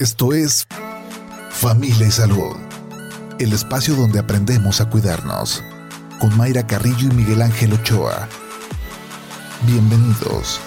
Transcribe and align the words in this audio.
Esto 0.00 0.32
es 0.32 0.68
Familia 1.50 2.06
y 2.06 2.12
Salud, 2.12 2.54
el 3.40 3.52
espacio 3.52 3.96
donde 3.96 4.20
aprendemos 4.20 4.80
a 4.80 4.88
cuidarnos, 4.88 5.64
con 6.20 6.36
Mayra 6.36 6.64
Carrillo 6.64 7.08
y 7.10 7.14
Miguel 7.16 7.42
Ángel 7.42 7.72
Ochoa. 7.72 8.28
Bienvenidos. 9.66 10.60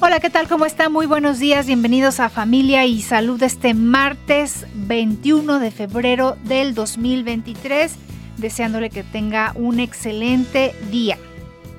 Hola, 0.00 0.18
¿qué 0.20 0.30
tal? 0.30 0.48
¿Cómo 0.48 0.64
está? 0.64 0.88
Muy 0.88 1.04
buenos 1.04 1.40
días. 1.40 1.66
Bienvenidos 1.66 2.20
a 2.20 2.30
Familia 2.30 2.86
y 2.86 3.02
Salud 3.02 3.42
este 3.42 3.74
martes 3.74 4.64
21 4.72 5.58
de 5.58 5.70
febrero 5.70 6.38
del 6.44 6.74
2023. 6.74 7.92
Deseándole 8.38 8.88
que 8.88 9.04
tenga 9.04 9.52
un 9.56 9.78
excelente 9.78 10.74
día. 10.90 11.18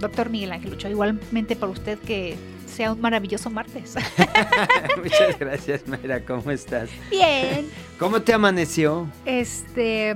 Doctor 0.02 0.30
Miguel 0.30 0.52
Ángel 0.52 0.74
Ochoa, 0.74 0.90
igualmente 0.90 1.56
para 1.56 1.72
usted 1.72 2.00
que 2.00 2.36
sea 2.72 2.94
un 2.94 3.02
maravilloso 3.02 3.50
martes. 3.50 3.96
Muchas 4.98 5.40
gracias, 5.40 5.88
Mayra. 5.88 6.22
¿Cómo 6.26 6.52
estás? 6.52 6.90
Bien. 7.10 7.68
¿Cómo 8.00 8.22
te 8.22 8.34
amaneció? 8.34 9.08
Este, 9.26 10.16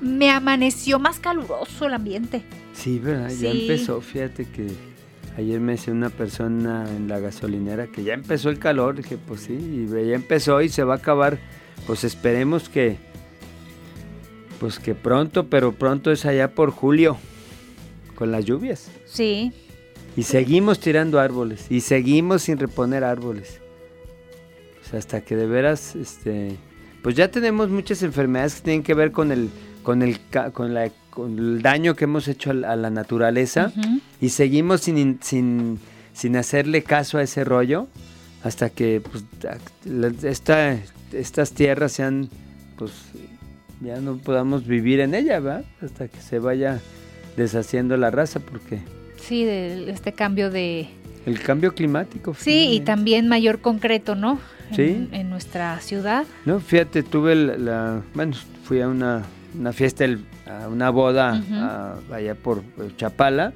me 0.00 0.30
amaneció 0.30 0.98
más 0.98 1.20
caluroso 1.20 1.86
el 1.86 1.94
ambiente. 1.94 2.42
Sí, 2.74 2.98
¿verdad? 2.98 3.30
Ya 3.30 3.50
empezó. 3.50 4.00
Fíjate 4.00 4.46
que 4.46 4.68
ayer 5.36 5.60
me 5.60 5.72
decía 5.72 5.92
una 5.92 6.10
persona 6.10 6.86
en 6.88 7.08
la 7.08 7.20
gasolinera 7.20 7.86
que 7.86 8.02
ya 8.02 8.14
empezó 8.14 8.50
el 8.50 8.58
calor. 8.58 8.96
Dije, 8.96 9.16
pues 9.16 9.42
sí, 9.42 9.52
y 9.52 9.86
ya 9.86 10.14
empezó 10.14 10.60
y 10.62 10.68
se 10.68 10.82
va 10.82 10.94
a 10.94 10.98
acabar. 10.98 11.38
Pues 11.86 12.04
esperemos 12.04 12.68
que, 12.68 12.98
pues 14.58 14.78
que 14.78 14.94
pronto, 14.94 15.46
pero 15.46 15.72
pronto 15.72 16.10
es 16.10 16.26
allá 16.26 16.54
por 16.54 16.70
julio, 16.70 17.16
con 18.20 18.30
las 18.30 18.44
lluvias. 18.44 18.88
Sí. 19.06 19.50
Y 20.14 20.24
seguimos 20.24 20.78
tirando 20.78 21.18
árboles 21.18 21.66
y 21.70 21.80
seguimos 21.80 22.42
sin 22.42 22.58
reponer 22.58 23.02
árboles. 23.02 23.60
O 24.84 24.88
sea, 24.90 24.98
hasta 24.98 25.22
que 25.22 25.36
de 25.36 25.46
veras, 25.46 25.96
este, 25.96 26.56
pues 27.02 27.16
ya 27.16 27.30
tenemos 27.30 27.70
muchas 27.70 28.02
enfermedades 28.02 28.56
que 28.56 28.60
tienen 28.62 28.82
que 28.82 28.92
ver 28.94 29.10
con 29.10 29.32
el, 29.32 29.48
con 29.82 30.02
el, 30.02 30.18
con 30.52 30.74
la, 30.74 30.90
con 31.08 31.38
el 31.38 31.62
daño 31.62 31.96
que 31.96 32.04
hemos 32.04 32.28
hecho 32.28 32.50
a 32.50 32.54
la, 32.54 32.72
a 32.72 32.76
la 32.76 32.90
naturaleza 32.90 33.72
Ujú. 33.76 34.00
y 34.20 34.28
seguimos 34.28 34.82
sin, 34.82 34.98
in- 34.98 35.18
sin, 35.22 35.78
sin 36.12 36.36
hacerle 36.36 36.82
caso 36.82 37.16
a 37.16 37.22
ese 37.22 37.42
rollo 37.44 37.88
hasta 38.42 38.68
que 38.68 39.00
pues, 39.00 39.24
esta- 40.24 40.78
estas 41.12 41.52
tierras 41.52 41.92
sean, 41.92 42.28
pues 42.76 42.92
ya 43.80 43.98
no 44.00 44.18
podamos 44.18 44.66
vivir 44.66 45.00
en 45.00 45.14
ella, 45.14 45.40
¿verdad? 45.40 45.64
Hasta 45.80 46.08
que 46.08 46.20
se 46.20 46.38
vaya 46.38 46.80
deshaciendo 47.36 47.96
la 47.96 48.10
raza 48.10 48.40
porque 48.40 48.80
Sí, 49.20 49.44
de 49.44 49.90
este 49.90 50.12
cambio 50.12 50.50
de... 50.50 50.88
el 51.26 51.40
cambio 51.40 51.74
climático. 51.74 52.34
Sí, 52.34 52.68
y 52.72 52.80
también 52.80 53.28
mayor 53.28 53.60
concreto, 53.60 54.14
¿no? 54.14 54.38
Sí. 54.74 55.08
en 55.10 55.28
nuestra 55.30 55.80
ciudad. 55.80 56.24
No, 56.46 56.60
fíjate, 56.60 57.02
tuve 57.02 57.34
la, 57.34 57.56
la- 57.56 58.02
bueno, 58.14 58.34
fui 58.62 58.80
a 58.80 58.88
una, 58.88 59.24
una 59.58 59.72
fiesta, 59.72 60.04
el- 60.04 60.24
a 60.46 60.68
una 60.68 60.90
boda 60.90 61.42
a- 61.52 61.96
allá 62.14 62.34
por 62.36 62.58
eh, 62.78 62.90
Chapala 62.96 63.52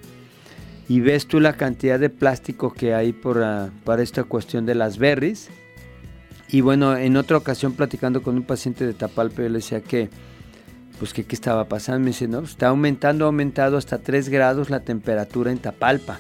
y 0.89 1.01
ves 1.01 1.27
tú 1.27 1.39
la 1.41 1.53
cantidad 1.55 1.99
de 2.01 2.11
plástico 2.11 2.73
que 2.73 2.95
hay 2.95 3.13
por, 3.13 3.43
ah, 3.45 3.71
para 3.85 4.03
esta 4.03 4.25
cuestión 4.25 4.67
de 4.67 4.75
las 4.75 4.99
berries. 4.99 5.49
Y 6.51 6.61
bueno, 6.61 6.97
en 6.97 7.17
otra 7.17 7.37
ocasión 7.37 7.73
platicando 7.73 8.23
con 8.23 8.35
un 8.37 8.43
paciente 8.43 8.85
de 8.85 8.93
Tapalpa, 8.93 9.43
yo 9.43 9.49
le 9.49 9.59
decía 9.59 9.81
que, 9.83 10.11
pues 10.99 11.13
que 11.13 11.25
qué 11.25 11.35
estaba 11.35 11.65
pasando. 11.69 12.01
Me 12.01 12.07
dice, 12.09 12.29
no, 12.29 12.41
pues, 12.41 12.53
está 12.53 12.69
aumentando, 12.69 13.25
ha 13.25 13.29
aumentado 13.29 13.77
hasta 13.77 13.99
3 13.99 14.29
grados 14.29 14.71
la 14.71 14.81
temperatura 14.81 15.51
en 15.51 15.59
Tapalpa. 15.59 16.19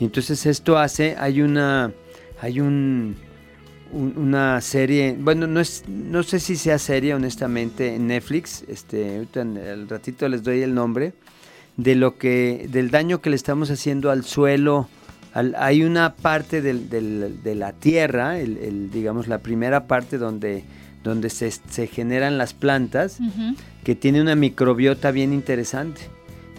Entonces 0.00 0.44
esto 0.46 0.78
hace, 0.78 1.16
hay 1.18 1.40
una, 1.42 1.92
hay 2.40 2.60
un, 2.60 3.16
un- 3.92 4.14
una 4.16 4.60
serie, 4.60 5.16
bueno, 5.18 5.46
no 5.46 5.60
es, 5.60 5.84
no 5.88 6.22
sé 6.22 6.40
si 6.40 6.56
sea 6.56 6.78
serie 6.78 7.14
honestamente 7.14 7.94
en 7.94 8.08
Netflix, 8.08 8.64
este, 8.68 9.24
el 9.34 9.88
ratito 9.88 10.28
les 10.28 10.42
doy 10.42 10.62
el 10.62 10.74
nombre, 10.74 11.12
de 11.76 11.94
lo 11.94 12.16
que, 12.18 12.68
del 12.70 12.90
daño 12.90 13.20
que 13.20 13.30
le 13.30 13.36
estamos 13.36 13.70
haciendo 13.70 14.10
al 14.10 14.24
suelo. 14.24 14.88
al- 15.34 15.54
hay 15.58 15.82
una 15.84 16.14
parte 16.14 16.62
del- 16.62 16.88
del- 16.88 17.42
de 17.42 17.54
la 17.54 17.72
tierra, 17.72 18.38
el, 18.40 18.56
el, 18.56 18.90
digamos 18.90 19.28
la 19.28 19.38
primera 19.38 19.86
parte 19.86 20.16
donde, 20.16 20.64
donde 21.06 21.30
se, 21.30 21.50
se 21.50 21.86
generan 21.86 22.36
las 22.38 22.52
plantas, 22.54 23.18
que 23.84 23.94
tiene 23.94 24.20
una 24.20 24.34
microbiota 24.34 25.10
bien 25.10 25.32
interesante. 25.32 26.02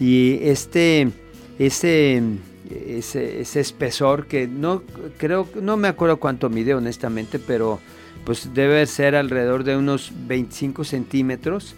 Y 0.00 0.38
este, 0.42 1.10
ese, 1.58 2.22
ese, 2.70 3.40
ese 3.40 3.60
espesor 3.60 4.26
que 4.26 4.46
no 4.48 4.82
creo, 5.18 5.48
no 5.60 5.76
me 5.76 5.88
acuerdo 5.88 6.18
cuánto 6.18 6.48
mide 6.50 6.74
honestamente, 6.74 7.38
pero 7.38 7.78
pues 8.24 8.52
debe 8.54 8.84
ser 8.86 9.14
alrededor 9.16 9.64
de 9.64 9.76
unos 9.76 10.12
25 10.26 10.84
centímetros, 10.84 11.74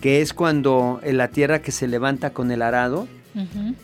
que 0.00 0.20
es 0.22 0.32
cuando 0.32 0.98
en 1.02 1.16
la 1.18 1.28
tierra 1.28 1.60
que 1.62 1.72
se 1.72 1.86
levanta 1.88 2.30
con 2.30 2.50
el 2.50 2.62
arado 2.62 3.06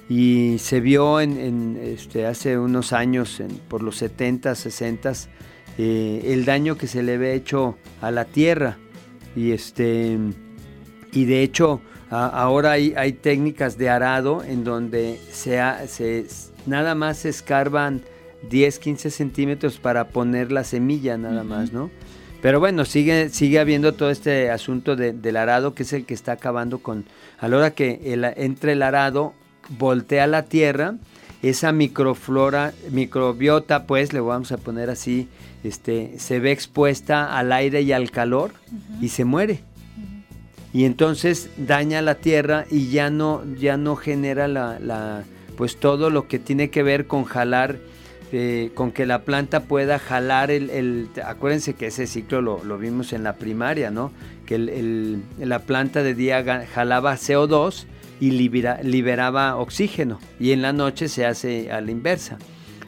y 0.08 0.56
se 0.58 0.80
vio 0.80 1.20
en, 1.20 1.38
en, 1.38 1.78
este, 1.80 2.26
hace 2.26 2.58
unos 2.58 2.92
años, 2.92 3.38
en- 3.38 3.58
por 3.68 3.82
los 3.82 3.96
70, 3.96 4.54
60, 4.56 5.12
eh, 5.78 6.22
el 6.32 6.44
daño 6.44 6.76
que 6.76 6.86
se 6.86 7.02
le 7.02 7.14
había 7.14 7.32
hecho 7.32 7.76
a 8.00 8.10
la 8.10 8.24
tierra. 8.24 8.78
Y, 9.34 9.50
este, 9.52 10.16
y 11.12 11.24
de 11.26 11.42
hecho, 11.42 11.80
a- 12.10 12.26
ahora 12.28 12.72
hay, 12.72 12.94
hay 12.96 13.12
técnicas 13.12 13.76
de 13.78 13.88
arado 13.90 14.42
en 14.44 14.64
donde 14.64 15.20
se, 15.30 15.60
se- 15.88 16.26
nada 16.66 16.94
más 16.94 17.18
se 17.18 17.28
escarban 17.28 18.02
10, 18.50 18.78
15 18.78 19.10
centímetros 19.10 19.78
para 19.78 20.08
poner 20.08 20.52
la 20.52 20.64
semilla, 20.64 21.16
nada 21.18 21.42
más, 21.44 21.72
¿no? 21.72 21.90
Pero 22.42 22.60
bueno, 22.60 22.84
sigue, 22.84 23.28
sigue 23.30 23.58
habiendo 23.58 23.94
todo 23.94 24.10
este 24.10 24.50
asunto 24.50 24.94
de- 24.94 25.12
del 25.12 25.36
arado 25.36 25.74
que 25.74 25.82
es 25.82 25.92
el 25.92 26.04
que 26.04 26.14
está 26.14 26.32
acabando 26.32 26.78
con... 26.78 27.04
A 27.38 27.48
la 27.48 27.56
hora 27.56 27.70
que 27.72 28.00
el- 28.04 28.24
entre 28.36 28.72
el 28.72 28.82
arado 28.82 29.34
voltea 29.78 30.26
la 30.26 30.44
tierra, 30.44 30.94
esa 31.42 31.72
microflora, 31.72 32.72
microbiota, 32.90 33.86
pues 33.86 34.12
le 34.12 34.20
vamos 34.20 34.52
a 34.52 34.56
poner 34.56 34.90
así, 34.90 35.28
este, 35.64 36.18
se 36.18 36.40
ve 36.40 36.52
expuesta 36.52 37.36
al 37.36 37.52
aire 37.52 37.82
y 37.82 37.92
al 37.92 38.10
calor 38.10 38.52
y 39.00 39.08
se 39.08 39.24
muere. 39.24 39.60
Y 40.72 40.84
entonces 40.84 41.48
daña 41.56 42.02
la 42.02 42.16
tierra 42.16 42.66
y 42.70 42.88
ya 42.90 43.10
no, 43.10 43.42
ya 43.58 43.76
no 43.76 43.96
genera 43.96 44.46
la, 44.48 44.78
la- 44.80 45.24
pues 45.56 45.76
todo 45.76 46.10
lo 46.10 46.28
que 46.28 46.38
tiene 46.38 46.68
que 46.68 46.82
ver 46.82 47.06
con 47.06 47.24
jalar, 47.24 47.78
eh, 48.32 48.70
con 48.74 48.90
que 48.92 49.06
la 49.06 49.22
planta 49.22 49.60
pueda 49.60 49.98
jalar 49.98 50.50
el, 50.50 50.68
el- 50.70 51.08
acuérdense 51.24 51.74
que 51.74 51.86
ese 51.86 52.06
ciclo 52.06 52.42
lo, 52.42 52.62
lo 52.64 52.76
vimos 52.76 53.12
en 53.14 53.22
la 53.22 53.36
primaria, 53.36 53.90
¿no? 53.90 54.12
Que 54.44 54.56
el- 54.56 54.68
el- 54.68 55.22
la 55.38 55.60
planta 55.60 56.02
de 56.02 56.14
día 56.14 56.44
jalaba 56.74 57.14
CO2 57.16 57.86
y 58.20 58.30
libera- 58.30 58.80
liberaba 58.82 59.56
oxígeno 59.56 60.18
y 60.40 60.52
en 60.52 60.62
la 60.62 60.72
noche 60.72 61.08
se 61.08 61.26
hace 61.26 61.70
a 61.70 61.80
la 61.80 61.90
inversa. 61.90 62.38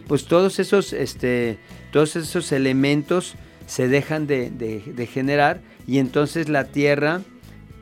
Pues 0.07 0.25
todos 0.25 0.59
esos, 0.59 0.93
este, 0.93 1.59
todos 1.93 2.17
esos 2.17 2.51
elementos 2.53 3.35
se 3.67 3.89
dejan 3.89 4.27
de, 4.27 4.51
de- 4.51 5.07
generar 5.07 5.61
y 5.87 5.99
entonces 5.99 6.49
la 6.49 6.65
tierra 6.65 7.21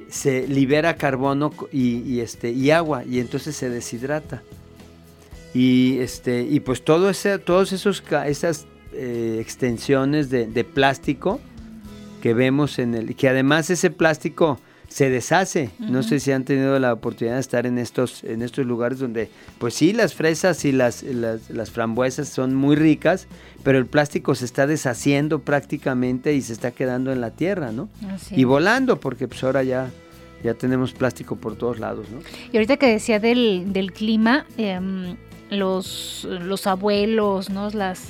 se 0.09 0.47
libera 0.49 0.97
carbono 0.97 1.53
y, 1.73 2.21
este, 2.21 2.51
y 2.51 2.71
agua 2.71 3.05
y 3.05 3.21
entonces 3.21 3.55
se 3.57 3.69
deshidrata. 3.71 4.43
Y, 5.55 5.99
este, 5.99 6.43
y 6.43 6.61
pues 6.61 6.85
todo 6.85 7.09
ese, 7.11 7.39
todos 7.39 7.73
esos 7.73 8.03
esas 8.27 8.67
eh, 8.93 9.39
extensiones 9.41 10.29
de, 10.31 10.47
de 10.47 10.65
plástico 10.65 11.41
que 12.23 12.35
vemos 12.35 12.79
en 12.79 12.95
el 12.95 13.15
que 13.17 13.29
además 13.29 13.71
ese 13.71 13.91
plástico 13.91 14.59
se 14.89 15.11
deshace. 15.11 15.71
No 15.79 16.03
sé 16.03 16.21
si 16.21 16.33
han 16.33 16.45
tenido 16.45 16.79
la 16.79 16.93
oportunidad 16.93 17.35
de 17.35 17.41
estar 17.41 17.67
en 17.67 17.79
estos, 17.79 18.25
en 18.25 18.43
estos 18.43 18.67
lugares 18.67 18.99
donde, 18.99 19.29
pues 19.59 19.75
sí, 19.75 19.93
las 19.93 20.15
fresas 20.15 20.65
y 20.65 20.73
las, 20.73 21.03
las, 21.03 21.51
las 21.51 21.71
frambuesas 21.71 22.29
son 22.29 22.55
muy 22.55 22.77
ricas, 22.77 23.27
pero 23.63 23.79
el 23.79 23.87
plástico 23.87 24.35
se 24.35 24.45
está 24.45 24.67
deshaciendo 24.67 25.41
prácticamente 25.41 26.35
y 26.35 26.43
se 26.43 26.53
está 26.53 26.71
quedando 26.71 27.13
en 27.13 27.21
la 27.21 27.31
tierra, 27.31 27.73
¿no? 27.73 27.89
Así 28.11 28.35
Y 28.37 28.45
volando, 28.45 29.01
porque 29.01 29.29
pues 29.29 29.43
ahora 29.45 29.63
ya, 29.63 29.91
ya 30.43 30.55
tenemos 30.55 30.93
plástico 30.93 31.37
por 31.37 31.57
todos 31.57 31.79
lados, 31.79 32.09
¿no? 32.11 32.19
Y 32.53 32.57
ahorita 32.57 32.77
que 32.77 32.87
decía 32.87 33.19
del, 33.19 33.73
del 33.73 33.93
clima, 33.93 34.47
em, 34.57 35.17
los, 35.51 36.27
los 36.31 36.67
abuelos, 36.67 37.51
¿no? 37.51 37.71
Las, 37.71 38.03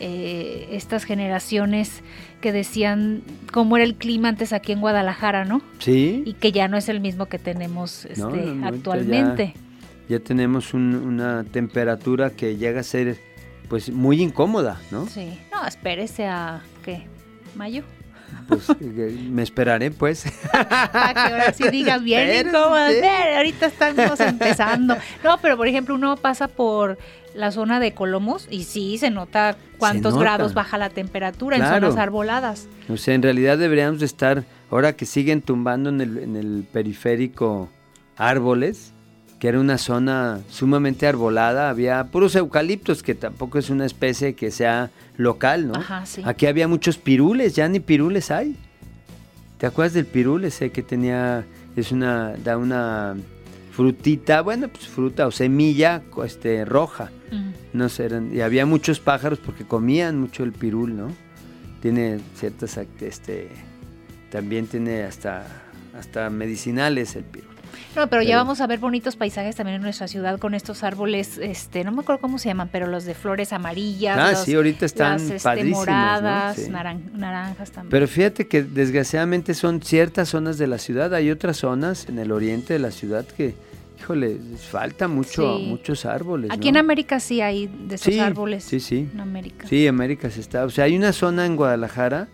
eh, 0.00 0.68
estas 0.70 1.04
generaciones 1.04 2.02
que 2.40 2.52
decían 2.52 3.22
cómo 3.52 3.76
era 3.76 3.84
el 3.84 3.94
clima 3.96 4.28
antes 4.28 4.52
aquí 4.52 4.72
en 4.72 4.80
Guadalajara, 4.80 5.44
¿no? 5.44 5.60
Sí. 5.78 6.22
Y 6.24 6.34
que 6.34 6.52
ya 6.52 6.68
no 6.68 6.76
es 6.76 6.88
el 6.88 7.00
mismo 7.00 7.26
que 7.26 7.38
tenemos 7.38 8.04
este, 8.04 8.20
No, 8.20 8.30
no, 8.30 8.66
actualmente. 8.68 9.54
ya 10.08 10.20
tenemos 10.20 10.72
un- 10.74 10.94
una 10.94 11.44
temperatura 11.44 12.30
que 12.30 12.56
llega 12.56 12.80
a 12.80 12.84
ser 12.84 13.18
pues 13.68 13.90
muy 13.90 14.22
incómoda, 14.22 14.80
¿no? 14.90 15.06
Sí. 15.06 15.38
No, 15.52 15.66
espérese 15.66 16.26
a, 16.26 16.62
¿qué? 16.84 17.06
¿Mayo? 17.54 17.82
Pues 18.46 18.66
me 18.80 19.42
esperaré, 19.42 19.90
pues. 19.90 20.24
Para 20.52 21.12
que 21.14 21.20
ahora 21.32 21.52
sí 21.52 21.64
digas 21.70 22.02
bien 22.04 22.46
incómodo. 22.46 22.76
Ahorita 23.36 23.66
estamos 23.66 24.20
empezando. 24.20 24.96
No, 25.24 25.38
pero 25.42 25.56
por 25.56 25.66
ejemplo, 25.68 25.94
uno 25.94 26.16
pasa 26.16 26.46
por 26.48 26.98
la 27.38 27.52
zona 27.52 27.78
de 27.78 27.94
Colomos 27.94 28.48
y 28.50 28.64
sí 28.64 28.98
se 28.98 29.10
nota 29.10 29.56
cuántos 29.78 30.18
grados 30.18 30.54
baja 30.54 30.76
la 30.76 30.90
temperatura 30.90 31.56
en 31.56 31.64
zonas 31.64 31.96
arboladas. 31.96 32.66
O 32.88 32.96
sea, 32.96 33.14
en 33.14 33.22
realidad 33.22 33.56
deberíamos 33.58 34.02
estar, 34.02 34.44
ahora 34.70 34.94
que 34.94 35.06
siguen 35.06 35.40
tumbando 35.40 35.88
en 35.90 36.00
el, 36.00 36.18
en 36.18 36.36
el 36.36 36.66
periférico 36.70 37.70
árboles, 38.16 38.92
que 39.38 39.46
era 39.46 39.60
una 39.60 39.78
zona 39.78 40.40
sumamente 40.50 41.06
arbolada, 41.06 41.70
había 41.70 42.02
puros 42.04 42.34
eucaliptos, 42.34 43.04
que 43.04 43.14
tampoco 43.14 43.58
es 43.58 43.70
una 43.70 43.86
especie 43.86 44.34
que 44.34 44.50
sea 44.50 44.90
local, 45.16 45.68
¿no? 45.68 45.74
Ajá, 45.78 46.04
sí. 46.06 46.22
Aquí 46.24 46.46
había 46.46 46.66
muchos 46.66 46.98
pirules, 46.98 47.54
ya 47.54 47.68
ni 47.68 47.78
pirules 47.78 48.32
hay. 48.32 48.56
¿Te 49.58 49.66
acuerdas 49.66 49.92
del 49.92 50.06
pirul 50.06 50.44
ese 50.44 50.70
que 50.70 50.82
tenía, 50.82 51.44
es 51.76 51.92
una, 51.92 52.32
da 52.44 52.56
una 52.56 53.16
frutita, 53.78 54.40
bueno, 54.40 54.66
pues 54.66 54.88
fruta 54.88 55.28
o 55.28 55.30
semilla 55.30 56.02
este, 56.24 56.64
roja. 56.64 57.12
No 57.72 57.88
sé, 57.88 58.10
y 58.32 58.40
había 58.40 58.66
muchos 58.66 58.98
pájaros 58.98 59.38
porque 59.38 59.64
comían 59.64 60.18
mucho 60.18 60.42
el 60.42 60.50
pirul, 60.50 60.96
¿no? 60.96 61.12
Tiene 61.80 62.18
ciertas, 62.34 62.76
este, 63.00 63.50
también 64.32 64.66
tiene 64.66 65.04
hasta, 65.04 65.46
hasta 65.96 66.28
medicinales 66.28 67.14
el 67.14 67.22
pirul. 67.22 67.54
No, 67.94 68.08
pero, 68.08 68.22
ya 68.22 68.36
vamos 68.36 68.60
a 68.60 68.66
ver 68.66 68.80
bonitos 68.80 69.14
paisajes 69.14 69.54
también 69.54 69.76
en 69.76 69.82
nuestra 69.82 70.08
ciudad 70.08 70.40
con 70.40 70.54
estos 70.54 70.82
árboles, 70.82 71.38
este, 71.38 71.84
no 71.84 71.92
me 71.92 72.00
acuerdo 72.00 72.20
cómo 72.20 72.40
se 72.40 72.48
llaman, 72.48 72.70
pero 72.72 72.88
los 72.88 73.04
de 73.04 73.14
flores 73.14 73.52
amarillas. 73.52 74.18
Ah, 74.18 74.34
sí, 74.34 74.54
ahorita 74.54 74.86
están 74.86 75.28
las, 75.28 75.46
este, 75.46 75.64
moradas, 75.66 76.68
naranjas 76.68 77.70
también. 77.70 77.90
Pero 77.90 78.08
fíjate 78.08 78.48
que 78.48 78.64
desgraciadamente 78.64 79.54
son 79.54 79.82
ciertas 79.82 80.30
zonas 80.30 80.58
de 80.58 80.66
la 80.66 80.78
ciudad, 80.78 81.14
hay 81.14 81.30
otras 81.30 81.58
zonas 81.58 82.08
en 82.08 82.18
el 82.18 82.32
oriente 82.32 82.72
de 82.72 82.80
la 82.80 82.90
ciudad 82.90 83.24
que, 83.24 83.67
híjole, 83.98 84.38
falta 84.70 85.08
mucho, 85.08 85.58
muchos 85.58 86.04
árboles. 86.04 86.50
Aquí 86.50 86.68
en 86.68 86.76
América 86.76 87.20
sí 87.20 87.40
hay 87.40 87.66
de 87.66 87.96
esos 87.96 88.18
árboles. 88.18 88.64
Sí, 88.64 88.80
sí. 88.80 89.08
En 89.12 89.20
América. 89.20 89.66
Sí, 89.66 89.86
América 89.86 90.30
se 90.30 90.40
está. 90.40 90.64
O 90.64 90.70
sea, 90.70 90.84
hay 90.84 90.96
una 90.96 91.12
zona 91.12 91.46
en 91.46 91.56
Guadalajara 91.56 92.28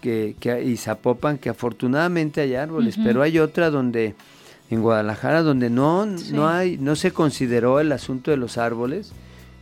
que, 0.00 0.34
que 0.40 0.62
y 0.64 0.76
Zapopan 0.76 1.38
que 1.38 1.48
afortunadamente 1.48 2.40
hay 2.40 2.54
árboles, 2.54 2.96
pero 3.02 3.22
hay 3.22 3.38
otra 3.38 3.70
donde 3.70 4.14
en 4.70 4.80
Guadalajara 4.80 5.42
donde 5.42 5.68
no, 5.68 6.06
no 6.06 6.48
hay, 6.48 6.78
no 6.78 6.96
se 6.96 7.12
consideró 7.12 7.78
el 7.78 7.92
asunto 7.92 8.30
de 8.30 8.36
los 8.36 8.58
árboles. 8.58 9.12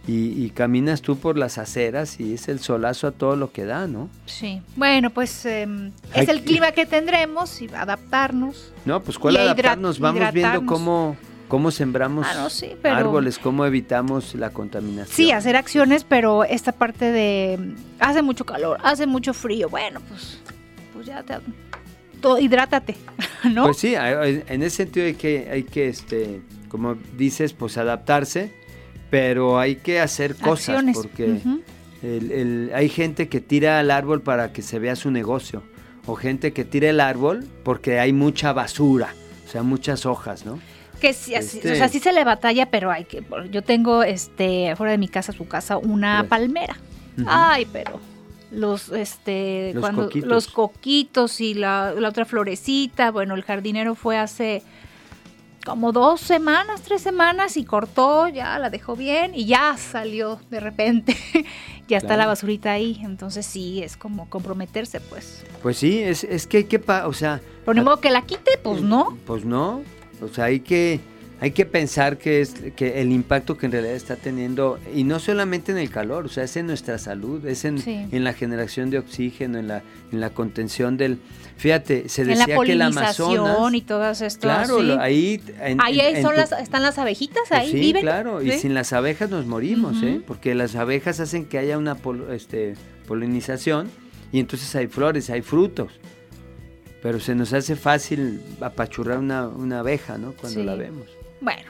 Y, 0.07 0.51
caminas 0.51 1.03
tú 1.03 1.19
por 1.19 1.39
las 1.39 1.57
aceras 1.57 2.19
y 2.19 2.35
es 2.35 2.49
el 2.49 2.59
solazo 2.59 3.07
a 3.07 3.13
todo 3.13 3.37
lo 3.37 3.53
que 3.53 3.65
da, 3.65 3.87
¿no? 3.87 4.09
Sí. 4.27 4.61
Bueno, 4.75 5.11
pues 5.11 5.47
em, 5.47 5.93
es 6.13 6.29
el 6.29 6.43
clima 6.43 6.73
que 6.73 6.85
tendremos 6.85 7.63
y 7.63 7.69
adaptarnos. 7.69 8.73
No, 8.85 9.01
pues 9.03 9.19
¿cuál 9.19 9.37
adaptarnos? 9.37 10.01
Vamos 10.01 10.33
viendo 10.33 10.67
cómo, 10.67 11.17
cómo 11.51 11.73
sembramos 11.73 12.27
ah, 12.27 12.49
árboles, 12.85 13.39
cómo 13.39 13.67
evitamos 13.67 14.35
la 14.37 14.51
contaminación. 14.51 15.15
Sí, 15.15 15.33
hacer 15.33 15.57
acciones, 15.57 16.05
pero 16.05 16.45
esta 16.45 16.71
parte 16.71 17.11
de 17.11 17.75
hace 17.99 18.23
mucho 18.23 18.47
calor, 18.47 18.79
hace 18.83 19.07
mucho 19.07 19.35
frío, 19.35 19.69
bueno, 19.69 20.01
pues, 20.09 20.39
pues 20.95 21.07
ya 21.07 21.25
te, 21.25 21.35
hidrátate, 22.41 22.97
¿no? 23.53 23.65
Pues 23.65 23.79
sí, 23.79 23.95
en 23.97 24.63
ese 24.63 24.77
sentido 24.77 25.07
hay 25.07 25.15
que, 25.15 25.49
hay 25.51 25.65
que 25.65 25.89
este, 25.89 26.41
como 26.69 26.95
dices, 27.19 27.53
pues 27.53 27.77
adaptarse, 27.77 28.55
pero 29.11 29.59
hay 29.59 29.75
que 29.75 30.01
hacer 30.01 30.37
cosas 30.37 30.85
porque 30.95 31.41
hay 32.73 32.89
gente 32.89 33.29
que 33.29 33.41
tira 33.41 33.81
el 33.81 33.91
árbol 33.91 34.23
para 34.23 34.53
que 34.53 34.63
se 34.63 34.79
vea 34.79 34.95
su 34.95 35.11
negocio, 35.11 35.65
o 36.07 36.15
gente 36.15 36.53
que 36.53 36.65
tira 36.65 36.91
el 36.91 37.01
árbol 37.01 37.45
porque 37.65 37.99
hay 37.99 38.13
mucha 38.13 38.53
basura, 38.53 39.15
o 39.47 39.51
sea, 39.51 39.65
muchas 39.65 40.07
hojas, 40.07 40.47
¿no? 40.47 40.61
Que 41.01 41.13
sí, 41.15 41.35
o 41.35 41.43
sea, 41.43 41.61
este 41.61 41.89
sí 41.89 41.99
se 42.01 42.13
le 42.13 42.25
batalla, 42.25 42.67
pero 42.67 42.91
hay 42.91 43.05
que, 43.05 43.25
yo 43.51 43.63
tengo, 43.63 44.03
este, 44.03 44.75
fuera 44.77 44.93
de 44.93 44.99
mi 44.99 45.09
casa, 45.09 45.33
su 45.33 45.49
casa, 45.49 45.79
una 45.79 46.27
palmera. 46.29 46.77
Ay, 47.27 47.67
pero 47.73 48.01
los 48.51 48.91
este 48.91 49.73
los 49.75 49.81
cuando 49.81 50.05
coquitos. 50.05 50.29
los 50.29 50.49
coquitos 50.49 51.41
y 51.41 51.55
la, 51.55 51.95
otra 52.07 52.25
florecita. 52.25 53.11
Bueno 53.11 53.35
el 53.35 53.43
jardinero 53.43 53.95
fue 53.95 54.19
hace 54.19 54.63
como 55.65 55.93
dos 55.93 56.21
semanas 56.21 56.83
tres 56.83 57.03
semanas 57.03 57.57
y 57.57 57.65
cortó 57.65 58.29
ya 58.29 58.59
la 58.59 58.71
dejó 58.71 58.97
bien 58.97 59.35
y 59.35 59.47
ya 59.47 59.77
salió 59.77 60.41
de 60.51 60.61
repente. 60.61 61.17
Ya 61.91 61.97
está 61.97 62.17
la 62.17 62.25
basurita 62.25 62.71
ahí. 62.71 63.01
Entonces 63.03 63.45
sí 63.45 63.83
es 63.83 63.97
como 63.97 64.31
comprometerse 64.31 65.01
pues. 65.01 65.45
Pues 65.61 65.77
sí 65.77 66.01
es, 66.01 66.23
es 66.23 66.47
que 66.47 66.59
hay 66.59 66.65
que 66.65 66.81
o 67.05 67.13
sea 67.13 67.41
por 67.65 67.75
ni 67.75 67.81
modo 67.81 68.01
que 68.01 68.13
la 68.13 68.23
quite 68.23 68.59
pues 68.63 68.81
no 68.81 69.19
pues 69.27 69.45
no 69.45 69.83
o 70.23 70.29
sea 70.29 70.47
hay 70.47 70.61
que 70.61 71.01
hay 71.41 71.53
que 71.53 71.65
pensar 71.65 72.19
que 72.19 72.43
es 72.43 72.55
que 72.77 73.01
el 73.01 73.11
impacto 73.11 73.57
que 73.57 73.65
en 73.65 73.73
realidad 73.73 73.95
está 73.95 74.17
teniendo, 74.17 74.79
y 74.95 75.05
no 75.05 75.19
solamente 75.19 75.73
en 75.73 75.79
el 75.79 75.89
calor, 75.89 76.27
o 76.27 76.29
sea, 76.29 76.45
es 76.45 76.55
en 76.59 76.67
nuestra 76.67 76.99
salud, 76.99 77.47
es 77.47 77.65
en, 77.65 77.83
en 77.87 78.25
la 78.25 78.35
generación 78.35 78.91
de 78.91 78.99
oxígeno, 78.99 79.59
en 79.59 79.67
la, 79.67 79.83
en 80.13 80.21
la 80.21 80.31
contención 80.31 80.99
del... 80.99 81.19
Fíjate, 81.57 82.11
se 82.11 82.27
decía 82.27 82.59
que 82.63 82.73
el 82.73 82.83
Amazonas... 82.83 83.73
y 83.73 83.81
todas 83.81 84.21
estas... 84.21 84.69
Claro, 84.69 85.01
ahí... 85.01 85.41
ahí 85.79 86.23
son 86.23 86.37
las, 86.37 86.53
están 86.53 86.83
las 86.83 86.99
abejitas, 86.99 87.45
pues 87.49 87.61
ahí 87.61 87.71
sí, 87.73 87.95
claro, 87.95 88.43
y 88.43 88.53
sin 88.53 88.75
las 88.75 88.93
abejas 88.93 89.31
nos 89.31 89.47
morimos, 89.47 90.03
¿eh? 90.03 90.21
Porque 90.27 90.55
las 90.55 90.77
abejas 90.77 91.21
hacen 91.21 91.47
que 91.47 91.57
haya 91.57 91.79
una 91.79 91.97
este, 92.33 92.75
polinización 93.09 93.89
y 94.31 94.41
entonces 94.41 94.75
hay 94.77 94.89
flores, 94.89 95.31
hay 95.31 95.41
frutos 95.41 95.91
pero 97.03 97.21
se 97.21 97.35
nos 97.35 97.53
hace 97.53 97.77
fácil 97.77 98.41
apachurrar 98.61 99.19
una, 99.19 99.49
una 99.49 99.81
abeja, 99.81 100.19
¿no? 100.19 100.33
Cuando 100.33 100.63
la 100.63 100.75
vemos. 100.75 101.07
Bueno, 101.41 101.63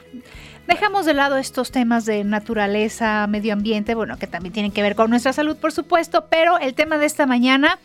dejamos 0.67 1.05
de 1.05 1.13
lado 1.13 1.37
estos 1.37 1.71
temas 1.71 2.05
de 2.05 2.23
naturaleza, 2.23 3.25
medio 3.27 3.53
ambiente, 3.53 3.95
bueno, 3.95 4.17
que 4.17 4.27
también 4.27 4.53
tienen 4.53 4.71
que 4.71 4.81
ver 4.81 4.95
con 4.95 5.09
nuestra 5.09 5.31
salud, 5.31 5.55
por 5.55 5.71
supuesto, 5.71 6.25
pero 6.29 6.59
el 6.59 6.73
tema 6.73 6.97
de 6.97 7.05
esta 7.05 7.25
mañana, 7.25 7.79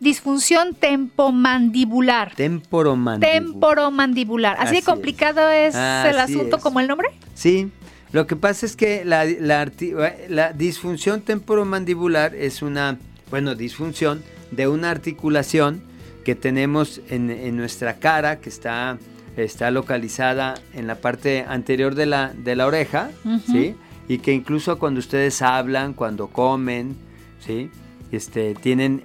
disfunción 0.00 0.74
tempomandibular. 0.74 2.34
Temporomandibular. 2.34 3.42
Temporomandibular. 3.42 4.56
¿Así, 4.58 4.76
de 4.76 4.82
complicado 4.82 5.48
es, 5.48 5.76
el 5.76 6.18
asunto 6.18 6.58
como 6.58 6.80
el 6.80 6.88
nombre? 6.88 7.08
Sí. 7.34 7.70
Lo 8.10 8.26
que 8.26 8.36
pasa 8.36 8.64
es 8.66 8.74
que 8.74 9.04
la, 9.04 9.24
la 9.26 10.52
disfunción 10.54 11.20
temporomandibular 11.20 12.34
es 12.34 12.62
una, 12.62 12.98
bueno, 13.30 13.54
disfunción 13.54 14.24
de 14.50 14.66
una 14.66 14.90
articulación 14.90 15.87
que 16.28 16.34
tenemos 16.34 17.00
en, 17.08 17.30
en 17.30 17.56
nuestra 17.56 17.94
cara, 18.00 18.38
que 18.38 18.50
está 18.50 18.98
está 19.34 19.70
localizada 19.70 20.56
en 20.74 20.86
la 20.86 20.96
parte 20.96 21.42
anterior 21.48 21.94
de 21.94 22.04
la, 22.04 22.34
de 22.36 22.54
la 22.54 22.66
oreja, 22.66 23.10
¿sí? 23.50 23.74
Y 24.08 24.18
que 24.18 24.34
incluso 24.34 24.78
cuando 24.78 25.00
ustedes 25.00 25.40
hablan, 25.40 25.94
cuando 25.94 26.26
comen, 26.26 26.98
¿sí? 27.40 27.70
Este, 28.12 28.54
tienen, 28.54 29.04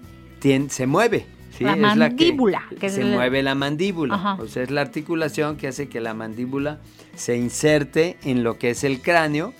se 0.69 0.85
mueve, 0.85 1.25
¿sí? 1.57 1.63
La 1.63 1.77
mandíbula. 1.77 2.63
que 2.77 2.89
se 2.89 3.05
mueve 3.05 3.41
la 3.41 3.55
mandíbula. 3.55 4.35
O 4.41 4.47
sea, 4.47 4.63
es 4.63 4.69
la 4.69 4.81
articulación 4.81 5.55
que 5.55 5.69
hace 5.69 5.87
que 5.87 6.01
la 6.01 6.13
mandíbula 6.13 6.81
se 7.15 7.37
inserte 7.37 8.17
en 8.25 8.43
lo 8.43 8.57
que 8.57 8.71
es 8.71 8.83
el 8.83 9.01
cráneo, 9.01 9.53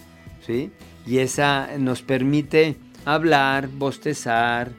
¿sí? 0.46 0.70
Y 1.06 1.20
esa 1.20 1.70
nos 1.78 2.02
permite 2.02 2.76
hablar, 3.06 3.70
bostezar, 3.70 4.74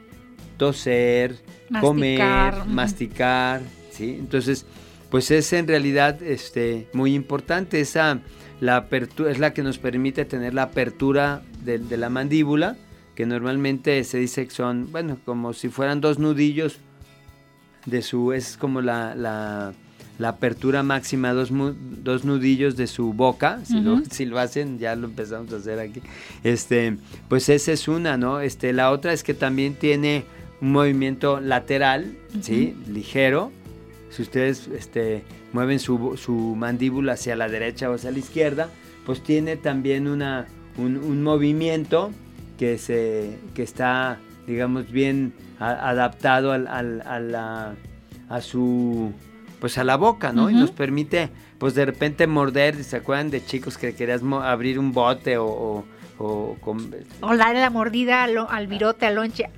toser, 0.57 1.44
comer, 1.81 2.65
masticar, 2.67 3.61
¿sí? 3.91 4.15
Entonces, 4.19 4.65
pues 5.09 5.31
es 5.31 5.53
en 5.53 5.67
realidad 5.67 6.21
este, 6.21 6.87
muy 6.93 7.15
importante. 7.15 7.79
Esa, 7.79 8.19
la 8.59 8.77
apertura, 8.77 9.31
es 9.31 9.39
la 9.39 9.53
que 9.53 9.63
nos 9.63 9.77
permite 9.77 10.25
tener 10.25 10.53
la 10.53 10.63
apertura 10.63 11.41
de, 11.63 11.79
la 11.97 12.09
mandíbula, 12.09 12.77
que 13.15 13.25
normalmente 13.25 14.03
se 14.03 14.17
dice 14.17 14.45
que 14.45 14.51
son, 14.51 14.91
bueno, 14.91 15.17
como 15.25 15.53
si 15.53 15.69
fueran 15.69 16.01
dos 16.01 16.19
nudillos 16.19 16.79
de 17.85 18.01
su, 18.01 18.33
es 18.33 18.57
como 18.57 18.81
la, 18.81 19.15
la, 19.15 19.73
apertura 20.27 20.83
máxima, 20.83 21.33
dos, 21.33 21.49
dos, 21.51 22.25
nudillos 22.25 22.75
de 22.77 22.87
su 22.87 23.13
boca, 23.13 23.59
si, 23.63 23.79
lo, 23.79 24.01
si, 24.09 24.25
lo, 24.25 24.39
hacen, 24.39 24.79
ya 24.79 24.95
lo 24.95 25.07
empezamos 25.07 25.51
a 25.53 25.57
hacer 25.57 25.79
aquí, 25.79 26.01
este, 26.43 26.97
pues 27.29 27.49
esa 27.49 27.71
es 27.71 27.87
una, 27.87 28.17
¿no? 28.17 28.39
Este, 28.39 28.73
la 28.73 28.91
otra 28.91 29.13
es 29.13 29.23
que 29.23 29.33
también 29.33 29.75
tiene 29.75 30.25
un 30.65 30.71
movimiento 30.71 31.39
lateral, 31.39 32.17
¿sí? 32.41 32.75
Ligero, 32.87 33.51
si 34.09 34.23
ustedes 34.23 34.67
este, 34.75 35.23
mueven 35.53 35.77
su, 35.77 36.55
mandíbula 36.57 37.13
hacia 37.13 37.35
la 37.35 37.47
derecha 37.47 37.87
o 37.87 37.93
hacia 37.93 38.09
la 38.09 38.17
izquierda, 38.17 38.69
pues 39.05 39.21
tiene 39.21 39.57
también 39.57 40.07
una, 40.07 40.47
un, 40.79 41.21
movimiento 41.21 42.09
que, 42.57 42.79
se, 42.79 43.37
que 43.53 43.61
está, 43.61 44.17
digamos, 44.47 44.91
bien 44.91 45.33
adaptado 45.59 46.51
al, 46.51 46.67
a, 46.67 47.19
la, 47.19 47.75
a 48.27 48.41
su 48.41 49.13
pues 49.59 49.77
a 49.77 49.83
la 49.83 49.97
boca, 49.97 50.33
¿no? 50.33 50.49
Y 50.49 50.55
nos 50.55 50.71
permite, 50.71 51.29
pues 51.59 51.75
de 51.75 51.85
repente 51.85 52.25
morder, 52.25 52.83
¿se 52.83 52.97
acuerdan 52.97 53.29
de 53.29 53.45
chicos 53.45 53.77
que 53.77 53.93
querías 53.93 54.21
abrir 54.41 54.79
un 54.79 54.93
bote 54.93 55.37
o, 55.37 55.45
o, 55.45 55.85
con, 56.17 56.95
o 57.21 57.35
darle 57.35 57.61
la 57.61 57.69
mordida 57.69 58.23
al, 58.23 58.37
al 58.37 58.67
virote, 58.67 59.05
al 59.05 59.15
lonche. 59.15 59.49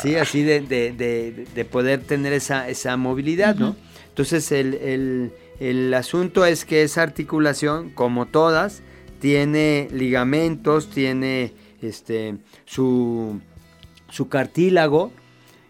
Sí, 0.00 0.14
así 0.16 0.42
de, 0.42 0.60
de, 0.60 0.92
de, 0.92 1.46
de, 1.54 1.64
poder 1.64 2.02
tener 2.02 2.32
esa, 2.32 2.68
esa 2.68 2.96
movilidad, 2.96 3.56
¿no? 3.56 3.76
Entonces 4.08 4.52
el, 4.52 4.74
el, 4.74 5.32
el, 5.58 5.92
asunto 5.92 6.46
es 6.46 6.64
que 6.64 6.82
esa 6.82 7.02
articulación, 7.02 7.90
como 7.90 8.26
todas, 8.26 8.82
tiene 9.18 9.88
ligamentos, 9.90 10.88
tiene 10.90 11.52
este, 11.82 12.36
su, 12.64 13.40
su 14.08 14.28
cartílago 14.28 15.12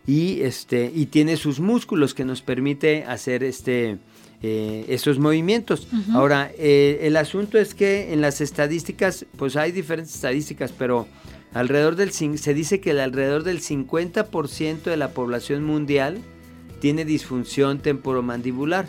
y, 0.07 0.43
este, 0.43 0.91
y 0.95 1.07
tiene 1.07 1.37
sus 1.37 1.61
músculos 1.61 2.13
que 2.13 2.25
nos 2.27 2.43
permite 2.43 3.05
hacer 3.05 3.43
este, 3.43 3.99
eh, 4.47 4.85
esos 4.89 5.19
movimientos. 5.19 5.89
Ahora, 6.13 6.53
eh, 6.59 6.99
el 7.01 7.17
asunto 7.17 7.57
es 7.57 7.75
que 7.75 8.13
en 8.13 8.21
las 8.21 8.43
estadísticas, 8.43 9.25
pues 9.39 9.57
hay 9.57 9.73
diferentes 9.73 10.15
estadísticas, 10.15 10.71
pero 10.71 11.09
alrededor 11.55 11.97
del 11.97 12.13
se 12.13 12.53
dice 12.53 12.79
que 12.79 12.91
alrededor 12.91 13.43
del 13.43 13.63
50% 13.63 14.83
de 14.83 14.97
la 14.99 15.13
población 15.13 15.65
mundial 15.65 16.19
tiene 16.79 17.07
disfunción 17.07 17.79
temporomandibular. 17.79 18.85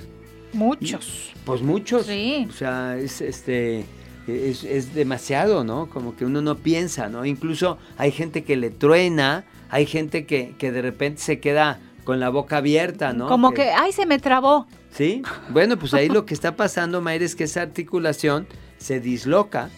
Muchos. 0.52 1.32
pues 1.46 1.62
muchos. 1.62 2.08
Sí. 2.08 2.48
O 2.50 2.54
sea, 2.54 2.98
es 2.98 3.22
este 3.22 3.86
es, 4.28 4.66
es, 4.66 4.94
demasiado, 4.94 5.64
¿no? 5.64 5.90
Como 5.90 6.18
que 6.18 6.26
uno 6.26 6.42
no 6.42 6.58
piensa, 6.58 7.08
¿no? 7.08 7.26
Incluso 7.26 7.78
hay 7.98 8.12
gente 8.12 8.44
que 8.44 8.58
le 8.58 8.72
truena, 8.72 9.46
hay 9.70 9.86
gente 9.86 10.26
que, 10.26 10.54
que 10.58 10.74
de 10.74 10.82
repente 10.82 11.22
se 11.22 11.40
queda 11.40 11.80
con 12.06 12.22
la 12.22 12.30
boca 12.30 12.58
abierta, 12.58 13.12
¿no? 13.12 13.28
Como 13.28 13.52
que, 13.52 13.72
ay, 13.72 13.92
se 13.92 14.06
me 14.06 14.20
trabó. 14.20 14.68
Sí, 14.92 15.22
bueno, 15.50 15.78
pues 15.78 15.94
ahí 15.94 16.08
lo 16.08 16.26
que 16.26 16.34
está 16.34 16.56
pasando, 16.56 17.02
Mayra, 17.02 17.26
es 17.26 17.36
que 17.36 17.44
esa 17.44 17.62
articulación 17.64 18.48
se 18.78 19.02
disloca, 19.02 19.70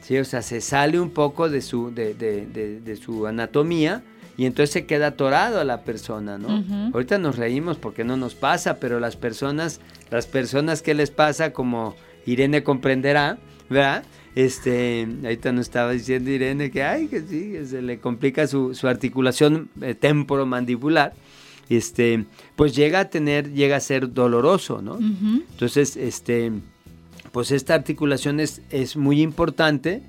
¿sí? 0.00 0.16
O 0.16 0.24
sea, 0.24 0.40
se 0.40 0.62
sale 0.62 0.98
un 0.98 1.10
poco 1.10 1.50
de 1.50 1.60
su, 1.60 1.92
de, 1.92 2.14
de, 2.14 2.46
de, 2.46 2.80
de 2.80 2.96
su 2.96 3.26
anatomía 3.26 4.02
y 4.38 4.46
entonces 4.46 4.72
se 4.72 4.86
queda 4.86 5.08
atorado 5.08 5.60
a 5.60 5.64
la 5.64 5.82
persona, 5.82 6.38
¿no? 6.38 6.48
Uh 6.48 6.60
-huh. 6.62 6.94
Ahorita 6.94 7.18
nos 7.18 7.36
reímos 7.36 7.76
porque 7.76 8.04
no 8.04 8.16
nos 8.16 8.34
pasa, 8.34 8.78
pero 8.80 8.98
las 9.00 9.16
personas, 9.16 9.80
las 10.10 10.26
personas 10.26 10.80
que 10.80 10.94
les 10.94 11.10
pasa, 11.10 11.52
como 11.52 11.94
Irene 12.24 12.62
comprenderá, 12.62 13.36
¿verdad? 13.68 14.04
Este, 14.34 15.06
ahorita 15.22 15.52
nos 15.52 15.66
estaba 15.66 15.92
diciendo 15.92 16.30
Irene 16.30 16.70
que, 16.70 16.82
ay, 16.82 17.06
que 17.06 17.20
sí, 17.20 17.52
que 17.52 17.64
se 17.66 17.82
le 17.82 18.00
complica 18.00 18.46
su, 18.46 18.74
su 18.74 18.88
articulación 18.88 19.68
eh, 19.80 19.94
temporomandibular 19.94 21.12
este, 21.68 22.24
pues 22.56 22.74
llega 22.74 23.00
a 23.00 23.04
tener, 23.10 23.52
llega 23.52 23.76
a 23.76 23.80
ser 23.80 24.12
doloroso, 24.12 24.82
¿no? 24.82 24.94
Uh 24.94 25.00
-huh. 25.00 25.42
Entonces, 25.52 25.96
este, 25.96 26.52
pues 27.32 27.50
esta 27.50 27.74
articulación 27.74 28.40
es, 28.40 28.62
es 28.70 28.96
muy 28.96 29.20
importante 29.20 30.02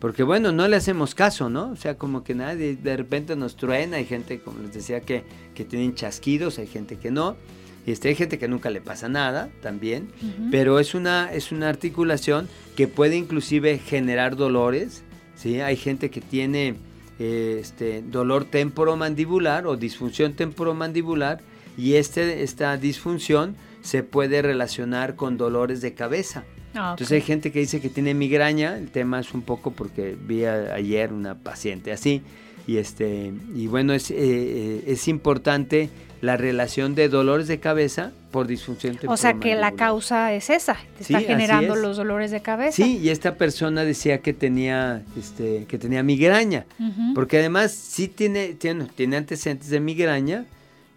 porque, 0.00 0.22
bueno, 0.22 0.52
no 0.52 0.68
le 0.68 0.76
hacemos 0.76 1.14
caso, 1.14 1.50
¿no? 1.50 1.70
O 1.72 1.76
sea, 1.76 1.96
como 1.96 2.22
que 2.22 2.34
nadie 2.34 2.76
de 2.76 2.96
repente 2.96 3.34
nos 3.34 3.56
truena, 3.56 3.96
hay 3.96 4.04
gente, 4.04 4.38
como 4.40 4.60
les 4.60 4.72
decía, 4.72 5.00
que, 5.00 5.24
que 5.54 5.64
tienen 5.64 5.94
chasquidos, 5.94 6.58
hay 6.58 6.68
gente 6.68 6.96
que 6.96 7.10
no. 7.10 7.36
Este, 7.84 8.08
hay 8.08 8.14
gente 8.14 8.38
que 8.38 8.48
nunca 8.48 8.70
le 8.70 8.80
pasa 8.80 9.08
nada 9.08 9.48
también, 9.62 10.10
uh 10.22 10.26
-huh. 10.26 10.48
pero 10.50 10.78
es 10.78 10.94
una, 10.94 11.32
es 11.32 11.52
una 11.52 11.68
articulación 11.68 12.46
que 12.76 12.86
puede 12.86 13.16
inclusive 13.16 13.78
generar 13.78 14.36
dolores, 14.36 15.02
¿sí? 15.34 15.60
Hay 15.60 15.76
gente 15.76 16.10
que 16.10 16.20
tiene 16.20 16.74
este, 17.18 18.02
dolor 18.02 18.44
temporomandibular 18.44 19.66
o 19.66 19.76
disfunción 19.76 20.34
temporomandibular 20.34 21.40
y 21.76 21.94
este, 21.94 22.42
esta 22.42 22.76
disfunción 22.76 23.56
se 23.82 24.02
puede 24.02 24.42
relacionar 24.42 25.16
con 25.16 25.36
dolores 25.36 25.80
de 25.80 25.94
cabeza. 25.94 26.44
Ah, 26.74 26.92
okay. 26.92 27.04
Entonces 27.04 27.12
hay 27.12 27.22
gente 27.22 27.52
que 27.52 27.60
dice 27.60 27.80
que 27.80 27.88
tiene 27.88 28.14
migraña, 28.14 28.76
el 28.76 28.90
tema 28.90 29.20
es 29.20 29.32
un 29.32 29.42
poco 29.42 29.70
porque 29.70 30.16
vi 30.20 30.44
a, 30.44 30.74
ayer 30.74 31.12
una 31.12 31.34
paciente 31.36 31.92
así 31.92 32.22
y 32.66 32.76
este 32.76 33.32
y 33.54 33.66
bueno 33.66 33.94
es, 33.94 34.10
eh, 34.10 34.84
es 34.86 35.08
importante 35.08 35.88
la 36.20 36.36
relación 36.36 36.94
de 36.94 37.08
dolores 37.08 37.46
de 37.46 37.60
cabeza 37.60 38.12
por 38.30 38.46
disfunción 38.46 38.98
O 39.06 39.16
sea 39.16 39.34
que 39.34 39.54
la 39.54 39.72
causa 39.72 40.32
es 40.34 40.50
esa, 40.50 40.76
te 40.98 41.04
sí, 41.04 41.14
está 41.14 41.26
generando 41.26 41.76
los 41.76 41.96
dolores 41.96 42.30
de 42.30 42.42
cabeza. 42.42 42.72
Sí, 42.72 42.98
y 42.98 43.10
esta 43.10 43.36
persona 43.36 43.84
decía 43.84 44.18
que 44.18 44.32
tenía, 44.32 45.02
este, 45.16 45.64
que 45.66 45.78
tenía 45.78 46.02
migraña, 46.02 46.66
uh 46.78 46.84
-huh. 46.84 47.14
porque 47.14 47.38
además 47.38 47.72
sí 47.72 48.08
tiene, 48.08 48.54
tiene, 48.54 48.86
tiene, 48.94 49.16
antecedentes 49.16 49.70
de 49.70 49.80
migraña, 49.80 50.44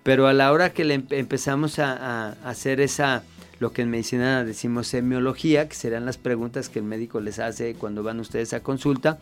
pero 0.03 0.27
a 0.27 0.33
la 0.33 0.51
hora 0.51 0.71
que 0.71 0.83
le 0.83 0.95
empezamos 0.95 1.79
a, 1.79 1.93
a, 2.29 2.31
hacer 2.43 2.81
esa, 2.81 3.23
lo 3.59 3.71
que 3.71 3.83
en 3.83 3.91
medicina 3.91 4.43
decimos 4.43 4.87
semiología, 4.87 5.69
que 5.69 5.75
serán 5.75 6.05
las 6.05 6.17
preguntas 6.17 6.67
que 6.67 6.79
el 6.79 6.85
médico 6.85 7.21
les 7.21 7.39
hace 7.39 7.75
cuando 7.75 8.01
van 8.01 8.19
ustedes 8.19 8.53
a 8.53 8.61
consulta, 8.61 9.19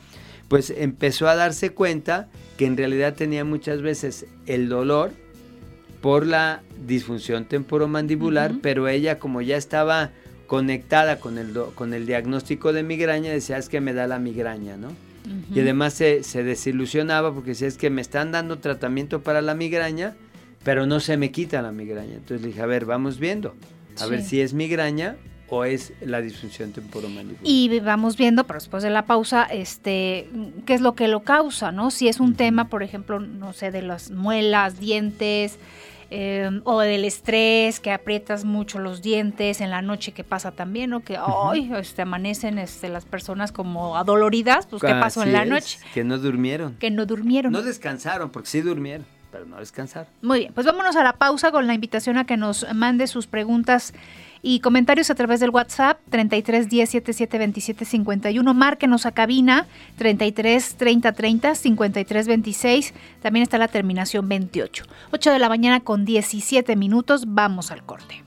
pues 0.48 0.74
empezó 0.76 1.28
a 1.28 1.36
darse 1.36 1.72
cuenta 1.72 2.28
que 2.58 2.66
en 2.66 2.76
realidad 2.76 3.14
tenía 3.14 3.46
muchas 3.46 3.82
veces 3.82 4.26
el 4.48 4.68
dolor, 4.68 5.12
por 6.02 6.26
la 6.26 6.62
disfunción 6.86 7.46
temporomandibular, 7.46 8.52
uh 8.52 8.56
-huh. 8.56 8.60
pero 8.62 8.88
ella 8.88 9.20
como 9.20 9.42
ya 9.42 9.58
estaba 9.58 10.12
conectada 10.48 11.20
con 11.20 11.38
el, 11.38 11.54
con 11.76 11.94
el 11.94 12.06
diagnóstico 12.06 12.74
de 12.74 12.84
migraña, 12.84 13.32
decía, 13.32 13.58
es 13.58 13.70
que 13.70 13.82
me 13.82 13.94
da 13.94 14.08
la 14.08 14.18
migraña, 14.18 14.78
¿no? 14.78 14.88
Uh 14.90 14.92
-huh. 15.30 15.56
Y 15.56 15.60
además 15.60 15.94
se, 15.94 16.24
se, 16.24 16.44
desilusionaba 16.44 17.34
porque 17.34 17.52
decía, 17.52 17.68
es 17.68 17.78
que 17.78 17.90
me 17.90 18.02
están 18.02 18.32
dando 18.32 18.58
tratamiento 18.58 19.22
para 19.22 19.42
la 19.42 19.54
migraña, 19.54 20.16
pero 20.64 20.86
no 20.86 21.00
se 21.00 21.18
me 21.18 21.32
quita 21.32 21.62
la 21.62 21.72
migraña. 21.72 22.16
Entonces 22.16 22.42
le 22.42 22.48
dije, 22.48 22.62
a 22.62 22.66
ver, 22.66 22.86
vamos 22.86 23.20
viendo, 23.20 23.54
a 23.98 24.06
sí. 24.06 24.10
ver 24.10 24.24
si 24.24 24.42
es 24.42 24.54
migraña 24.54 25.18
o 25.50 25.66
es 25.66 25.94
la 26.02 26.22
disfunción 26.22 26.72
temporomandibular. 26.72 27.42
Y 27.44 27.80
vamos 27.80 28.18
viendo, 28.18 28.46
pero 28.46 28.60
después 28.60 28.84
de 28.84 28.90
la 28.90 29.06
pausa, 29.06 29.44
este, 29.44 30.30
qué 30.66 30.74
es 30.74 30.82
lo 30.82 30.96
que 30.96 31.08
lo 31.08 31.22
causa, 31.22 31.72
¿no? 31.72 31.92
Si 31.92 32.08
es 32.08 32.20
un 32.20 32.30
uh 32.30 32.34
-huh. 32.34 32.38
tema, 32.38 32.70
por 32.70 32.84
ejemplo, 32.84 33.20
no 33.20 33.54
sé, 33.54 33.72
de 33.72 33.82
las 33.82 34.12
muelas, 34.12 34.80
dientes, 34.80 35.60
eh, 36.12 36.50
o 36.64 36.80
del 36.80 37.06
estrés, 37.06 37.80
que 37.80 37.92
aprietas 37.92 38.44
mucho 38.44 38.80
los 38.80 39.02
dientes 39.02 39.62
en 39.62 39.70
la 39.70 39.82
noche 39.82 40.12
que 40.12 40.24
pasa 40.24 40.52
también, 40.52 40.90
¿no? 40.90 41.02
Que 41.02 41.20
hoy 41.20 41.72
este, 41.76 42.02
amanecen 42.02 42.58
este, 42.58 42.90
las 42.90 43.06
personas 43.06 43.52
como 43.52 43.96
adoloridas, 43.96 44.66
pues 44.66 44.82
¿qué 44.82 44.94
pasó 44.94 45.24
en 45.24 45.34
la 45.34 45.46
noche? 45.46 45.78
Es, 45.78 45.94
que 45.94 46.04
no 46.04 46.18
durmieron. 46.18 46.76
Que 46.76 46.90
no 46.90 47.06
durmieron. 47.06 47.52
No 47.52 47.62
descansaron, 47.62 48.32
porque 48.32 48.50
sí 48.50 48.62
durmieron, 48.62 49.06
pero 49.32 49.46
no 49.46 49.58
descansaron. 49.58 50.12
Muy 50.22 50.40
bien, 50.40 50.54
pues 50.54 50.66
vámonos 50.66 50.96
a 50.96 51.04
la 51.04 51.14
pausa 51.14 51.52
con 51.52 51.68
la 51.68 51.74
invitación 51.74 52.18
a 52.18 52.26
que 52.26 52.38
nos 52.38 52.66
mande 52.74 53.06
sus 53.08 53.28
preguntas 53.28 53.94
y 54.42 54.60
comentarios 54.60 55.10
a 55.10 55.16
través 55.16 55.40
del 55.40 55.50
WhatsApp 55.50 56.00
33 56.10 56.70
10 56.70 56.90
77 56.90 57.38
27 57.38 57.86
51. 57.86 58.54
Márquenos 58.54 59.06
a 59.06 59.12
cabina 59.12 59.68
33 59.98 60.76
30 60.76 61.12
30 61.12 61.56
53 61.56 62.28
26. 62.28 62.94
También 63.22 63.44
está 63.44 63.58
la 63.58 63.68
terminación 63.68 64.30
28. 64.30 64.86
8 65.12 65.32
de 65.32 65.40
la 65.40 65.50
mañana 65.50 65.80
con 65.82 66.06
17 66.06 66.76
minutos. 66.76 67.24
Vamos 67.28 67.72
al 67.72 67.84
corte. 67.84 68.24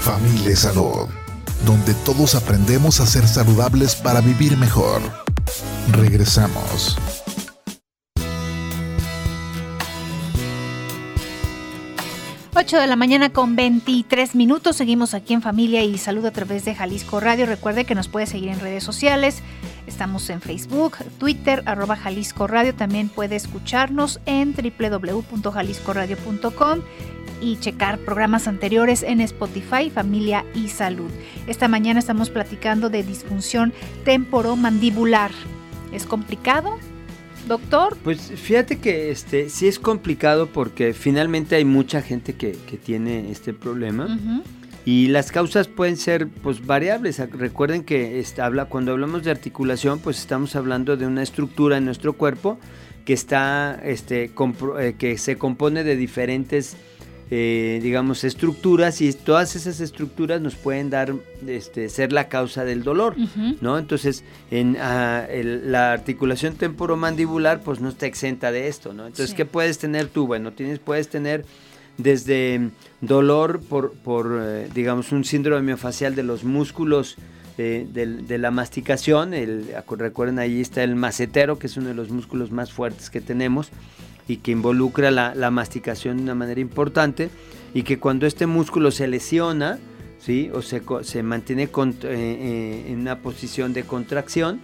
Familia 0.00 0.54
Salud, 0.54 1.08
donde 1.64 1.92
todos 2.04 2.34
aprendemos 2.34 3.00
a 3.00 3.06
ser 3.06 3.26
saludables 3.26 3.96
para 3.96 4.20
vivir 4.20 4.56
mejor. 4.56 5.02
Regresamos. 5.92 6.96
8 12.58 12.78
de 12.78 12.86
la 12.86 12.96
mañana 12.96 13.28
con 13.28 13.54
23 13.54 14.34
minutos. 14.34 14.76
Seguimos 14.76 15.12
aquí 15.12 15.34
en 15.34 15.42
Familia 15.42 15.84
y 15.84 15.98
Salud 15.98 16.24
a 16.24 16.30
través 16.30 16.64
de 16.64 16.74
Jalisco 16.74 17.20
Radio. 17.20 17.44
Recuerde 17.44 17.84
que 17.84 17.94
nos 17.94 18.08
puede 18.08 18.24
seguir 18.24 18.48
en 18.48 18.60
redes 18.60 18.82
sociales. 18.82 19.42
Estamos 19.86 20.30
en 20.30 20.40
Facebook, 20.40 20.96
Twitter, 21.18 21.62
arroba 21.66 21.96
Jalisco 21.96 22.46
Radio. 22.46 22.74
También 22.74 23.10
puede 23.10 23.36
escucharnos 23.36 24.20
en 24.24 24.54
www.jaliscoradio.com 24.54 26.80
y 27.42 27.58
checar 27.58 27.98
programas 27.98 28.48
anteriores 28.48 29.02
en 29.02 29.20
Spotify, 29.20 29.90
Familia 29.90 30.46
y 30.54 30.68
Salud. 30.68 31.10
Esta 31.46 31.68
mañana 31.68 31.98
estamos 31.98 32.30
platicando 32.30 32.88
de 32.88 33.02
disfunción 33.02 33.74
temporomandibular. 34.06 35.30
¿Es 35.92 36.06
complicado? 36.06 36.78
Doctor? 37.46 37.96
Pues 38.02 38.20
fíjate 38.20 38.78
que 38.78 39.10
este 39.10 39.48
sí 39.48 39.68
es 39.68 39.78
complicado 39.78 40.46
porque 40.48 40.92
finalmente 40.92 41.56
hay 41.56 41.64
mucha 41.64 42.02
gente 42.02 42.34
que, 42.34 42.52
que 42.52 42.76
tiene 42.76 43.30
este 43.30 43.52
problema. 43.52 44.06
Uh 44.06 44.08
-huh. 44.08 44.42
Y 44.86 45.08
las 45.08 45.32
causas 45.32 45.66
pueden 45.66 45.96
ser 45.96 46.28
pues 46.28 46.64
variables. 46.64 47.18
Recuerden 47.18 47.82
que 47.82 48.20
está, 48.20 48.46
habla, 48.46 48.66
cuando 48.66 48.92
hablamos 48.92 49.24
de 49.24 49.32
articulación, 49.32 49.98
pues 49.98 50.18
estamos 50.20 50.54
hablando 50.54 50.96
de 50.96 51.06
una 51.08 51.24
estructura 51.24 51.76
en 51.76 51.84
nuestro 51.84 52.12
cuerpo 52.12 52.56
que 53.04 53.12
está 53.12 53.80
este, 53.84 54.30
eh, 54.78 54.94
que 54.96 55.18
se 55.18 55.36
compone 55.38 55.82
de 55.82 55.96
diferentes 55.96 56.76
eh, 57.28 57.80
digamos, 57.82 58.22
estructuras 58.22 59.00
y 59.00 59.12
todas 59.12 59.56
esas 59.56 59.80
estructuras 59.80 60.40
nos 60.40 60.54
pueden 60.54 60.90
dar, 60.90 61.12
este, 61.46 61.88
ser 61.88 62.12
la 62.12 62.28
causa 62.28 62.64
del 62.64 62.84
dolor, 62.84 63.14
uh 63.18 63.22
-huh. 63.22 63.56
¿no? 63.60 63.78
Entonces, 63.78 64.22
en 64.52 64.76
uh, 64.76 65.28
el, 65.28 65.72
la 65.72 65.92
articulación 65.92 66.54
temporomandibular, 66.54 67.62
pues 67.62 67.80
no 67.80 67.88
está 67.88 68.06
exenta 68.06 68.52
de 68.52 68.68
esto, 68.68 68.92
¿no? 68.92 69.06
Entonces, 69.06 69.30
sí. 69.30 69.36
¿qué 69.36 69.44
puedes 69.44 69.78
tener 69.78 70.06
tú? 70.06 70.28
Bueno, 70.28 70.52
tienes, 70.52 70.78
puedes 70.78 71.08
tener 71.08 71.44
desde 71.98 72.70
dolor 73.00 73.60
por, 73.60 73.94
por 73.94 74.38
eh, 74.40 74.68
digamos, 74.72 75.10
un 75.10 75.24
síndrome 75.24 75.62
miofascial 75.62 76.14
de 76.14 76.22
los 76.22 76.44
músculos 76.44 77.16
de, 77.56 78.38
la 78.38 78.50
masticación. 78.50 79.34
El, 79.34 79.74
recuerden, 79.88 80.38
ahí 80.38 80.60
está 80.60 80.84
el 80.84 80.94
macetero, 80.94 81.58
que 81.58 81.66
es 81.66 81.76
uno 81.76 81.88
de 81.88 81.94
los 81.94 82.10
músculos 82.10 82.50
más 82.50 82.70
fuertes 82.70 83.08
que 83.08 83.20
tenemos 83.20 83.70
y 84.28 84.38
que 84.38 84.50
involucra 84.50 85.10
la, 85.10 85.50
masticación 85.50 86.16
de 86.18 86.22
una 86.24 86.34
manera 86.34 86.60
importante. 86.60 87.30
Y 87.74 87.82
que 87.82 87.98
cuando 87.98 88.26
este 88.26 88.46
músculo 88.46 88.90
se 88.90 89.06
lesiona, 89.06 89.78
¿sí? 90.18 90.50
o 90.52 90.62
se, 90.62 90.82
se 91.02 91.22
mantiene 91.22 91.64
eh, 91.64 91.68
eh, 92.04 92.84
en 92.88 93.00
una 93.00 93.20
posición 93.20 93.72
de 93.72 93.84
contracción, 93.84 94.60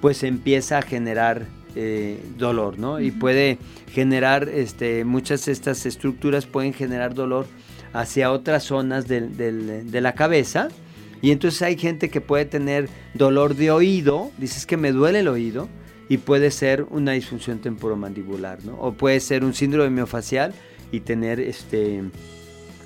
pues 0.00 0.22
empieza 0.22 0.78
a 0.78 0.82
generar 0.82 1.46
eh, 1.76 2.20
dolor, 2.38 2.78
¿no? 2.78 3.00
Y 3.00 3.10
puede 3.10 3.58
generar, 3.92 4.48
este, 4.48 5.04
muchas 5.04 5.44
de 5.46 5.52
estas 5.52 5.86
estructuras 5.86 6.46
pueden 6.46 6.72
generar 6.72 7.14
dolor 7.14 7.46
hacia 7.92 8.32
otras 8.32 8.64
zonas 8.64 9.06
de 9.08 10.00
la 10.00 10.14
cabeza, 10.14 10.68
y 11.24 11.30
entonces 11.30 11.62
hay 11.62 11.78
gente 11.78 12.10
que 12.10 12.20
puede 12.20 12.44
tener 12.44 12.90
dolor 13.14 13.54
de 13.54 13.70
oído, 13.70 14.30
dices 14.36 14.66
que 14.66 14.76
me 14.76 14.92
duele 14.92 15.20
el 15.20 15.28
oído, 15.28 15.70
y 16.08 16.18
puede 16.18 16.50
ser 16.50 16.86
una 16.90 17.12
disfunción 17.12 17.58
temporomandibular, 17.58 18.64
¿no? 18.64 18.78
O 18.80 18.92
puede 18.92 19.20
ser 19.20 19.44
un 19.44 19.54
síndrome 19.54 19.90
miofacial 19.90 20.52
y 20.92 21.00
tener 21.00 21.40
este 21.40 22.02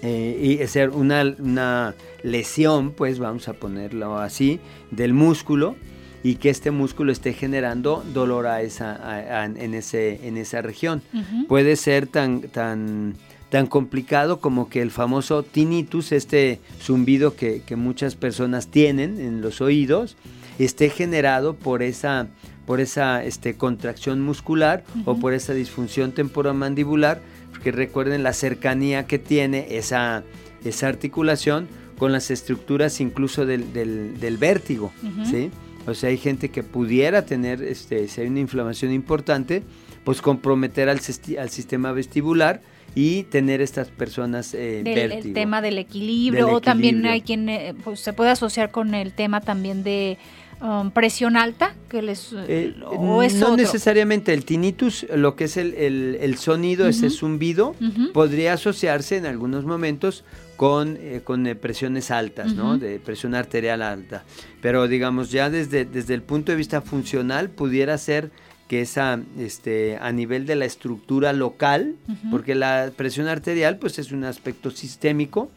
eh, 0.03 0.59
y 0.61 0.67
ser 0.69 0.91
una, 0.91 1.95
lesión, 2.23 2.93
pues 2.93 3.19
vamos 3.19 3.49
a 3.49 3.55
ponerlo 3.55 4.19
así, 4.19 4.61
del 4.91 5.13
músculo 5.13 5.77
y 6.23 6.37
que 6.37 6.51
este 6.51 6.71
músculo 6.71 7.13
esté 7.13 7.33
generando 7.33 8.05
dolor 8.13 8.47
a 8.47 8.63
esa, 8.63 9.45
en, 9.45 9.75
ese, 9.75 10.27
en 10.27 10.37
esa 10.37 10.63
región. 10.63 11.03
Puede 11.49 11.77
ser 11.77 12.07
tan, 12.07 12.43
tan 12.43 13.15
tan 13.51 13.67
complicado 13.67 14.41
como 14.41 14.69
que 14.69 14.83
el 14.83 14.91
famoso 14.91 15.43
tinnitus, 15.43 16.13
este 16.13 16.61
zumbido 16.81 17.35
que, 17.35 17.63
muchas 17.77 18.15
personas 18.15 18.69
tienen 18.69 19.21
en 19.21 19.41
los 19.41 19.61
oídos, 19.61 20.17
esté 20.59 20.91
generado 20.91 21.55
por 21.55 21.83
esa, 21.83 22.29
por 22.69 22.83
esa 22.83 23.25
este, 23.25 23.55
contracción 23.55 24.21
muscular 24.21 24.85
o 25.07 25.17
por 25.17 25.33
esa 25.33 25.55
disfunción 25.55 26.13
temporomandibular, 26.13 27.23
porque 27.51 27.73
recuerden 27.73 28.23
la 28.23 28.35
cercanía 28.35 29.07
que 29.07 29.19
tiene 29.19 29.69
esa, 29.71 30.23
esa 30.63 30.89
articulación 30.89 31.67
con 31.97 32.13
las 32.13 32.31
estructuras 32.31 33.01
incluso 33.01 33.47
del, 33.47 33.73
del, 33.73 34.37
vértigo, 34.37 34.93
¿sí? 35.25 35.51
O 35.87 35.95
sea, 35.95 36.11
hay 36.11 36.19
gente 36.19 36.51
que 36.51 36.63
pudiera 36.63 37.25
tener, 37.25 37.63
este, 37.63 38.07
si 38.07 38.21
hay 38.21 38.27
una 38.27 38.41
inflamación 38.41 38.93
importante, 38.93 39.63
pues 40.05 40.21
comprometer 40.21 40.91
al, 40.91 41.01
al 41.39 41.49
sistema 41.49 41.93
vestibular, 41.93 42.61
y 42.95 43.25
tener 43.25 43.61
estas 43.61 43.89
personas 43.89 44.55
eh, 44.55 44.83
El 44.85 45.33
tema 45.33 45.61
del 45.63 45.79
equilibrio, 45.79 46.49
o 46.49 46.61
también 46.61 47.07
hay 47.07 47.21
quien 47.21 47.49
eh, 47.49 47.75
pues, 47.85 48.01
se 48.01 48.13
puede 48.13 48.31
asociar 48.31 48.71
con 48.71 48.95
el 48.95 49.13
tema 49.13 49.41
también 49.41 49.85
de 49.85 50.19
um, 50.61 50.91
presión 50.91 51.37
alta, 51.37 51.75
que 51.89 52.03
les 52.03 52.35
eh, 52.47 52.75
no 52.79 53.57
necesariamente 53.57 54.33
el 54.35 54.45
tinnitus, 54.45 55.07
lo 55.15 55.37
que 55.37 55.45
es 55.45 55.57
el, 55.57 56.37
sonido, 56.39 56.89
ese 56.89 57.11
zumbido, 57.11 57.75
podría 58.13 58.55
asociarse 58.55 59.17
en 59.17 59.27
algunos 59.27 59.65
momentos 59.65 60.25
con, 60.57 60.99
con 61.25 61.45
presiones 61.61 62.11
altas, 62.11 62.55
¿no? 62.55 62.79
De 62.79 62.99
presión 62.99 63.35
arterial 63.35 63.83
alta. 63.83 64.25
Pero 64.61 64.89
digamos, 64.89 65.31
ya 65.31 65.51
desde, 65.51 65.85
desde 65.85 66.15
el 66.15 66.23
punto 66.23 66.53
de 66.53 66.57
vista 66.57 66.81
funcional 66.81 67.51
pudiera 67.51 67.97
ser 67.97 68.31
que 68.69 68.83
es 68.83 68.99
a, 68.99 69.19
este, 69.39 69.97
a 70.01 70.13
nivel 70.13 70.47
de 70.47 70.55
la 70.55 70.67
estructura 70.67 71.33
local, 71.33 71.97
porque 72.31 72.55
la 72.55 72.93
presión 72.95 73.27
arterial 73.27 73.79
pues 73.79 73.99
es 73.99 74.13
un 74.13 74.25
aspecto 74.25 74.71
sistémico, 74.71 75.51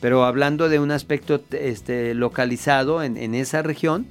pero 0.00 0.24
hablando 0.24 0.68
de 0.68 0.80
un 0.80 0.90
aspecto 0.90 1.42
este, 1.52 2.12
localizado 2.14 3.04
en, 3.04 3.16
en 3.16 3.34
esa 3.36 3.62
región, 3.62 4.06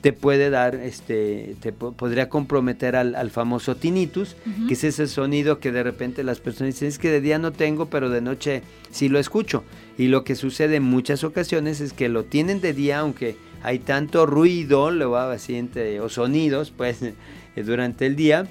te 0.00 0.12
puede 0.12 0.50
dar, 0.50 0.74
este, 0.76 1.56
te 1.60 1.72
podría 1.72 2.28
comprometer 2.28 2.96
al, 2.96 3.30
famoso 3.30 3.76
tinnitus, 3.76 4.36
que 4.68 4.74
es 4.74 4.84
ese 4.84 5.06
sonido 5.06 5.58
que 5.58 5.72
de 5.72 5.82
repente 5.82 6.22
las 6.22 6.40
personas 6.40 6.74
dicen, 6.74 6.88
es 6.88 6.98
que 6.98 7.10
de 7.10 7.20
día 7.20 7.38
no 7.38 7.52
tengo, 7.52 7.86
pero 7.86 8.10
de 8.10 8.20
noche 8.20 8.62
sí 8.90 9.08
lo 9.08 9.18
escucho. 9.18 9.64
Y 9.98 10.08
lo 10.08 10.24
que 10.24 10.34
sucede 10.36 10.76
en 10.76 10.84
muchas 10.84 11.24
ocasiones 11.24 11.80
es 11.80 11.92
que 11.92 12.08
lo 12.08 12.24
tienen 12.24 12.60
de 12.60 12.72
día, 12.72 13.00
aunque 13.00 13.36
hay 13.62 13.78
tanto 13.78 14.26
ruido, 14.26 14.90
lo 14.90 15.10
va 15.10 15.32
así 15.32 15.68
o 16.00 16.08
sonidos, 16.08 16.72
pues 16.76 17.00
durante 17.56 18.06
el 18.06 18.16
día, 18.16 18.46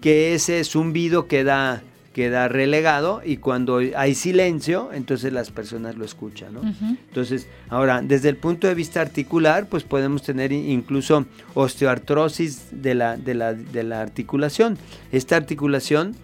que 0.00 0.34
ese 0.34 0.62
zumbido 0.64 1.26
queda, 1.26 1.82
queda 2.12 2.48
relegado 2.48 3.22
y 3.24 3.36
cuando 3.36 3.80
hay 3.96 4.14
silencio, 4.14 4.90
entonces 4.92 5.32
las 5.32 5.50
personas 5.50 5.96
lo 5.96 6.04
escuchan. 6.04 6.54
¿no? 6.54 6.62
Entonces, 6.62 7.46
ahora, 7.68 8.02
desde 8.02 8.28
el 8.28 8.36
punto 8.36 8.66
de 8.66 8.74
vista 8.74 9.00
articular, 9.00 9.68
pues 9.68 9.84
podemos 9.84 10.22
tener 10.22 10.50
incluso 10.52 11.26
osteoartrosis 11.54 12.82
de 12.82 12.94
la, 12.94 13.16
de 13.16 13.34
la, 13.34 13.54
de 13.54 13.82
la 13.84 14.00
articulación. 14.00 14.76
Esta 15.12 15.36
articulación 15.36 16.16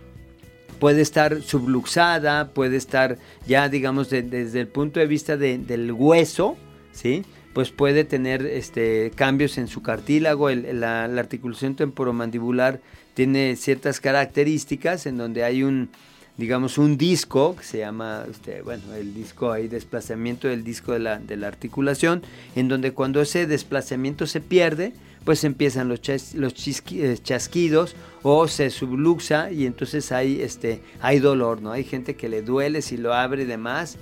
puede 0.81 1.03
estar 1.03 1.41
subluxada, 1.43 2.49
puede 2.49 2.77
estar 2.77 3.19
ya, 3.47 3.69
digamos, 3.69 4.11
desde 4.11 4.61
el 4.61 4.69
punto 4.69 5.01
de 5.01 5.07
vista 5.07 5.37
del 5.37 5.93
hueso, 5.93 6.57
¿sí? 6.93 7.25
pues 7.57 7.71
puede 7.71 8.05
tener 8.05 8.45
este, 8.45 9.11
cambios 9.15 9.57
en 9.57 9.67
su 9.67 9.81
cartílago, 9.81 10.51
la, 10.51 11.05
articulación 11.05 11.75
temporomandibular 11.75 12.81
tiene 13.17 13.57
ciertas 13.57 13.99
características 13.99 15.07
en 15.07 15.17
donde 15.17 15.43
hay 15.43 15.63
un, 15.63 15.89
digamos, 16.37 16.77
un 16.77 16.99
disco 16.99 17.57
que 17.57 17.65
se 17.65 17.79
llama, 17.79 18.27
este, 18.31 18.61
bueno, 18.61 18.93
el 18.95 19.15
disco, 19.15 19.53
hay 19.53 19.69
desplazamiento 19.69 20.49
del 20.49 20.63
disco 20.63 20.93
de 20.93 20.99
la, 20.99 21.19
de 21.19 21.39
la 21.39 21.49
articulación, 21.49 22.23
en 22.57 22.69
donde 22.69 22.93
cuando 22.93 23.23
ese 23.23 23.47
desplazamiento 23.47 24.27
se 24.27 24.43
pierde, 24.43 24.93
pues 25.25 25.45
empiezan 25.45 25.89
los, 25.89 26.01
los 26.35 26.53
eh, 26.93 27.19
chasquidos 27.23 27.97
o 28.23 28.49
se 28.49 28.69
subluxa 28.69 29.51
y 29.51 29.65
entonces 29.65 30.13
hay, 30.13 30.43
este, 30.43 30.83
hay 31.01 31.19
dolor, 31.19 31.63
¿no? 31.63 31.73
Hay 31.73 31.85
gente 31.85 32.17
que 32.17 32.29
le 32.29 32.43
duele 32.43 32.83
si 32.83 32.99
lo 32.99 33.15
abre 33.15 33.45
y 33.45 33.47
demás, 33.47 33.97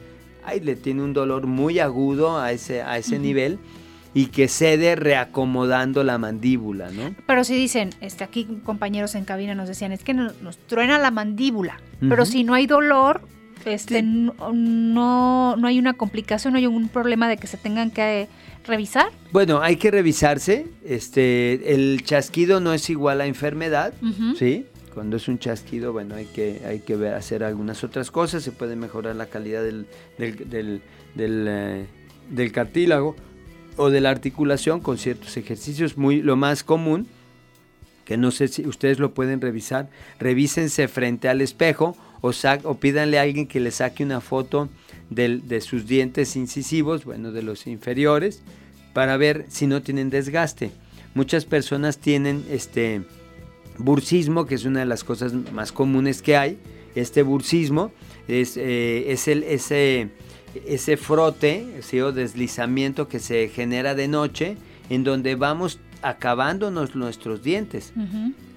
ay, 0.44 0.58
le 0.58 0.74
tiene 0.74 1.04
un 1.04 1.12
dolor 1.12 1.46
muy 1.46 1.78
agudo 1.78 2.40
a 2.40 2.50
ese, 2.50 2.82
a 2.82 2.98
ese 2.98 3.20
nivel 3.20 3.60
y 4.14 4.26
que 4.26 4.48
cede 4.48 4.96
reacomodando 4.96 6.04
la 6.04 6.18
mandíbula, 6.18 6.90
¿no? 6.90 7.14
Pero 7.26 7.44
si 7.44 7.54
dicen, 7.54 7.90
este, 8.00 8.24
aquí 8.24 8.46
compañeros 8.64 9.14
en 9.16 9.24
cabina 9.24 9.54
nos 9.54 9.68
decían, 9.68 9.92
es 9.92 10.04
que 10.04 10.14
nos, 10.14 10.56
truena 10.66 10.98
la 10.98 11.10
mandíbula, 11.10 11.80
pero 12.08 12.24
si 12.24 12.44
no 12.44 12.54
hay 12.54 12.66
dolor, 12.66 13.22
este, 13.64 14.02
no, 14.02 15.56
no 15.56 15.66
hay 15.66 15.78
una 15.78 15.94
complicación, 15.94 16.52
no 16.52 16.58
hay 16.58 16.66
un 16.66 16.88
problema 16.88 17.28
de 17.28 17.36
que 17.36 17.46
se 17.46 17.56
tengan 17.56 17.90
que 17.90 18.28
revisar. 18.66 19.06
Bueno, 19.32 19.60
hay 19.60 19.76
que 19.76 19.90
revisarse. 19.90 20.66
Este, 20.84 21.74
el 21.74 22.02
chasquido 22.04 22.60
no 22.60 22.72
es 22.72 22.90
igual 22.90 23.20
a 23.20 23.26
enfermedad, 23.26 23.94
¿sí? 24.38 24.66
Cuando 24.92 25.16
es 25.16 25.28
un 25.28 25.38
chasquido, 25.38 25.92
bueno, 25.92 26.14
hay 26.14 26.26
que, 26.26 26.62
hay 26.66 26.80
que 26.80 26.96
ver, 26.96 27.14
hacer 27.14 27.42
algunas 27.42 27.82
otras 27.82 28.10
cosas, 28.10 28.42
se 28.42 28.52
puede 28.52 28.76
mejorar 28.76 29.16
la 29.16 29.26
calidad 29.26 29.62
del, 29.62 29.86
del, 30.18 30.80
eh, 31.18 31.86
del, 32.30 32.52
cartílago 32.52 33.16
o 33.76 33.90
de 33.90 34.00
la 34.00 34.10
articulación 34.10 34.80
con 34.80 34.98
ciertos 34.98 35.36
ejercicios. 35.36 35.96
Muy, 35.96 36.22
lo 36.22 36.36
más 36.36 36.64
común, 36.64 37.06
que 38.04 38.16
no 38.16 38.30
sé 38.30 38.48
si 38.48 38.66
ustedes 38.66 38.98
lo 38.98 39.14
pueden 39.14 39.40
revisar, 39.40 39.88
revísense 40.18 40.88
frente 40.88 41.28
al 41.28 41.40
espejo 41.40 41.96
o, 42.20 42.32
o 42.64 42.74
pídanle 42.74 43.18
a 43.18 43.22
alguien 43.22 43.46
que 43.46 43.60
le 43.60 43.70
saque 43.70 44.04
una 44.04 44.20
foto 44.20 44.68
de 45.10 45.60
sus 45.60 45.86
dientes 45.86 46.36
incisivos, 46.36 47.04
bueno, 47.04 47.32
de 47.32 47.42
los 47.42 47.66
inferiores, 47.66 48.42
para 48.92 49.16
ver 49.16 49.46
si 49.48 49.66
no 49.66 49.82
tienen 49.82 50.10
desgaste. 50.10 50.70
Muchas 51.14 51.44
personas 51.44 51.98
tienen 51.98 52.44
este 52.50 53.02
bursismo, 53.78 54.46
que 54.46 54.54
es 54.54 54.64
una 54.64 54.80
de 54.80 54.86
las 54.86 55.04
cosas 55.04 55.32
más 55.52 55.72
comunes 55.72 56.22
que 56.22 56.36
hay. 56.36 56.58
Este 56.94 57.22
bursismo 57.22 57.92
es, 58.28 58.56
eh, 58.56 59.12
es 59.12 59.28
el, 59.28 59.42
ese, 59.44 60.10
ese 60.66 60.96
frote 60.96 61.80
o 62.02 62.12
deslizamiento 62.12 63.08
que 63.08 63.18
se 63.18 63.48
genera 63.48 63.94
de 63.94 64.08
noche 64.08 64.56
en 64.90 65.04
donde 65.04 65.34
vamos 65.34 65.80
acabándonos 66.02 66.94
nuestros 66.94 67.42
dientes. 67.42 67.92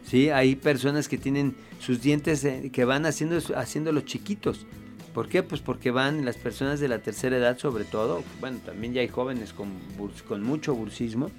¿sí? 0.05 0.29
Hay 0.29 0.55
personas 0.55 1.07
que 1.07 1.17
tienen 1.17 1.55
sus 1.79 2.01
dientes 2.01 2.43
eh, 2.43 2.69
que 2.71 2.85
van 2.85 3.05
haciendo, 3.05 3.37
haciéndolos 3.55 4.05
chiquitos. 4.05 4.65
¿Por 5.13 5.29
qué? 5.29 5.41
Pues 5.41 5.61
porque 5.61 5.89
van 5.89 6.25
las 6.25 6.37
personas 6.37 6.79
de 6.79 6.87
la 6.87 6.99
tercera 6.99 7.37
edad 7.37 7.57
sobre 7.57 7.85
todo, 7.85 8.23
bueno, 8.39 8.59
también 8.63 8.93
ya 8.93 9.01
hay 9.01 9.07
jóvenes 9.07 9.51
con, 9.51 9.69
con 10.27 10.43
mucho 10.43 10.75
bursismo, 10.75 11.31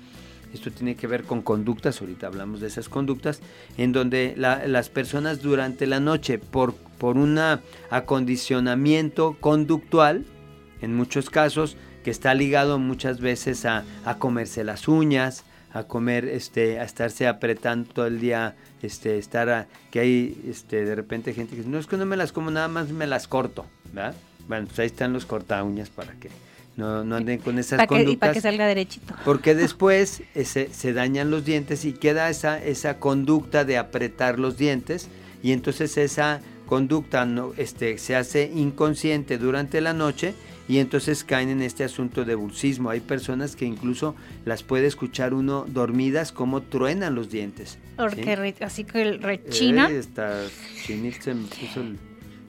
esto 0.53 0.71
tiene 0.71 0.97
que 0.97 1.07
ver 1.07 1.25
con 1.25 1.42
conductas, 1.42 2.01
ahorita 2.01 2.27
hablamos 2.27 2.61
de 2.61 2.68
esas 2.68 2.88
conductas, 2.88 3.40
en 3.77 3.92
donde 3.92 4.35
las 4.37 4.88
personas 4.88 5.42
durante 5.42 5.87
la 5.87 6.01
noche, 6.01 6.38
por, 6.38 6.75
por 6.75 7.16
un 7.16 7.38
acondicionamiento 7.90 9.37
conductual, 9.38 10.25
en 10.81 10.95
muchos 10.95 11.31
casos, 11.31 11.77
que 12.05 12.11
está 12.11 12.35
ligado 12.35 12.79
muchas 12.79 13.21
veces 13.21 13.64
a, 13.64 13.85
comerse 14.19 14.64
las 14.64 14.88
uñas, 14.88 15.45
a 15.73 15.85
comer, 15.85 16.25
este, 16.25 16.79
a 16.81 16.85
estarse 16.85 17.27
apretando 17.27 17.93
todo 17.93 18.07
el 18.07 18.21
día, 18.21 18.57
este, 18.83 19.19
estar 19.19 19.69
que 19.91 20.01
hay 20.01 20.41
este, 20.49 20.85
de 20.85 20.95
repente 20.95 21.35
gente 21.35 21.51
que 21.51 21.59
dice, 21.59 21.69
no 21.69 21.79
es 21.79 21.87
que 21.87 21.97
no 21.97 22.07
me 22.07 22.17
las 22.17 22.33
como, 22.33 22.51
nada 22.51 22.69
más 22.69 22.88
me 22.88 23.07
las 23.07 23.29
corto, 23.29 23.67
¿verdad? 23.93 24.14
Bueno, 24.47 24.67
pues 24.67 24.79
ahí 24.79 24.87
están 24.87 25.12
los 25.12 25.27
corta 25.27 25.62
uñas 25.62 25.91
para 25.91 26.12
que 26.14 26.31
no, 26.77 27.05
no 27.05 27.17
anden 27.17 27.38
con 27.41 27.59
esas 27.59 27.77
para 27.77 27.87
que, 27.87 27.95
conductas. 27.97 28.12
y 28.12 28.17
para 28.17 28.33
que 28.33 28.41
salga 28.41 28.67
derechito. 28.67 29.14
Porque 29.25 29.55
después 29.55 30.23
eh, 30.35 30.45
se, 30.45 30.73
se 30.73 30.93
dañan 30.93 31.31
los 31.31 31.45
dientes 31.45 31.85
y 31.85 31.93
queda 31.93 32.31
esa, 32.31 32.62
esa 32.62 32.99
conducta 32.99 33.64
de 33.64 33.77
apretar 33.77 34.38
los 34.38 34.57
dientes 34.57 35.09
y 35.43 35.53
entonces 35.53 35.99
esa 35.99 36.41
conducta 36.69 37.25
no, 37.25 37.53
este, 37.57 37.99
se 37.99 38.15
hace 38.15 38.53
inconsciente 38.55 39.39
durante 39.39 39.81
la 39.81 39.93
noche 39.95 40.35
y 40.69 40.79
entonces 40.79 41.25
caen 41.25 41.49
en 41.49 41.63
este 41.63 41.83
asunto 41.83 42.25
de 42.27 42.35
bursismo. 42.35 42.91
Hay 42.91 43.01
personas 43.01 43.57
que 43.57 43.65
incluso 43.65 44.15
las 44.45 44.63
puede 44.63 44.87
escuchar 44.87 45.33
uno 45.33 45.65
dormidas 45.67 46.31
como 46.31 46.61
truenan 46.61 47.15
los 47.15 47.31
dientes. 47.31 47.79
Porque 47.97 48.55
¿sí? 48.59 48.65
así 48.65 48.85
que 48.85 49.13
rechina. 49.13 49.89
Eh, 49.91 49.99
está 49.99 50.43
se 50.87 50.95
me 50.97 51.11
puso 51.47 51.81
el- 51.81 51.99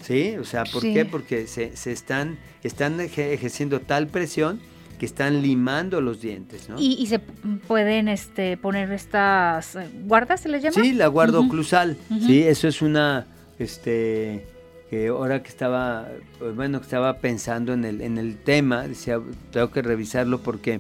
Sí, 0.04 0.36
o 0.40 0.44
sea, 0.46 0.64
¿por 0.66 0.82
Sí. 0.82 0.94
qué? 0.94 1.06
Porque 1.06 1.46
se, 1.48 1.76
se 1.76 1.92
están, 1.92 2.38
están 2.64 3.00
eje- 3.00 3.34
ejerciendo 3.34 3.82
tal 3.82 4.08
presión 4.08 4.60
que 4.98 5.06
están 5.06 5.42
limando 5.42 6.02
los 6.02 6.20
dientes, 6.22 6.68
¿no? 6.70 6.76
y, 6.78 6.94
y 7.00 7.08
se 7.08 7.20
pueden 7.20 8.10
este, 8.10 8.58
poner 8.58 8.92
estas 8.92 9.76
eh, 9.78 9.88
guardas, 10.04 10.42
¿se 10.42 10.50
les 10.50 10.62
llama? 10.64 10.82
Sí, 10.82 10.92
la 10.94 11.08
guarda 11.08 11.40
Ujú. 11.40 11.48
oclusal. 11.48 11.98
Ujú. 12.10 12.26
Sí, 12.28 12.44
eso 12.44 12.68
es 12.68 12.82
una, 12.82 13.26
este, 13.60 14.46
que 14.90 15.08
ahora 15.10 15.44
que 15.44 15.50
estaba, 15.50 16.08
pues, 16.40 16.56
bueno, 16.56 16.80
que 16.80 16.86
estaba 16.86 17.18
pensando 17.18 17.74
en 17.74 17.86
el, 17.86 18.02
en 18.02 18.18
el 18.18 18.38
tema, 18.38 18.88
decía, 18.88 19.20
tengo 19.52 19.70
que 19.72 19.82
revisarlo 19.82 20.42
porque 20.42 20.80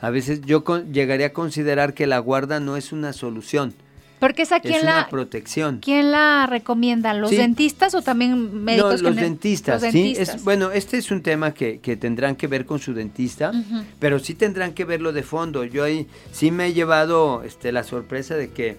a 0.00 0.10
veces 0.10 0.40
yo 0.42 0.64
con- 0.64 0.92
llegaría 0.92 1.26
a 1.26 1.32
considerar 1.32 1.94
que 1.94 2.06
la 2.06 2.18
guarda 2.18 2.60
no 2.60 2.76
es 2.76 2.92
una 2.92 3.12
solución, 3.12 3.74
Porque 4.18 4.42
esa 4.42 4.56
es 4.58 4.62
quién 4.62 4.82
una 4.82 4.96
la, 5.00 5.08
protección. 5.08 5.80
quién 5.82 6.12
la 6.12 6.46
recomienda, 6.48 7.12
los 7.12 7.30
Sí. 7.30 7.36
dentistas 7.36 7.92
o 7.94 8.02
también 8.02 8.62
médicos 8.64 9.02
no, 9.02 9.08
los 9.10 9.16
dentistas, 9.18 9.82
los 9.82 9.90
sí. 9.92 9.98
dentistas. 10.02 10.36
Es, 10.36 10.44
bueno, 10.44 10.70
este 10.70 10.96
es 10.98 11.10
un 11.10 11.22
tema 11.22 11.52
que, 11.52 11.80
que 11.80 11.96
tendrán 11.96 12.36
que 12.36 12.46
ver 12.46 12.64
con 12.64 12.78
su 12.78 12.94
dentista, 12.94 13.50
pero 13.98 14.18
sí 14.20 14.34
tendrán 14.34 14.72
que 14.74 14.84
verlo 14.84 15.12
de 15.12 15.22
fondo. 15.24 15.64
Yo 15.64 15.82
ahí 15.84 16.06
sí 16.30 16.50
me 16.52 16.66
he 16.68 16.72
llevado 16.72 17.42
este, 17.44 17.72
la 17.72 17.82
sorpresa 17.82 18.36
de 18.36 18.50
que 18.50 18.76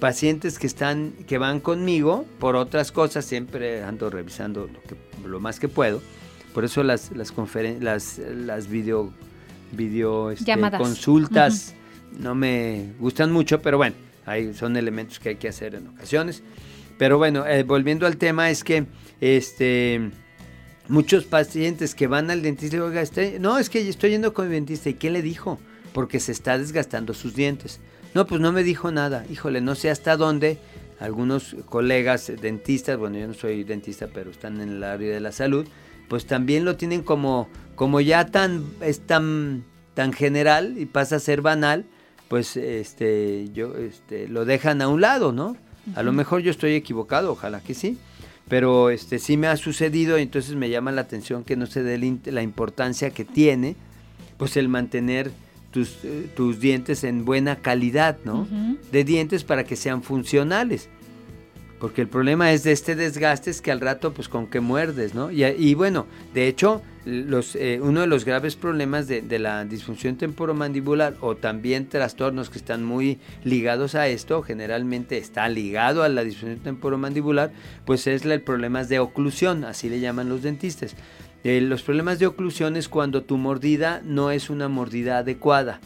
pacientes 0.00 0.58
que 0.58 0.66
están, 0.66 1.12
que 1.28 1.38
van 1.38 1.60
conmigo 1.60 2.24
por 2.38 2.56
otras 2.56 2.90
cosas, 2.90 3.24
siempre 3.24 3.82
ando 3.84 4.10
revisando 4.10 4.66
lo, 4.66 4.80
que, 4.82 4.96
lo 5.28 5.38
más 5.40 5.60
que 5.60 5.68
puedo. 5.68 6.02
Por 6.54 6.64
eso 6.64 6.82
las, 6.82 7.12
las 7.12 7.32
conferen- 7.34 7.80
las, 7.80 8.18
las 8.18 8.66
video, 8.68 9.12
video 9.72 10.30
este, 10.30 10.44
consultas 10.78 11.74
no 12.18 12.34
me 12.34 12.92
gustan 12.98 13.30
mucho, 13.30 13.62
pero 13.62 13.76
bueno, 13.76 13.94
ahí 14.26 14.52
son 14.54 14.76
elementos 14.76 15.20
que 15.20 15.28
hay 15.30 15.36
que 15.36 15.48
hacer 15.48 15.76
en 15.76 15.86
ocasiones. 15.86 16.42
Pero 16.98 17.18
bueno, 17.18 17.46
eh, 17.46 17.62
volviendo 17.62 18.06
al 18.06 18.16
tema, 18.16 18.50
es 18.50 18.64
que 18.64 18.86
este 19.20 20.10
muchos 20.88 21.24
pacientes 21.24 21.94
que 21.94 22.08
van 22.08 22.30
al 22.32 22.42
dentista 22.42 22.76
y 22.76 22.80
oiga, 22.80 23.00
estoy- 23.00 23.38
no, 23.38 23.58
es 23.58 23.70
que 23.70 23.88
estoy 23.88 24.10
yendo 24.10 24.34
con 24.34 24.46
el 24.46 24.50
dentista. 24.52 24.88
¿Y 24.90 24.94
qué 24.94 25.10
le 25.10 25.22
dijo? 25.22 25.58
Porque 25.92 26.18
se 26.20 26.32
está 26.32 26.58
desgastando 26.58 27.14
sus 27.14 27.34
dientes. 27.34 27.78
No, 28.14 28.26
pues 28.26 28.40
no 28.40 28.52
me 28.52 28.62
dijo 28.62 28.90
nada. 28.90 29.24
Híjole, 29.30 29.60
no 29.60 29.74
sé 29.74 29.90
hasta 29.90 30.16
dónde. 30.16 30.58
Algunos 30.98 31.56
colegas 31.66 32.30
dentistas, 32.40 32.98
bueno, 32.98 33.18
yo 33.18 33.26
no 33.26 33.34
soy 33.34 33.64
dentista, 33.64 34.08
pero 34.12 34.30
están 34.30 34.60
en 34.60 34.68
el 34.68 34.84
área 34.84 35.14
de 35.14 35.20
la 35.20 35.32
salud, 35.32 35.66
pues 36.08 36.26
también 36.26 36.66
lo 36.66 36.76
tienen 36.76 37.02
como, 37.02 37.48
como 37.74 38.02
ya 38.02 38.26
tan, 38.26 38.66
es 38.82 39.00
tan, 39.06 39.64
tan 39.94 40.12
general 40.12 40.74
y 40.76 40.84
pasa 40.84 41.16
a 41.16 41.20
ser 41.20 41.40
banal, 41.40 41.86
pues 42.28 42.56
este, 42.58 43.48
yo, 43.54 43.76
este, 43.78 44.28
lo 44.28 44.44
dejan 44.44 44.82
a 44.82 44.88
un 44.88 45.00
lado, 45.00 45.32
¿no? 45.32 45.56
A 45.94 46.02
lo 46.02 46.12
mejor 46.12 46.42
yo 46.42 46.50
estoy 46.50 46.74
equivocado, 46.74 47.32
ojalá 47.32 47.60
que 47.60 47.72
sí, 47.72 47.96
pero 48.48 48.90
este 48.90 49.18
sí 49.18 49.38
me 49.38 49.46
ha 49.46 49.56
sucedido 49.56 50.18
y 50.18 50.22
entonces 50.22 50.54
me 50.54 50.68
llama 50.68 50.92
la 50.92 51.00
atención 51.00 51.44
que 51.44 51.56
no 51.56 51.64
se 51.64 51.82
dé 51.82 51.98
la 52.26 52.42
importancia 52.42 53.10
que 53.10 53.24
tiene 53.24 53.76
pues 54.36 54.56
el 54.56 54.68
mantener 54.68 55.30
tus, 55.70 56.04
eh, 56.04 56.28
tus 56.34 56.60
dientes 56.60 57.04
en 57.04 57.24
buena 57.24 57.56
calidad, 57.56 58.18
¿no? 58.24 58.46
De 58.92 59.04
dientes 59.04 59.44
para 59.44 59.64
que 59.64 59.76
sean 59.76 60.02
funcionales. 60.02 60.88
Porque 61.78 62.02
el 62.02 62.08
problema 62.08 62.52
es 62.52 62.62
de 62.62 62.72
este 62.72 62.94
desgaste 62.94 63.50
es 63.50 63.62
que 63.62 63.72
al 63.72 63.80
rato 63.80 64.12
pues 64.12 64.28
con 64.28 64.46
que 64.46 64.60
muerdes, 64.60 65.14
¿no? 65.14 65.30
Y, 65.30 65.44
y 65.44 65.72
bueno, 65.72 66.06
de 66.34 66.46
hecho, 66.46 66.82
los, 67.06 67.56
eh, 67.56 67.80
uno 67.82 68.02
de 68.02 68.06
los 68.06 68.26
graves 68.26 68.54
problemas 68.54 69.08
de, 69.08 69.22
de 69.22 69.38
la 69.38 69.64
disfunción 69.64 70.16
temporomandibular 70.16 71.16
o 71.20 71.36
también 71.36 71.88
trastornos 71.88 72.50
que 72.50 72.58
están 72.58 72.84
muy 72.84 73.18
ligados 73.44 73.94
a 73.94 74.08
esto, 74.08 74.42
generalmente 74.42 75.16
está 75.16 75.48
ligado 75.48 76.02
a 76.02 76.10
la 76.10 76.22
disfunción 76.22 76.60
temporomandibular, 76.60 77.50
pues 77.86 78.06
es 78.06 78.26
el 78.26 78.42
problema 78.42 78.84
de 78.84 78.98
oclusión, 78.98 79.64
así 79.64 79.88
le 79.88 80.00
llaman 80.00 80.28
los 80.28 80.42
dentistas. 80.42 80.94
Eh, 81.42 81.60
los 81.62 81.82
problemas 81.82 82.18
de 82.18 82.26
oclusión 82.26 82.76
es 82.76 82.88
cuando 82.88 83.22
tu 83.22 83.38
mordida 83.38 84.02
no 84.04 84.30
es 84.30 84.50
una 84.50 84.68
mordida 84.68 85.18
adecuada. 85.18 85.80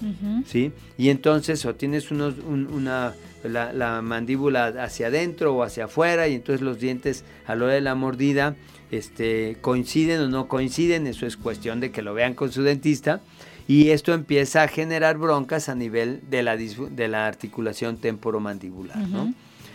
¿sí? 0.46 0.72
Y 0.98 1.10
entonces 1.10 1.64
o 1.64 1.74
tienes 1.74 2.10
unos, 2.10 2.34
un- 2.46 2.66
una, 2.66 3.14
la, 3.44 3.72
la 3.72 4.02
mandíbula 4.02 4.66
hacia 4.82 5.06
adentro 5.08 5.54
o 5.54 5.62
hacia 5.62 5.84
afuera 5.84 6.26
y 6.28 6.34
entonces 6.34 6.60
los 6.60 6.80
dientes 6.80 7.24
a 7.46 7.54
la 7.54 7.64
hora 7.66 7.74
de 7.74 7.80
la 7.82 7.94
mordida 7.94 8.56
este, 8.90 9.56
coinciden 9.60 10.20
o 10.22 10.28
no 10.28 10.48
coinciden, 10.48 11.06
eso 11.06 11.26
es 11.26 11.36
cuestión 11.36 11.80
de 11.80 11.90
que 11.90 12.02
lo 12.02 12.14
vean 12.14 12.34
con 12.34 12.50
su 12.52 12.62
dentista 12.62 13.20
y 13.66 13.90
esto 13.90 14.12
empieza 14.12 14.62
a 14.62 14.68
generar 14.68 15.18
broncas 15.18 15.68
a 15.68 15.74
nivel 15.74 16.20
de 16.30 16.42
la, 16.42 16.56
de 16.56 17.08
la 17.08 17.26
articulación 17.26 17.96
temporomandibular, 17.96 18.98
¿no? 19.08 19.32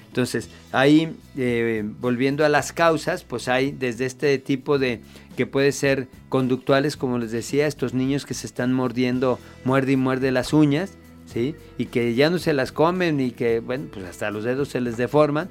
Entonces, 0.09 0.49
ahí, 0.71 1.15
eh, 1.37 1.83
volviendo 2.01 2.43
a 2.43 2.49
las 2.49 2.73
causas, 2.73 3.23
pues 3.23 3.47
hay 3.47 3.71
desde 3.71 4.05
este 4.05 4.37
tipo 4.39 4.77
de, 4.79 5.01
que 5.37 5.45
puede 5.45 5.71
ser 5.71 6.07
conductuales, 6.29 6.97
como 6.97 7.17
les 7.19 7.31
decía, 7.31 7.67
estos 7.67 7.93
niños 7.93 8.25
que 8.25 8.33
se 8.33 8.47
están 8.47 8.73
mordiendo, 8.73 9.39
muerde 9.65 9.93
y 9.93 9.95
muerde 9.97 10.31
las 10.31 10.51
uñas, 10.51 10.93
¿sí? 11.31 11.55
Y 11.77 11.85
que 11.85 12.15
ya 12.15 12.29
no 12.31 12.39
se 12.39 12.53
las 12.53 12.71
comen 12.71 13.19
y 13.19 13.31
que, 13.31 13.59
bueno, 13.59 13.85
pues 13.93 14.03
hasta 14.05 14.31
los 14.31 14.43
dedos 14.43 14.69
se 14.69 14.81
les 14.81 14.97
deforman, 14.97 15.47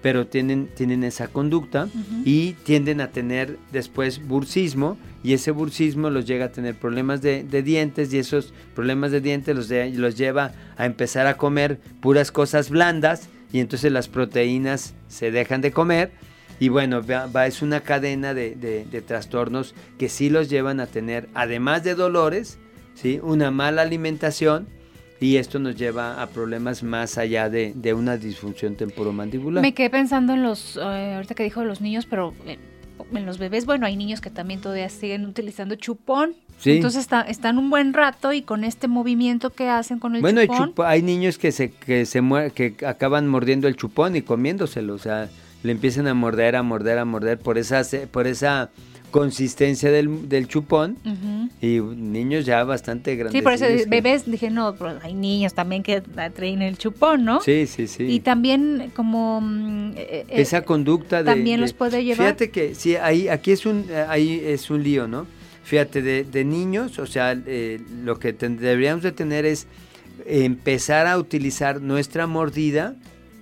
pero 0.00 0.26
tienen, 0.26 0.68
tienen 0.74 1.04
esa 1.04 1.28
conducta 1.28 1.86
y 2.24 2.52
tienden 2.64 3.02
a 3.02 3.08
tener 3.10 3.58
después 3.70 4.26
bursismo 4.26 4.96
y 5.22 5.34
ese 5.34 5.50
bursismo 5.50 6.08
los 6.08 6.24
llega 6.24 6.46
a 6.46 6.52
tener 6.52 6.74
problemas 6.74 7.20
de, 7.20 7.44
de 7.44 7.62
dientes 7.62 8.10
y 8.14 8.18
esos 8.18 8.54
problemas 8.74 9.10
de 9.12 9.20
dientes 9.20 9.54
los, 9.54 9.68
de- 9.68 9.90
los 9.90 10.16
lleva 10.16 10.52
a 10.78 10.86
empezar 10.86 11.26
a 11.26 11.36
comer 11.36 11.78
puras 12.00 12.32
cosas 12.32 12.70
blandas 12.70 13.28
y 13.52 13.60
entonces 13.60 13.90
las 13.92 14.08
proteínas 14.08 14.94
se 15.08 15.30
dejan 15.30 15.60
de 15.60 15.72
comer 15.72 16.12
y 16.58 16.68
bueno, 16.68 17.02
va, 17.02 17.46
es 17.46 17.62
una 17.62 17.80
cadena 17.80 18.34
de, 18.34 18.54
de- 18.54 19.00
trastornos 19.02 19.74
que 19.98 20.08
sí 20.08 20.28
los 20.30 20.50
llevan 20.50 20.78
a 20.80 20.86
tener, 20.86 21.28
además 21.34 21.82
de 21.84 21.94
dolores, 21.94 22.58
¿sí? 22.94 23.18
una 23.22 23.50
mala 23.50 23.82
alimentación 23.82 24.68
y 25.20 25.36
esto 25.36 25.58
nos 25.58 25.76
lleva 25.76 26.22
a 26.22 26.26
problemas 26.28 26.82
más 26.82 27.18
allá 27.18 27.48
de, 27.50 27.72
de 27.74 27.94
una 27.94 28.16
disfunción 28.16 28.74
temporomandibular. 28.76 29.62
Me 29.62 29.74
quedé 29.74 29.90
pensando 29.90 30.34
en 30.34 30.42
los, 30.42 30.76
eh, 30.76 31.14
ahorita 31.14 31.34
que 31.34 31.42
dijo 31.44 31.64
los 31.64 31.80
niños, 31.80 32.06
pero 32.06 32.34
en 33.12 33.26
los 33.26 33.38
bebés, 33.38 33.64
bueno, 33.66 33.86
hay 33.86 33.96
niños 33.96 34.20
que 34.20 34.30
también 34.30 34.60
todavía 34.60 34.88
siguen 34.90 35.24
utilizando 35.26 35.74
chupón. 35.76 36.34
Sí. 36.60 36.72
Entonces 36.72 37.00
está- 37.00 37.22
están 37.22 37.56
un 37.58 37.70
buen 37.70 37.94
rato 37.94 38.32
y 38.32 38.42
con 38.42 38.64
este 38.64 38.86
movimiento 38.86 39.50
que 39.50 39.68
hacen 39.68 39.98
con 39.98 40.14
el 40.14 40.20
Bueno, 40.20 40.42
chupón. 40.42 40.74
chupo- 40.74 40.84
hay 40.84 41.02
niños 41.02 41.38
que 41.38 41.52
se 41.52 41.70
que 41.70 42.04
se 42.06 42.20
que 42.54 42.74
acaban 42.86 43.26
mordiendo 43.28 43.66
el 43.66 43.76
chupón 43.76 44.14
y 44.14 44.22
comiéndoselo, 44.22 44.94
o 44.94 44.98
sea, 44.98 45.28
le 45.62 45.72
empiezan 45.72 46.06
a 46.06 46.14
morder, 46.14 46.56
a 46.56 46.62
morder, 46.62 46.98
a 46.98 47.04
morder 47.06 47.38
por 47.38 47.56
esa 47.58 47.82
por 48.12 48.26
esa 48.26 48.70
consistencia 49.10 49.90
del, 49.90 50.28
del 50.28 50.46
chupón 50.46 50.96
y 51.60 51.80
niños 51.80 52.46
ya 52.46 52.62
bastante 52.62 53.16
grandes. 53.16 53.38
Sí, 53.38 53.42
por 53.42 53.52
eso 53.54 53.64
bebés 53.88 54.30
dije, 54.30 54.50
no, 54.50 54.74
pero 54.76 54.98
hay 55.02 55.14
niños 55.14 55.52
también 55.52 55.82
que 55.82 56.00
traen 56.00 56.62
el 56.62 56.78
chupón, 56.78 57.24
¿no? 57.24 57.40
Sí, 57.40 57.66
sí, 57.66 57.88
sí. 57.88 58.04
Y 58.04 58.20
también 58.20 58.92
como... 58.94 59.40
mm, 59.40 59.92
eh, 59.96 59.96
eh, 59.96 60.24
esa 60.28 60.62
conducta 60.62 61.18
de 61.18 61.24
también 61.24 61.56
de- 61.56 61.62
los 61.62 61.72
puede 61.72 62.04
llevar. 62.04 62.18
Fíjate 62.28 62.50
que 62.50 62.74
sí, 62.76 62.94
ahí 62.96 63.26
aquí 63.28 63.50
es 63.50 63.66
un 63.66 63.84
eh, 63.90 64.04
ahí 64.08 64.40
es 64.44 64.70
un 64.70 64.82
lío, 64.84 65.08
¿no? 65.08 65.26
Fíjate 65.64 66.02
de, 66.02 66.24
de 66.24 66.44
niños, 66.44 66.98
o 66.98 67.06
sea, 67.06 67.32
eh, 67.46 67.80
lo 68.02 68.18
que 68.18 68.32
deberíamos 68.32 69.02
de 69.02 69.12
tener 69.12 69.44
es 69.44 69.66
empezar 70.26 71.06
a 71.06 71.18
utilizar 71.18 71.80
nuestra 71.80 72.26
mordida, 72.26 72.96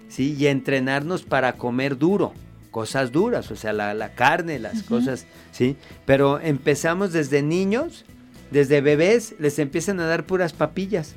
¿sí? 0.08 0.36
Y 0.38 0.46
entrenarnos 0.46 1.22
para 1.22 1.54
comer 1.54 1.96
duro, 1.96 2.32
cosas 2.70 3.12
duras, 3.12 3.50
o 3.50 3.56
sea, 3.56 3.72
la, 3.72 3.94
la 3.94 4.14
carne, 4.14 4.58
las 4.58 4.82
cosas, 4.82 5.26
¿sí? 5.52 5.76
Pero 6.06 6.40
empezamos 6.40 7.12
desde 7.12 7.42
niños, 7.42 8.04
desde 8.50 8.80
bebés, 8.80 9.34
les 9.38 9.58
empiezan 9.58 10.00
a 10.00 10.06
dar 10.06 10.24
puras 10.24 10.52
papillas, 10.52 11.14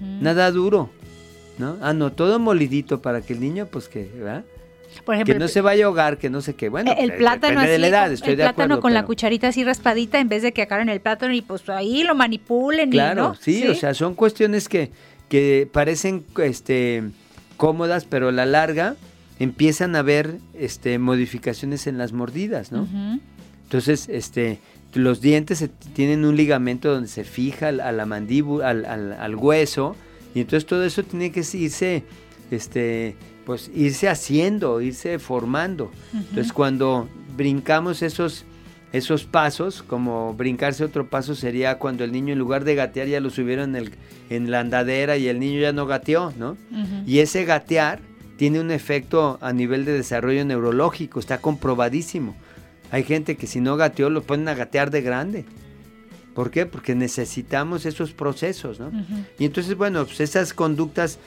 nada 0.00 0.50
duro, 0.50 0.90
¿no? 1.58 1.78
Ah, 1.80 1.92
no, 1.92 2.12
todo 2.12 2.38
molidito 2.38 3.00
para 3.00 3.22
que 3.22 3.32
el 3.32 3.40
niño, 3.40 3.66
pues 3.66 3.88
que, 3.88 4.10
¿verdad? 4.14 4.44
Por 5.02 5.14
ejemplo, 5.14 5.34
que 5.34 5.38
no 5.38 5.48
se 5.48 5.60
vaya 5.60 5.84
a 5.84 5.86
ahogar, 5.88 6.18
que 6.18 6.30
no 6.30 6.40
sé 6.40 6.54
qué. 6.54 6.68
Bueno, 6.68 6.92
el 6.96 7.08
pues, 7.08 7.18
plátano 7.18 7.60
depende 7.60 7.72
de 7.72 7.78
la 7.78 7.86
así, 7.86 7.94
edad, 7.94 8.12
estoy 8.12 8.30
el 8.32 8.36
de 8.38 8.42
plátano 8.44 8.64
acuerdo. 8.74 8.80
con 8.82 8.94
la 8.94 9.04
cucharita 9.04 9.48
así 9.48 9.64
raspadita 9.64 10.18
en 10.20 10.28
vez 10.28 10.42
de 10.42 10.52
que 10.52 10.62
agarren 10.62 10.88
el 10.88 11.00
plátano 11.00 11.34
y 11.34 11.42
pues 11.42 11.68
ahí 11.68 12.02
lo 12.04 12.14
manipulen 12.14 12.88
y 12.88 12.92
Claro, 12.92 13.22
no. 13.28 13.34
sí, 13.34 13.66
o 13.68 13.74
sea, 13.74 13.94
son 13.94 14.14
cuestiones 14.14 14.68
que, 14.68 14.90
que 15.28 15.68
parecen 15.72 16.24
este, 16.42 17.02
cómodas, 17.56 18.04
pero 18.04 18.28
a 18.28 18.32
la 18.32 18.46
larga 18.46 18.96
empiezan 19.38 19.96
a 19.96 20.00
haber 20.00 20.36
este, 20.54 20.98
modificaciones 20.98 21.86
en 21.86 21.98
las 21.98 22.12
mordidas, 22.12 22.70
¿no? 22.72 22.86
Entonces, 23.64 24.08
este, 24.08 24.60
los 24.92 25.20
dientes 25.20 25.58
se- 25.58 25.68
tienen 25.68 26.24
un 26.24 26.36
ligamento 26.36 26.92
donde 26.92 27.08
se 27.08 27.24
fija 27.24 27.68
a 27.68 27.72
la 27.92 28.06
mandíbula, 28.06 28.68
al, 28.70 28.84
al- 28.84 29.12
al 29.14 29.34
hueso, 29.34 29.96
y 30.36 30.40
entonces 30.40 30.66
todo 30.66 30.84
eso 30.84 31.02
tiene 31.02 31.32
que 31.32 31.40
irse, 31.54 32.04
este, 32.52 33.16
pues 33.44 33.70
irse 33.74 34.08
haciendo, 34.08 34.80
irse 34.80 35.18
formando. 35.18 35.90
Entonces 36.12 36.52
cuando 36.52 37.08
brincamos 37.36 38.02
esos, 38.02 38.44
esos 38.92 39.24
pasos, 39.24 39.82
como 39.82 40.34
brincarse 40.34 40.84
otro 40.84 41.08
paso 41.08 41.34
sería 41.34 41.78
cuando 41.78 42.04
el 42.04 42.12
niño 42.12 42.32
en 42.32 42.38
lugar 42.38 42.64
de 42.64 42.74
gatear 42.74 43.08
ya 43.08 43.20
lo 43.20 43.30
subieron 43.30 43.74
en, 43.76 43.82
el- 43.82 43.90
en 44.30 44.50
la 44.50 44.60
andadera 44.60 45.16
y 45.16 45.28
el 45.28 45.38
niño 45.40 45.60
ya 45.60 45.72
no 45.72 45.86
gateó, 45.86 46.32
¿no? 46.38 46.56
Y 47.06 47.18
ese 47.18 47.44
gatear 47.44 48.00
tiene 48.36 48.60
un 48.60 48.70
efecto 48.70 49.38
a 49.40 49.52
nivel 49.52 49.84
de 49.84 49.92
desarrollo 49.92 50.44
neurológico, 50.44 51.20
está 51.20 51.38
comprobadísimo. 51.38 52.34
Hay 52.90 53.02
gente 53.04 53.36
que 53.36 53.46
si 53.46 53.60
no 53.60 53.76
gateó 53.76 54.10
lo 54.10 54.22
ponen 54.22 54.48
a 54.48 54.54
gatear 54.54 54.90
de 54.90 55.02
grande. 55.02 55.44
¿Por 56.34 56.50
qué? 56.50 56.66
Porque 56.66 56.94
necesitamos 56.96 57.86
esos 57.86 58.12
procesos, 58.12 58.80
¿no? 58.80 58.90
Y 59.38 59.44
entonces, 59.44 59.76
bueno, 59.76 60.04
pues 60.04 60.20
esas 60.20 60.52
conductas 60.52 61.18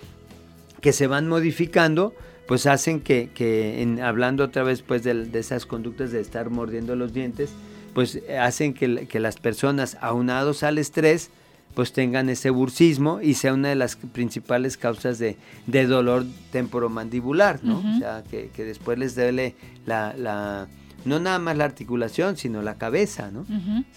que 0.81 0.93
se 0.93 1.07
van 1.07 1.27
modificando, 1.27 2.13
pues 2.47 2.65
hacen 2.65 3.01
que, 3.01 3.29
que 3.33 3.81
en- 3.81 4.01
hablando 4.01 4.43
otra 4.45 4.63
vez 4.63 4.81
pues 4.81 5.03
del- 5.03 5.31
de, 5.31 5.39
esas 5.39 5.65
conductas 5.65 6.11
de 6.11 6.21
estar 6.21 6.49
mordiendo 6.49 6.95
los 6.95 7.13
dientes, 7.13 7.51
pues 7.93 8.15
eh, 8.27 8.37
hacen 8.37 8.73
que, 8.73 9.07
que 9.07 9.19
las 9.19 9.37
personas 9.37 9.97
aunados 10.01 10.63
al 10.63 10.77
estrés, 10.77 11.29
pues 11.73 11.93
tengan 11.93 12.29
ese 12.29 12.49
bursismo 12.49 13.21
y 13.21 13.33
sea 13.35 13.53
una 13.53 13.69
de 13.69 13.75
las 13.75 13.95
principales 13.97 14.77
causas 14.77 15.19
de, 15.19 15.35
de 15.67 15.85
dolor 15.85 16.25
temporomandibular, 16.51 17.59
¿no? 17.63 17.79
O 17.79 17.99
sea, 17.99 18.23
que, 18.29 18.49
que 18.55 18.63
después 18.63 18.97
les 18.97 19.15
duele 19.15 19.55
la, 19.85 20.13
la, 20.17 20.67
no 21.05 21.19
nada 21.19 21.39
más 21.39 21.57
la 21.57 21.65
articulación, 21.65 22.37
sino 22.37 22.61
la 22.61 22.75
cabeza, 22.75 23.29
¿no? 23.31 23.45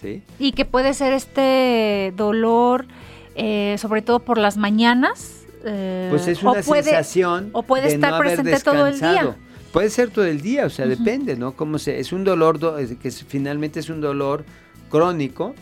¿Sí? 0.00 0.22
Y 0.38 0.52
que 0.52 0.64
puede 0.64 0.92
ser 0.94 1.12
este 1.12 2.12
dolor, 2.16 2.86
eh, 3.34 3.76
sobre 3.78 4.02
todo 4.02 4.20
por 4.20 4.38
las 4.38 4.56
mañanas. 4.56 5.39
Eh, 5.64 6.06
Pues 6.10 6.26
es 6.28 6.42
o 6.42 6.50
una 6.52 6.62
puede- 6.62 6.82
sensación 6.82 7.50
o 7.52 7.62
puede 7.62 7.88
de 7.88 7.94
estar 7.94 8.10
no 8.10 8.16
haber 8.16 8.36
presente 8.36 8.50
todo 8.64 8.86
el 8.86 8.94
día. 9.00 9.36
Puede 9.72 9.90
ser 9.90 10.10
todo 10.10 10.24
el 10.24 10.40
día, 10.40 10.66
o 10.66 10.70
sea, 10.70 10.86
depende, 10.86 11.36
¿no? 11.36 11.52
Como 11.52 11.78
se, 11.78 12.00
es 12.00 12.12
un 12.12 12.24
dolor 12.24 12.58
do- 12.58 12.76
que 13.00 13.08
es- 13.08 13.24
finalmente 13.24 13.78
es 13.80 13.88
un 13.88 14.00
dolor 14.00 14.44
crónico 14.88 15.54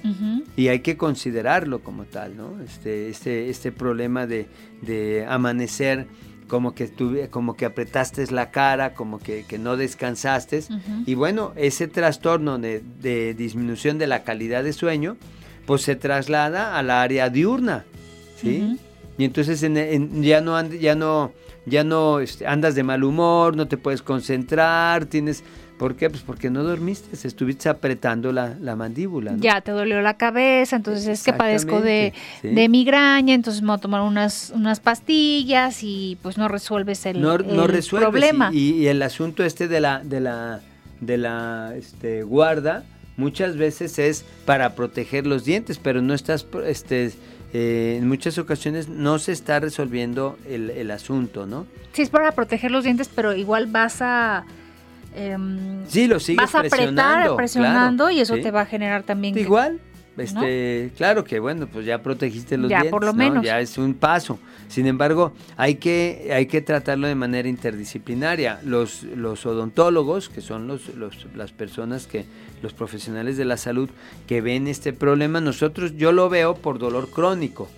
y 0.56 0.68
hay 0.68 0.80
que 0.80 0.96
considerarlo 0.96 1.80
como 1.80 2.04
tal, 2.04 2.34
¿no? 2.36 2.58
Este, 2.62 3.10
este, 3.10 3.50
este 3.50 3.70
problema 3.72 4.26
de, 4.26 4.46
de 4.80 5.26
amanecer 5.28 6.06
como 6.46 6.74
que 6.74 6.88
tuve, 6.88 7.28
como 7.28 7.54
que 7.54 7.66
apretaste 7.66 8.24
la 8.32 8.50
cara, 8.50 8.94
como 8.94 9.18
que, 9.18 9.44
que 9.46 9.58
no 9.58 9.76
descansaste. 9.76 10.62
Y 11.04 11.12
bueno, 11.14 11.52
ese 11.56 11.88
trastorno 11.88 12.58
de, 12.58 12.82
de 13.02 13.34
disminución 13.34 13.98
de 13.98 14.06
la 14.06 14.22
calidad 14.24 14.64
de 14.64 14.72
sueño, 14.72 15.18
pues 15.66 15.82
se 15.82 15.94
traslada 15.94 16.78
a 16.78 16.82
la 16.82 17.02
área 17.02 17.28
diurna, 17.28 17.84
¿sí? 18.40 18.78
Y 19.18 19.24
entonces 19.24 19.62
en- 19.62 19.76
en- 19.76 20.22
ya 20.22 20.40
no 20.40 20.56
and- 20.56 20.78
ya 20.78 20.94
no 20.94 21.32
ya 21.66 21.84
no 21.84 22.20
este, 22.20 22.46
andas 22.46 22.74
de 22.74 22.82
mal 22.82 23.04
humor, 23.04 23.54
no 23.54 23.68
te 23.68 23.76
puedes 23.76 24.00
concentrar, 24.00 25.04
tienes 25.04 25.44
¿por 25.78 25.94
qué? 25.96 26.08
Pues 26.10 26.22
porque 26.22 26.48
no 26.50 26.64
dormiste, 26.64 27.14
estuviste 27.28 27.68
apretando 27.68 28.32
la, 28.32 28.56
la 28.60 28.74
mandíbula. 28.74 29.32
¿no? 29.32 29.38
Ya 29.38 29.60
te 29.60 29.70
dolió 29.70 30.00
la 30.00 30.16
cabeza, 30.16 30.74
entonces 30.76 31.06
es 31.06 31.22
que 31.22 31.32
padezco 31.32 31.80
de, 31.80 32.14
sí. 32.42 32.48
de 32.48 32.68
migraña, 32.68 33.34
entonces 33.34 33.60
me 33.62 33.68
voy 33.68 33.76
a 33.76 33.80
tomar 33.80 34.00
unas, 34.00 34.50
unas 34.56 34.80
pastillas 34.80 35.82
y 35.82 36.16
pues 36.22 36.36
no 36.38 36.48
resuelves 36.48 37.04
el, 37.06 37.20
no, 37.20 37.38
no 37.38 37.64
el 37.64 37.68
resuelves. 37.68 38.08
problema. 38.10 38.50
Y, 38.52 38.72
y 38.72 38.86
el 38.88 39.00
asunto 39.02 39.44
este 39.44 39.68
de 39.68 39.80
la, 39.80 40.00
de 40.02 40.20
la, 40.20 40.60
de 41.00 41.16
la 41.18 41.74
este, 41.76 42.22
guarda 42.24 42.82
muchas 43.16 43.56
veces 43.56 43.98
es 44.00 44.24
para 44.46 44.74
proteger 44.74 45.26
los 45.28 45.44
dientes, 45.44 45.78
pero 45.78 46.00
no 46.02 46.14
estás, 46.14 46.44
este, 46.66 47.12
eh, 47.52 47.96
en 47.98 48.08
muchas 48.08 48.38
ocasiones 48.38 48.88
no 48.88 49.18
se 49.18 49.32
está 49.32 49.60
resolviendo 49.60 50.38
el, 50.48 50.70
el 50.70 50.90
asunto, 50.90 51.46
¿no? 51.46 51.66
Sí, 51.92 52.02
es 52.02 52.10
para 52.10 52.32
proteger 52.32 52.70
los 52.70 52.84
dientes, 52.84 53.08
pero 53.14 53.34
igual 53.34 53.66
vas 53.66 54.02
a... 54.02 54.44
em, 55.16 55.86
Sí, 55.88 56.06
lo 56.06 56.20
sigues 56.20 56.42
vas 56.42 56.54
a 56.54 56.58
apretar 56.58 56.78
presionando, 56.78 57.36
presionando 57.36 58.04
claro, 58.04 58.18
y 58.18 58.20
eso 58.20 58.36
sí. 58.36 58.42
te 58.42 58.50
va 58.50 58.60
a 58.62 58.66
generar 58.66 59.02
también... 59.02 59.36
Igual, 59.38 59.80
este, 60.20 60.90
claro 60.96 61.24
que 61.24 61.38
bueno, 61.40 61.66
pues 61.66 61.86
ya 61.86 62.02
protegiste 62.02 62.56
los 62.56 62.70
Ya, 62.70 62.78
dientes, 62.78 62.90
por 62.90 63.04
lo 63.04 63.12
¿no? 63.12 63.18
menos. 63.18 63.44
ya 63.44 63.60
es 63.60 63.76
un 63.78 63.94
paso. 63.94 64.38
Sin 64.68 64.86
embargo, 64.86 65.32
hay 65.56 65.76
que, 65.76 66.30
hay 66.34 66.46
que 66.46 66.60
tratarlo 66.60 67.06
de 67.06 67.14
manera 67.14 67.48
interdisciplinaria. 67.48 68.60
Los, 68.64 69.02
los 69.04 69.46
odontólogos, 69.46 70.28
que 70.28 70.40
son 70.40 70.66
los, 70.66 70.94
los- 70.94 71.26
las 71.34 71.52
personas 71.52 72.06
que, 72.06 72.24
los 72.62 72.72
profesionales 72.74 73.36
de 73.36 73.44
la 73.44 73.56
salud 73.56 73.88
que 74.26 74.40
ven 74.40 74.66
este 74.66 74.92
problema, 74.92 75.40
nosotros, 75.40 75.96
yo 75.96 76.12
lo 76.12 76.28
veo 76.28 76.54
por 76.54 76.78
dolor 76.78 77.08
crónico. 77.10 77.68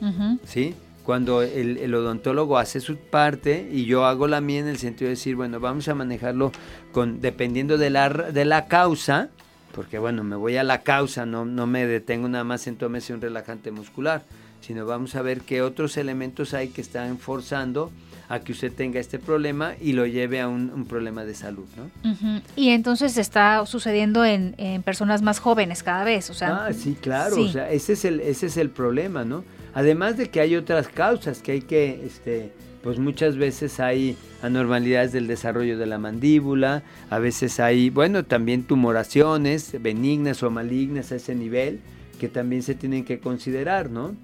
¿sí? 0.44 0.74
Cuando 1.04 1.42
el, 1.42 1.76
el 1.78 1.94
odontólogo 1.94 2.58
hace 2.58 2.80
su 2.80 2.96
parte 2.96 3.68
y 3.72 3.84
yo 3.84 4.04
hago 4.06 4.26
la 4.28 4.40
mía 4.40 4.60
en 4.60 4.68
el 4.68 4.78
sentido 4.78 5.08
de 5.08 5.14
decir, 5.16 5.34
bueno, 5.36 5.58
vamos 5.60 5.88
a 5.88 5.94
manejarlo 5.94 6.52
con 6.92 7.20
dependiendo 7.20 7.78
de 7.78 7.90
la, 7.90 8.08
de 8.08 8.44
la 8.44 8.66
causa, 8.66 9.28
porque 9.74 9.98
bueno, 9.98 10.24
me 10.24 10.36
voy 10.36 10.56
a 10.56 10.64
la 10.64 10.82
causa, 10.82 11.26
no, 11.26 11.44
no 11.44 11.66
me 11.66 11.86
detengo 11.86 12.28
nada 12.28 12.44
más 12.44 12.66
en 12.66 12.76
tómese 12.76 13.14
un 13.14 13.20
relajante 13.20 13.70
muscular, 13.70 14.24
sino 14.60 14.86
vamos 14.86 15.14
a 15.14 15.22
ver 15.22 15.40
qué 15.42 15.62
otros 15.62 15.96
elementos 15.96 16.54
hay 16.54 16.68
que 16.68 16.80
están 16.80 17.18
forzando 17.18 17.90
a 18.28 18.38
que 18.40 18.52
usted 18.52 18.72
tenga 18.72 19.00
este 19.00 19.18
problema 19.18 19.74
y 19.80 19.92
lo 19.92 20.06
lleve 20.06 20.40
a 20.40 20.46
un, 20.46 20.70
un 20.72 20.86
problema 20.86 21.24
de 21.24 21.34
salud, 21.34 21.66
¿no? 21.76 22.12
Y 22.54 22.68
entonces 22.68 23.16
está 23.16 23.66
sucediendo 23.66 24.24
en, 24.24 24.54
en 24.56 24.84
personas 24.84 25.20
más 25.20 25.40
jóvenes 25.40 25.82
cada 25.82 26.04
vez, 26.04 26.30
o 26.30 26.34
sea... 26.34 26.66
ah, 26.66 26.72
sí, 26.72 26.96
claro, 27.00 27.34
sí. 27.34 27.46
o 27.46 27.48
sea, 27.48 27.70
ese 27.70 27.94
es 27.94 28.04
el 28.04 28.20
ese 28.20 28.46
es 28.46 28.56
el 28.56 28.70
problema, 28.70 29.24
¿no? 29.24 29.44
Además 29.74 30.16
de 30.16 30.30
que 30.30 30.40
hay 30.40 30.54
otras 30.54 30.86
causas 30.86 31.42
que 31.42 31.52
hay 31.52 31.62
que 31.62 32.04
este 32.06 32.52
pues 32.82 32.98
muchas 32.98 33.36
veces 33.36 33.80
hay 33.80 34.16
anormalidades 34.42 35.12
del 35.12 35.26
desarrollo 35.26 35.78
de 35.78 35.86
la 35.86 35.98
mandíbula, 35.98 36.82
a 37.10 37.18
veces 37.18 37.60
hay, 37.60 37.90
bueno, 37.90 38.24
también 38.24 38.62
tumoraciones 38.62 39.80
benignas 39.80 40.42
o 40.42 40.50
malignas 40.50 41.12
a 41.12 41.16
ese 41.16 41.34
nivel 41.34 41.80
que 42.18 42.28
también 42.28 42.62
se 42.62 42.74
tienen 42.74 43.04
que 43.04 43.18
considerar, 43.18 43.90
¿no? 43.90 44.14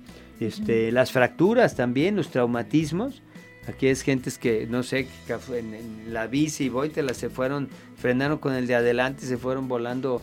Este, 0.41 0.93
las 0.93 1.13
fracturas 1.13 1.77
también, 1.77 2.17
los 2.17 2.31
traumatismos. 2.31 3.23
Aquí 3.67 3.89
es 3.89 4.03
gentes 4.03 4.39
que, 4.39 4.67
no 4.69 4.83
sé, 4.83 5.09
que 5.27 5.59
en, 5.59 5.75
en 5.75 6.13
la 6.15 6.27
bici 6.27 6.65
y 6.65 6.69
boitela 6.69 7.15
se 7.15 7.31
fueron, 7.31 7.69
frenaron 7.97 8.39
con 8.39 8.55
el 8.55 8.67
de 8.67 8.77
adelante 8.77 9.25
y 9.25 9.29
se 9.29 9.39
fueron 9.39 9.67
volando 9.67 10.23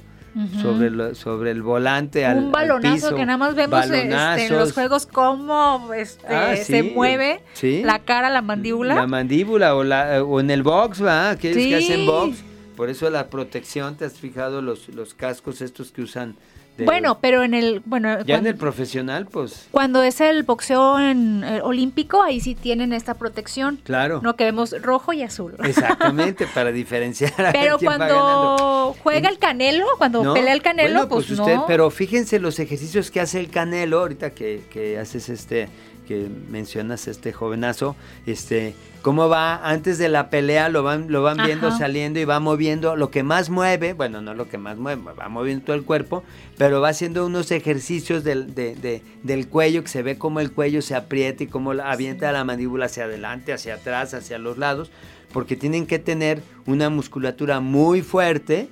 Sobre, 0.62 0.90
lo- 0.90 1.14
sobre 1.14 1.52
el 1.52 1.62
volante 1.62 2.26
al, 2.26 2.38
un 2.40 2.46
al 2.46 2.52
balonazo 2.52 2.94
piso. 2.96 3.16
que 3.16 3.26
nada 3.26 3.38
más 3.38 3.54
vemos 3.54 3.86
este, 3.86 4.02
en 4.48 4.54
los 4.58 4.74
juegos 4.74 5.06
cómo 5.06 5.92
este, 5.94 6.26
Ah, 6.28 6.56
se 6.56 6.82
mueve 6.82 7.42
sí. 7.54 7.84
la 7.84 8.00
cara, 8.00 8.30
la 8.32 8.42
mandíbula. 8.42 8.96
La 8.96 9.06
mandíbula 9.06 9.76
o, 9.76 9.84
la, 9.84 10.24
o 10.24 10.40
en 10.40 10.50
el 10.50 10.64
box, 10.64 11.04
¿va? 11.06 11.30
Aquellos 11.32 11.58
que 11.58 11.64
Sí. 11.64 11.74
hacen 11.92 12.06
box. 12.08 12.44
Por 12.76 12.90
eso 12.90 13.08
la 13.12 13.30
protección, 13.30 13.96
¿te 13.96 14.06
has 14.06 14.14
fijado 14.14 14.64
los, 14.64 14.90
los 14.90 15.14
cascos 15.14 15.62
estos 15.62 15.92
que 15.92 16.02
usan? 16.02 16.36
Bueno, 16.78 17.20
pero 17.22 17.44
en 17.44 17.54
el 17.54 17.82
bueno 17.86 18.22
Ya 18.24 18.38
en 18.38 18.48
el 18.48 18.56
profesional, 18.56 19.28
pues, 19.28 19.68
cuando 19.72 20.02
es 20.04 20.20
el 20.22 20.44
boxeo 20.44 21.00
en, 21.00 21.44
eh, 21.44 21.62
olímpico 21.62 22.22
ahí 22.24 22.40
sí 22.40 22.56
tienen 22.56 22.94
esta 22.94 23.14
protección, 23.14 23.80
claro. 23.84 24.22
no 24.24 24.36
que 24.36 24.44
vemos 24.46 24.76
rojo 24.82 25.14
y 25.14 25.22
azul. 25.24 25.56
Exactamente, 25.64 26.48
para 26.48 26.72
diferenciar 26.72 27.34
a 27.46 27.52
Pero 27.52 27.78
quién 27.78 27.92
va 27.92 27.98
ganando. 27.98 28.56
cuando 28.58 28.96
juega 29.04 29.30
el 29.30 29.38
Canelo, 29.38 29.86
cuando 29.98 30.24
¿No? 30.24 30.34
pelea 30.34 30.54
el 30.54 30.62
Canelo, 30.62 30.94
Bueno, 30.94 31.10
pues, 31.10 31.30
usted, 31.30 31.56
no. 31.56 31.66
pero 31.68 31.90
fíjense 31.92 32.40
los 32.40 32.58
ejercicios 32.60 33.12
que 33.12 33.20
hace 33.22 33.40
el 33.40 33.50
Canelo, 33.50 34.00
ahorita 34.00 34.32
que, 34.32 34.64
que 34.72 34.98
haces 34.98 35.30
este, 35.30 35.70
que 36.08 36.28
mencionas 36.50 37.08
este 37.08 37.32
jovenazo, 37.34 37.96
este, 38.26 38.76
cómo 39.02 39.30
va 39.30 39.70
antes 39.70 39.98
de 39.98 40.10
la 40.10 40.30
pelea, 40.30 40.70
lo 40.70 40.84
van, 40.84 41.12
lo 41.12 41.24
van 41.24 41.38
viendo 41.46 41.68
Ajá. 41.68 41.78
saliendo 41.78 42.20
y 42.20 42.26
va 42.26 42.40
moviendo, 42.40 42.96
lo 42.96 43.10
que 43.12 43.24
más 43.24 43.50
mueve, 43.50 43.94
bueno, 43.94 44.22
no 44.22 44.34
lo 44.34 44.48
que 44.50 44.58
más 44.58 44.78
mueve, 44.78 45.02
va 45.18 45.30
moviendo 45.30 45.66
todo 45.66 45.76
el 45.76 45.84
cuerpo, 45.84 46.24
pero 46.58 46.82
va 46.82 46.90
haciendo 46.90 47.26
unos 47.26 47.52
ejercicios 47.52 48.24
del, 48.24 48.54
de- 48.56 48.76
de- 48.76 49.02
del 49.24 49.48
cuello, 49.48 49.82
que 49.84 49.90
se 49.90 50.04
ve 50.04 50.18
como 50.18 50.40
el 50.40 50.52
cuello 50.52 50.82
se 50.82 50.96
aprieta 50.96 51.44
y 51.44 51.48
cómo 51.48 51.72
avienta 51.72 52.32
la 52.32 52.44
mandíbula 52.44 52.86
hacia 52.86 53.06
adelante, 53.06 53.54
hacia 53.54 53.76
atrás, 53.76 54.14
hacia 54.14 54.38
los 54.38 54.58
lados, 54.58 54.92
porque 55.32 55.56
tienen 55.56 55.88
que 55.88 56.00
tener 56.00 56.42
una 56.66 56.90
musculatura 56.90 57.60
muy 57.60 58.02
fuerte, 58.02 58.70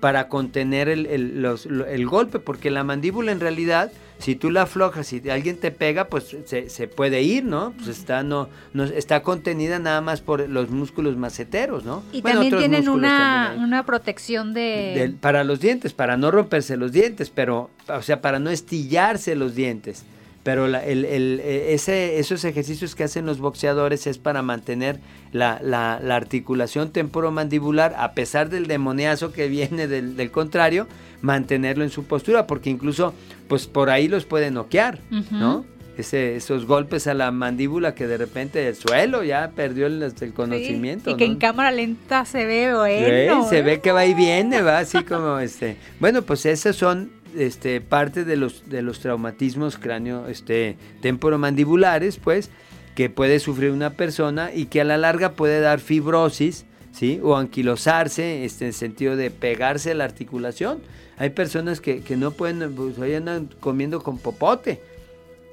para 0.00 0.28
contener 0.28 0.90
el, 0.90 1.06
el- 1.06 1.40
los- 1.40 1.64
lo- 1.64 1.86
el 1.86 2.04
golpe, 2.06 2.38
porque 2.38 2.70
la 2.70 2.84
mandíbula 2.84 3.32
en 3.32 3.40
realidad, 3.40 3.90
si 4.18 4.36
tú 4.36 4.50
la 4.50 4.62
aflojas 4.62 5.12
y 5.12 5.28
alguien 5.28 5.56
te 5.58 5.70
pega, 5.70 6.08
pues 6.08 6.36
se, 6.46 6.70
se 6.70 6.88
puede 6.88 7.22
ir, 7.22 7.44
¿no? 7.44 7.72
Pues 7.76 7.88
está, 7.88 8.22
no, 8.22 8.48
no, 8.72 8.84
está 8.84 9.22
contenida 9.22 9.78
nada 9.78 10.00
más 10.00 10.20
por 10.20 10.48
los 10.48 10.70
músculos 10.70 11.16
maceteros, 11.16 11.84
¿no? 11.84 12.02
y 12.12 12.22
Bueno, 12.22 12.40
también 12.40 12.58
tienen 12.58 12.88
una, 12.88 13.44
también 13.48 13.64
una 13.64 13.84
protección 13.84 14.54
de... 14.54 14.94
Del- 14.96 15.14
para 15.14 15.44
los 15.44 15.60
dientes, 15.60 15.92
para 15.92 16.16
no 16.16 16.30
romperse 16.30 16.76
los 16.76 16.92
dientes, 16.92 17.30
pero, 17.30 17.70
o 17.88 18.02
sea, 18.02 18.20
para 18.22 18.38
no 18.38 18.50
estillarse 18.50 19.34
los 19.34 19.54
dientes. 19.54 20.04
Pero 20.44 20.68
e, 20.68 21.74
ese, 21.74 22.18
esos 22.20 22.44
ejercicios 22.44 22.94
que 22.94 23.02
hacen 23.02 23.26
los 23.26 23.38
boxeadores 23.38 24.06
es 24.06 24.18
para 24.18 24.42
mantener 24.42 25.00
la, 25.32 25.58
la, 25.62 25.96
articulación 26.14 26.90
temporomandibular, 26.90 27.94
a 27.98 28.12
pesar 28.12 28.50
del 28.50 28.66
demoniazo 28.66 29.32
que 29.32 29.48
viene 29.48 29.88
del, 29.88 30.30
contrario, 30.30 30.86
mantenerlo 31.22 31.82
en 31.82 31.90
su 31.90 32.04
postura, 32.04 32.46
porque 32.46 32.70
incluso 32.70 33.14
pues 33.48 33.66
por 33.66 33.90
ahí 33.90 34.06
los 34.06 34.26
puede 34.26 34.50
noquear, 34.50 35.00
¿no? 35.30 35.64
Ese, 35.96 36.34
esos 36.36 36.66
golpes 36.66 37.06
a 37.06 37.14
la 37.14 37.30
mandíbula 37.30 37.94
que 37.94 38.08
de 38.08 38.16
repente 38.16 38.66
el 38.66 38.74
suelo 38.74 39.22
ya 39.22 39.52
perdió 39.54 39.86
el, 39.86 40.12
conocimiento. 40.34 41.10
y 41.10 41.16
que 41.16 41.24
en 41.24 41.36
cámara 41.36 41.70
lenta 41.70 42.24
se 42.24 42.44
ve 42.44 42.74
bueno. 42.74 43.48
se 43.48 43.62
ve 43.62 43.80
que 43.80 43.92
va 43.92 44.04
y 44.04 44.12
viene, 44.12 44.60
va 44.60 44.78
así 44.78 45.04
como 45.04 45.38
este. 45.38 45.76
Bueno, 46.00 46.22
pues 46.22 46.46
esos 46.46 46.74
son 46.74 47.10
este, 47.36 47.80
parte 47.80 48.24
de 48.24 48.36
los, 48.36 48.68
de 48.68 48.82
los 48.82 49.00
traumatismos 49.00 49.78
cráneo 49.78 50.28
este, 50.28 50.76
temporomandibulares, 51.00 52.18
pues, 52.18 52.50
que 52.94 53.10
puede 53.10 53.40
sufrir 53.40 53.70
una 53.70 53.90
persona 53.90 54.52
y 54.54 54.66
que 54.66 54.80
a 54.80 54.84
la 54.84 54.96
larga 54.96 55.32
puede 55.32 55.60
dar 55.60 55.80
fibrosis, 55.80 56.64
¿sí? 56.92 57.20
O 57.22 57.36
anquilosarse, 57.36 58.44
este, 58.44 58.64
en 58.64 58.68
el 58.68 58.74
sentido 58.74 59.16
de 59.16 59.30
pegarse 59.30 59.90
a 59.90 59.94
la 59.94 60.04
articulación. 60.04 60.80
Hay 61.16 61.30
personas 61.30 61.80
que, 61.80 62.02
no 62.16 62.32
pueden, 62.32 62.74
pues 62.74 62.98
ahí 62.98 63.14
andan 63.14 63.48
comiendo 63.60 64.00
con 64.02 64.18
popote. 64.18 64.80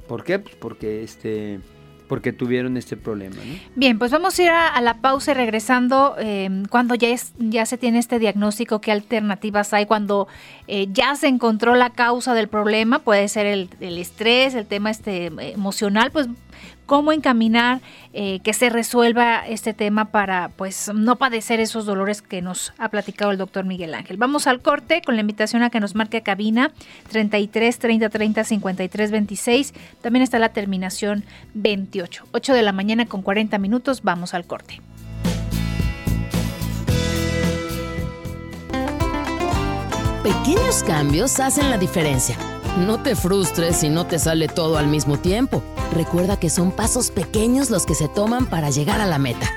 ¿Por 0.08 0.24
qué? 0.24 0.40
Pues 0.40 0.56
porque 0.56 1.04
este 1.04 1.60
porque 2.12 2.34
tuvieron 2.34 2.76
este 2.76 2.98
problema. 2.98 3.38
Bien, 3.74 3.98
pues 3.98 4.12
vamos 4.12 4.38
a 4.38 4.44
ir 4.44 4.50
a, 4.50 4.82
la 4.82 4.96
pausa 4.96 5.32
y 5.32 5.34
regresando 5.34 6.18
em, 6.20 6.66
cuando 6.66 6.94
ya, 6.94 7.08
es, 7.08 7.32
ya 7.40 7.66
se 7.66 7.78
tiene 7.78 8.00
este 8.00 8.20
diagnóstico, 8.20 8.82
qué 8.82 8.92
alternativas 8.92 9.72
hay, 9.72 9.86
cuando 9.86 10.28
eh, 10.68 10.90
ya 10.92 11.16
se 11.16 11.30
encontró 11.30 11.74
la 11.74 11.92
causa 11.92 12.34
del 12.34 12.50
problema, 12.50 13.00
puede 13.00 13.30
ser 13.30 13.46
el, 13.46 13.70
el 13.80 13.98
estrés, 13.98 14.56
el 14.56 14.66
tema 14.66 14.90
este 14.92 15.28
emocional, 15.54 16.12
pues 16.12 16.28
cómo 16.92 17.14
encaminar 17.14 17.80
eh, 18.12 18.42
que 18.44 18.52
se 18.52 18.70
resuelva 18.70 19.48
este 19.48 19.74
tema 19.74 20.12
para 20.12 20.50
pues 20.58 20.92
no 20.94 21.16
padecer 21.16 21.62
esos 21.62 21.86
dolores 21.86 22.22
que 22.22 22.42
nos 22.42 22.74
ha 22.78 22.90
platicado 22.90 23.32
el 23.32 23.38
doctor 23.38 23.64
Miguel 23.64 23.94
Ángel. 23.94 24.18
Vamos 24.18 24.46
al 24.46 24.60
corte 24.60 25.02
con 25.02 25.16
la 25.16 25.22
invitación 25.22 25.64
a 25.64 25.70
que 25.70 25.80
nos 25.80 25.96
marque 25.96 26.18
a 26.18 26.22
cabina 26.22 26.74
33 27.10 27.80
30 27.80 28.10
30 28.10 28.44
53 28.44 29.12
26. 29.12 29.74
También 30.02 30.22
está 30.22 30.38
la 30.38 30.50
terminación 30.50 31.24
28. 31.54 32.26
8 32.34 32.54
de 32.54 32.62
la 32.62 32.74
mañana 32.74 33.06
con 33.06 33.22
40 33.22 33.58
minutos. 33.58 34.02
Vamos 34.04 34.34
al 34.34 34.44
corte. 34.44 34.82
Pequeños 40.24 40.84
cambios 40.84 41.40
hacen 41.40 41.70
la 41.70 41.78
diferencia. 41.78 42.36
No 42.78 43.04
te 43.04 43.18
frustres 43.18 43.76
si 43.78 43.90
no 43.90 44.08
te 44.08 44.18
sale 44.18 44.48
todo 44.48 44.78
al 44.78 44.88
mismo 44.88 45.20
tiempo. 45.20 45.62
Recuerda 45.94 46.38
que 46.38 46.50
son 46.50 46.72
pasos 46.72 47.12
pequeños 47.12 47.70
los 47.70 47.86
que 47.86 47.96
se 47.96 48.08
toman 48.08 48.46
para 48.46 48.70
llegar 48.70 49.02
a 49.02 49.06
la 49.06 49.20
meta. 49.20 49.50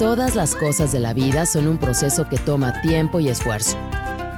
Todas 0.00 0.34
las 0.34 0.56
cosas 0.56 0.90
de 0.90 0.98
la 0.98 1.12
vida 1.12 1.46
son 1.46 1.68
un 1.68 1.78
proceso 1.78 2.28
que 2.28 2.38
toma 2.38 2.82
tiempo 2.82 3.20
y 3.20 3.28
esfuerzo. 3.28 3.76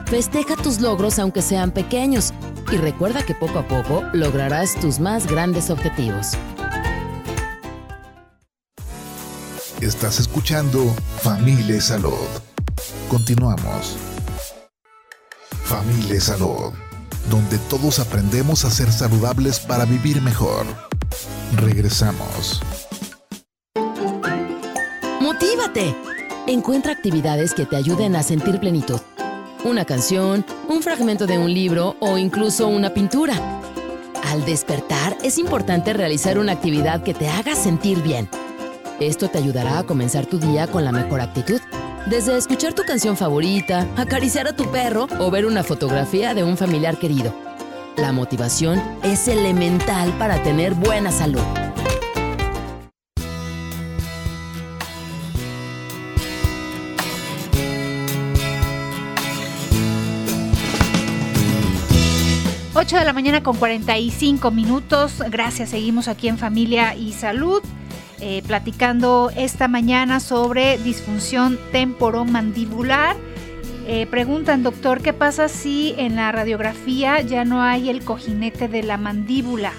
Festeja 0.07 0.57
tus 0.57 0.81
logros 0.81 1.19
aunque 1.19 1.41
sean 1.41 1.71
pequeños 1.71 2.35
y 2.71 2.77
recuerda 2.77 3.23
que 3.23 3.35
poco 3.35 3.59
a 3.59 3.67
poco 3.67 4.03
lograrás 4.13 4.75
tus 4.75 5.01
más 5.01 5.27
grandes 5.27 5.71
objetivos. 5.71 6.33
Estás 9.81 10.21
escuchando 10.21 10.95
Familia 11.23 11.81
Salud. 11.81 12.29
Continuamos. 13.09 13.97
Familia 15.65 16.21
Salud 16.21 16.73
donde 17.31 17.59
todos 17.59 17.99
aprendemos 17.99 18.65
a 18.65 18.71
ser 18.71 18.93
saludables 18.93 19.61
para 19.61 19.85
vivir 19.85 20.21
mejor. 20.23 20.67
Regresamos. 21.57 22.61
¡Motívate! 25.21 25.95
Encuentra 26.47 26.93
actividades 26.93 27.55
que 27.55 27.67
te 27.67 27.77
ayuden 27.77 28.17
a 28.17 28.23
sentir 28.23 28.59
plenitud. 28.59 29.01
Una 29.65 29.85
canción, 29.85 30.45
un 30.69 30.83
fragmento 30.83 31.27
de 31.27 31.39
un 31.39 31.53
libro 31.53 31.97
o 32.01 32.19
incluso 32.19 32.67
una 32.67 32.93
pintura. 32.93 33.61
Al 34.25 34.45
despertar 34.45 35.17
es 35.23 35.39
importante 35.39 35.93
realizar 35.93 36.39
una 36.39 36.53
actividad 36.53 37.03
que 37.03 37.15
te 37.15 37.29
haga 37.29 37.55
sentir 37.55 38.03
bien. 38.03 38.29
Esto 38.99 39.29
te 39.29 39.39
ayudará 39.39 39.79
a 39.79 39.83
comenzar 39.85 40.27
tu 40.27 40.39
día 40.39 40.67
con 40.67 40.85
la 40.85 40.93
mejor 40.93 41.21
actitud. 41.21 41.61
Desde 42.07 42.37
escuchar 42.37 42.75
tu 42.75 42.83
canción 42.83 43.17
favorita, 43.17 43.87
acariciar 43.97 44.47
a 44.49 44.57
tu 44.57 44.71
perro 44.71 45.07
o 45.19 45.31
ver 45.31 45.47
una 45.47 45.63
fotografía 45.63 46.35
de 46.35 46.45
un 46.45 46.57
familiar 46.57 46.99
querido. 46.99 47.35
La 47.97 48.13
motivación 48.13 48.83
es 49.03 49.29
elemental 49.29 50.13
para 50.19 50.43
tener 50.43 50.75
buena 50.75 51.13
salud. 51.13 51.43
De 62.93 63.07
la 63.07 63.15
mañana 63.15 63.43
con 63.43 63.57
45 63.57 64.51
minutos. 64.51 65.23
Gracias, 65.31 65.71
seguimos 65.71 66.09
aquí 66.09 66.29
en 66.29 66.37
Familia 66.37 66.95
y 66.95 67.13
Salud. 67.13 67.63
Eh, 68.25 68.41
platicando 68.47 69.33
esta 69.37 69.67
mañana 69.67 70.21
sobre 70.21 70.79
disfunción 70.79 71.59
temporomandibular. 71.73 73.17
Eh, 73.89 74.07
preguntan, 74.07 74.63
doctor, 74.63 75.03
¿qué 75.03 75.13
pasa 75.13 75.49
si 75.49 75.97
en 75.99 76.15
la 76.15 76.31
radiografía 76.31 77.21
ya 77.21 77.45
no 77.45 77.63
hay 77.63 77.91
el 77.91 78.05
cojinete 78.05 78.69
de 78.69 78.85
la 78.85 78.97
mandíbula? 78.97 79.73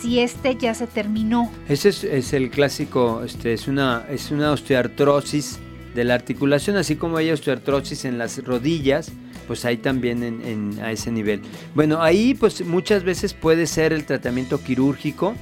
Si 0.00 0.20
este 0.20 0.56
ya 0.56 0.72
se 0.72 0.86
terminó. 0.86 1.52
Ese 1.68 1.90
es, 1.90 2.32
el 2.32 2.48
clásico, 2.48 3.22
este, 3.22 3.52
es, 3.52 3.68
una, 3.68 4.06
es 4.08 4.30
una 4.30 4.52
osteoartrosis 4.52 5.58
de 5.94 6.04
la 6.04 6.14
articulación, 6.14 6.78
así 6.78 6.96
como 6.96 7.18
hay 7.18 7.32
osteoartrosis 7.32 8.06
en 8.06 8.16
las 8.16 8.42
rodillas, 8.42 9.12
pues 9.46 9.66
hay 9.66 9.76
también 9.76 10.78
a 10.82 10.90
ese 10.90 11.10
nivel. 11.10 11.42
Bueno, 11.74 12.02
ahí 12.02 12.32
pues 12.32 12.64
muchas 12.64 13.04
veces 13.04 13.34
puede 13.34 13.66
ser 13.66 13.92
el 13.92 14.06
tratamiento 14.06 14.58
quirúrgico, 14.58 15.34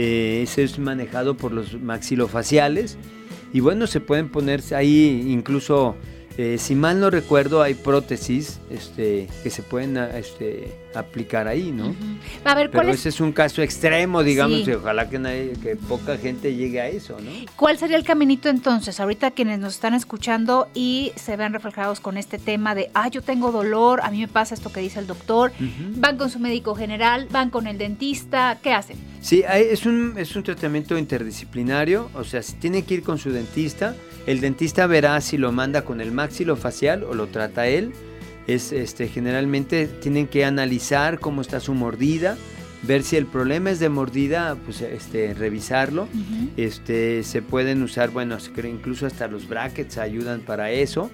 eh, 0.00 0.42
ese 0.44 0.62
es 0.62 0.78
manejado 0.78 1.36
por 1.36 1.52
los 1.52 1.74
maxilofaciales. 1.80 2.96
Y 3.52 3.58
bueno, 3.58 3.88
se 3.88 4.00
pueden 4.00 4.28
poner 4.28 4.62
ahí 4.72 5.26
incluso 5.28 5.96
eh, 6.36 6.56
si 6.56 6.76
mal 6.76 7.00
no 7.00 7.10
recuerdo, 7.10 7.62
hay 7.62 7.74
prótesis 7.74 8.60
este, 8.70 9.26
que 9.42 9.50
se 9.50 9.64
pueden 9.64 9.98
ah, 9.98 10.16
este, 10.16 10.72
aplicar 10.98 11.48
ahí, 11.48 11.72
¿no? 11.72 11.94
A 12.44 12.54
ver, 12.54 12.70
Pero 12.70 12.88
ese 12.88 13.08
es 13.08 13.20
un 13.20 13.32
caso 13.32 13.62
extremo, 13.62 14.22
digamos, 14.22 14.66
y 14.66 14.72
ojalá 14.72 15.08
que, 15.08 15.18
nadie, 15.18 15.52
que 15.62 15.76
poca 15.76 16.16
gente 16.16 16.54
llegue 16.54 16.80
a 16.80 16.88
eso, 16.88 17.18
¿no? 17.20 17.30
¿Cuál 17.56 17.78
sería 17.78 17.96
el 17.96 18.04
caminito 18.04 18.48
entonces? 18.48 19.00
Ahorita 19.00 19.30
quienes 19.30 19.58
nos 19.58 19.74
están 19.74 19.94
escuchando 19.94 20.68
y 20.74 21.12
se 21.16 21.36
ven 21.36 21.52
reflejados 21.52 22.00
con 22.00 22.16
este 22.16 22.38
tema 22.38 22.74
de, 22.74 22.90
ah, 22.94 23.08
yo 23.08 23.22
tengo 23.22 23.52
dolor, 23.52 24.00
a 24.02 24.10
mí 24.10 24.20
me 24.20 24.28
pasa 24.28 24.54
esto 24.54 24.72
que 24.72 24.80
dice 24.80 24.98
el 24.98 25.06
doctor, 25.06 25.52
van 25.96 26.16
con 26.16 26.30
su 26.30 26.38
médico 26.38 26.74
general, 26.74 27.28
van 27.30 27.50
con 27.50 27.66
el 27.66 27.78
dentista, 27.78 28.58
¿qué 28.62 28.72
hacen? 28.72 28.96
Sí, 29.20 29.44
es 29.48 29.84
un, 29.86 30.14
es 30.16 30.36
un 30.36 30.42
tratamiento 30.42 30.96
interdisciplinario, 30.96 32.10
o 32.14 32.24
sea, 32.24 32.42
si 32.42 32.54
tiene 32.54 32.82
que 32.82 32.94
ir 32.94 33.02
con 33.02 33.18
su 33.18 33.30
dentista, 33.30 33.94
el 34.26 34.40
dentista 34.40 34.86
verá 34.86 35.20
si 35.20 35.38
lo 35.38 35.52
manda 35.52 35.86
con 35.86 36.00
el 36.00 36.12
maxilofacial 36.12 37.02
o 37.04 37.14
lo 37.14 37.28
trata 37.28 37.66
él. 37.66 37.92
Es, 38.48 38.72
este, 38.72 39.06
generalmente 39.06 39.86
tienen 39.86 40.26
que 40.26 40.44
analizar 40.44 41.20
cómo 41.20 41.42
está 41.42 41.60
su 41.60 41.74
mordida, 41.74 42.36
ver 42.82 43.02
si 43.02 43.16
el 43.16 43.26
problema 43.26 43.70
es 43.70 43.78
de 43.78 43.88
mordida, 43.88 44.56
pues 44.64 44.82
este, 44.82 45.34
revisarlo. 45.34 46.08
este, 46.56 47.22
se 47.22 47.42
pueden 47.42 47.82
usar, 47.82 48.10
bueno, 48.10 48.36
incluso 48.64 49.06
hasta 49.06 49.28
los 49.28 49.48
brackets 49.48 49.98
ayudan 49.98 50.40
para 50.40 50.70
eso. 50.72 51.10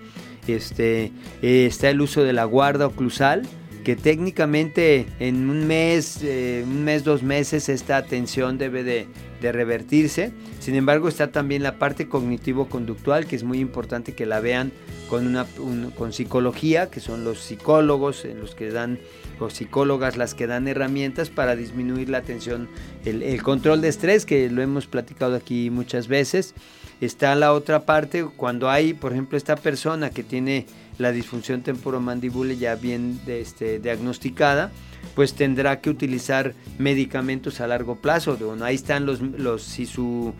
Este, 0.47 1.13
eh, 1.43 1.67
está 1.67 1.91
el 1.91 2.01
uso 2.01 2.23
de 2.23 2.33
la 2.33 2.45
guarda 2.45 2.87
oclusal, 2.87 3.43
que 3.85 3.97
técnicamente 3.97 5.07
en 5.21 5.49
un 5.49 5.67
mes, 5.67 6.21
eh, 6.23 6.65
un 6.67 6.85
mes, 6.85 7.05
dos 7.05 7.23
meses, 7.23 7.69
esta 7.69 8.03
tensión 8.05 8.59
debe 8.59 8.83
de, 8.83 9.07
revertirse. 9.43 10.33
Sin 10.59 10.75
embargo, 10.75 11.07
está 11.07 11.31
también 11.31 11.63
la 11.63 11.79
parte 11.79 12.09
cognitivo-conductual, 12.09 13.27
que 13.27 13.37
es 13.37 13.45
muy 13.45 13.59
importante 13.59 14.15
que 14.15 14.25
la 14.25 14.41
vean 14.41 14.73
con, 15.09 15.27
una, 15.27 15.47
con 15.97 16.13
psicología, 16.13 16.91
que 16.91 17.01
son 17.01 17.25
los 17.25 17.41
psicólogos, 17.41 18.25
eh, 18.25 18.35
los 18.35 18.55
que 18.55 18.71
dan, 18.71 18.99
o 19.39 19.51
psicólogas 19.51 20.17
las 20.17 20.35
que 20.35 20.47
dan 20.47 20.69
herramientas 20.69 21.31
para 21.31 21.57
disminuir 21.57 22.09
la 22.09 22.23
tensión, 22.23 22.69
el, 23.05 23.23
el 23.23 23.43
control 23.43 23.81
de 23.81 23.89
estrés, 23.89 24.27
que 24.27 24.51
lo 24.51 24.63
hemos 24.63 24.87
platicado 24.87 25.35
aquí 25.35 25.71
muchas 25.71 26.09
veces. 26.09 26.55
Está 27.01 27.35
la 27.35 27.53
otra 27.53 27.87
parte, 27.87 28.25
cuando 28.25 28.71
hay, 28.71 28.95
por 28.95 29.13
ejemplo, 29.13 29.37
esta 29.37 29.57
persona 29.57 30.11
que 30.11 30.23
tiene 30.23 30.67
la 30.99 31.11
disfunción 31.13 31.63
temporomandibular 31.63 32.57
ya 32.57 32.77
bien 32.77 33.21
este, 33.27 33.81
diagnosticada, 33.81 34.71
pues 35.15 35.35
tendrá 35.35 35.81
que 35.81 35.91
utilizar 35.91 36.55
medicamentos 36.79 37.61
a 37.61 37.67
largo 37.67 37.97
plazo. 37.97 38.37
Bueno, 38.37 38.65
ahí 38.65 38.77
están 38.77 39.07
los, 39.07 39.21
los 39.21 39.63
si 39.63 39.87
su 39.87 40.35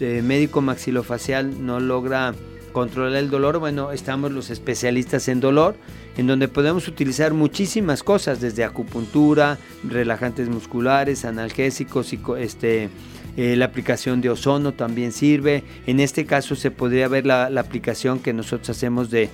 eh, 0.00 0.22
médico 0.22 0.60
maxilofacial 0.60 1.66
no 1.66 1.80
logra 1.80 2.34
controlar 2.76 3.16
el 3.16 3.30
dolor, 3.30 3.58
bueno, 3.58 3.90
estamos 3.90 4.32
los 4.32 4.50
especialistas 4.50 5.28
en 5.28 5.40
dolor, 5.40 5.76
en 6.18 6.26
donde 6.26 6.46
podemos 6.46 6.88
utilizar 6.88 7.32
muchísimas 7.32 8.02
cosas, 8.02 8.38
desde 8.42 8.64
acupuntura, 8.64 9.56
relajantes 9.82 10.50
musculares, 10.50 11.24
analgésicos, 11.24 12.12
este, 12.38 12.90
eh, 13.36 13.54
la 13.56 13.66
aplicación 13.66 14.20
de 14.20 14.30
ozono 14.30 14.72
también 14.72 15.12
sirve. 15.12 15.62
En 15.86 16.00
este 16.00 16.24
caso 16.24 16.56
se 16.56 16.70
podría 16.70 17.08
ver 17.08 17.26
la, 17.26 17.46
aplicación 17.58 18.18
que 18.18 18.32
nosotros 18.32 18.70
hacemos 18.70 19.10
de, 19.10 19.28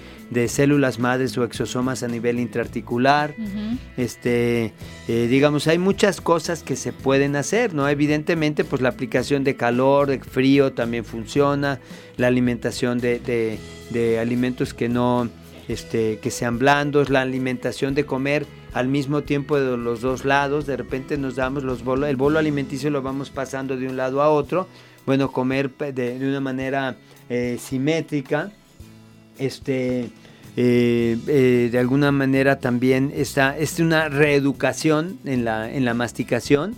células 0.48 0.98
madres 0.98 1.36
o 1.38 1.44
exosomas 1.44 2.02
a 2.02 2.08
nivel 2.08 2.40
intraarticular. 2.40 3.34
este, 3.96 4.72
eh, 5.08 5.26
digamos, 5.28 5.66
hay 5.66 5.78
muchas 5.78 6.20
cosas 6.20 6.62
que 6.62 6.74
se 6.74 6.92
pueden 6.92 7.36
hacer, 7.36 7.74
¿no? 7.74 7.88
Evidentemente, 7.88 8.64
pues 8.64 8.82
la 8.82 8.88
aplicación 8.88 9.44
de 9.44 9.54
calor, 9.56 10.08
de 10.08 10.18
frío 10.18 10.72
también 10.72 11.04
funciona, 11.04 11.78
la 12.16 12.26
alimentación 12.26 12.98
de, 12.98 13.58
de 13.90 14.18
alimentos 14.18 14.74
que 14.74 14.88
no, 14.88 15.28
este, 15.68 16.18
que 16.18 16.30
sean 16.30 16.58
blandos, 16.58 17.10
la 17.10 17.20
alimentación 17.20 17.94
de 17.94 18.04
comer 18.04 18.46
al 18.72 18.88
mismo 18.88 19.22
tiempo 19.22 19.58
de 19.58 19.76
los 19.76 20.00
dos 20.00 20.24
lados, 20.24 20.66
de 20.66 20.76
repente 20.76 21.18
nos 21.18 21.36
damos 21.36 21.62
los 21.62 21.84
bolos, 21.84 22.08
el 22.08 22.16
bolo 22.16 22.38
alimenticio 22.38 22.90
lo 22.90 23.02
vamos 23.02 23.30
pasando 23.30 23.76
de 23.76 23.86
un 23.86 23.96
lado 23.96 24.22
a 24.22 24.30
otro, 24.30 24.66
bueno, 25.04 25.32
comer 25.32 25.70
de, 25.70 26.16
una 26.20 26.40
manera 26.40 26.96
eh, 27.28 27.58
simétrica, 27.60 28.50
este, 29.38 30.10
eh, 30.56 31.18
eh, 31.26 31.68
de 31.72 31.78
alguna 31.78 32.12
manera 32.12 32.60
también 32.60 33.12
está 33.14 33.56
es 33.56 33.80
una 33.80 34.08
reeducación 34.08 35.18
en 35.24 35.44
la, 35.44 35.72
en 35.72 35.84
la 35.84 35.94
masticación 35.94 36.74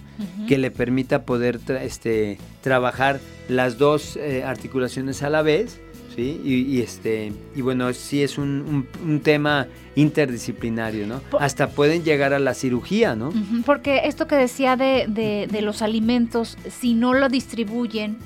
que 0.46 0.58
le 0.58 0.70
permita 0.70 1.24
poder 1.24 1.58
este, 1.82 2.38
trabajar 2.62 3.20
las 3.48 3.78
dos 3.78 4.16
articulaciones 4.44 5.24
a 5.24 5.30
la 5.30 5.42
vez 5.42 5.80
¿sí? 6.14 6.40
Y, 6.44 6.80
este, 6.80 7.32
y 7.54 7.60
bueno, 7.60 7.92
sí 7.92 8.22
es 8.22 8.38
un, 8.38 8.86
tema 9.22 9.66
interdisciplinario, 9.94 11.06
¿no? 11.06 11.20
Hasta 11.38 11.68
pueden 11.68 12.04
llegar 12.04 12.32
a 12.32 12.38
la 12.38 12.54
cirugía, 12.54 13.14
¿no? 13.14 13.32
Porque 13.64 14.02
esto 14.04 14.26
que 14.26 14.36
decía 14.36 14.76
de, 14.76 15.60
los 15.62 15.82
alimentos, 15.82 16.56
si 16.70 16.94
no 16.94 17.14
lo 17.14 17.28
distribuyen 17.28 18.18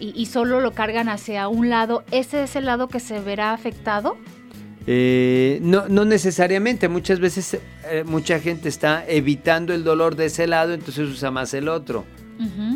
y, 0.00 0.26
solo 0.26 0.60
lo 0.60 0.72
cargan 0.72 1.08
hacia 1.08 1.48
un 1.48 1.70
lado, 1.70 2.04
¿ese 2.10 2.44
es 2.44 2.56
el 2.56 2.66
lado 2.66 2.88
que 2.88 3.00
se 3.00 3.20
verá 3.20 3.52
afectado? 3.52 4.16
Eh, 4.86 5.58
no, 5.60 5.86
no 5.88 6.06
necesariamente, 6.06 6.88
muchas 6.88 7.20
veces 7.20 7.58
eh, 7.90 8.04
mucha 8.06 8.40
gente 8.40 8.70
está 8.70 9.04
evitando 9.06 9.74
el 9.74 9.84
dolor 9.84 10.16
de 10.16 10.26
ese 10.26 10.46
lado, 10.46 10.72
entonces 10.72 11.10
usa 11.10 11.30
más 11.30 11.52
el 11.52 11.68
otro, 11.68 12.06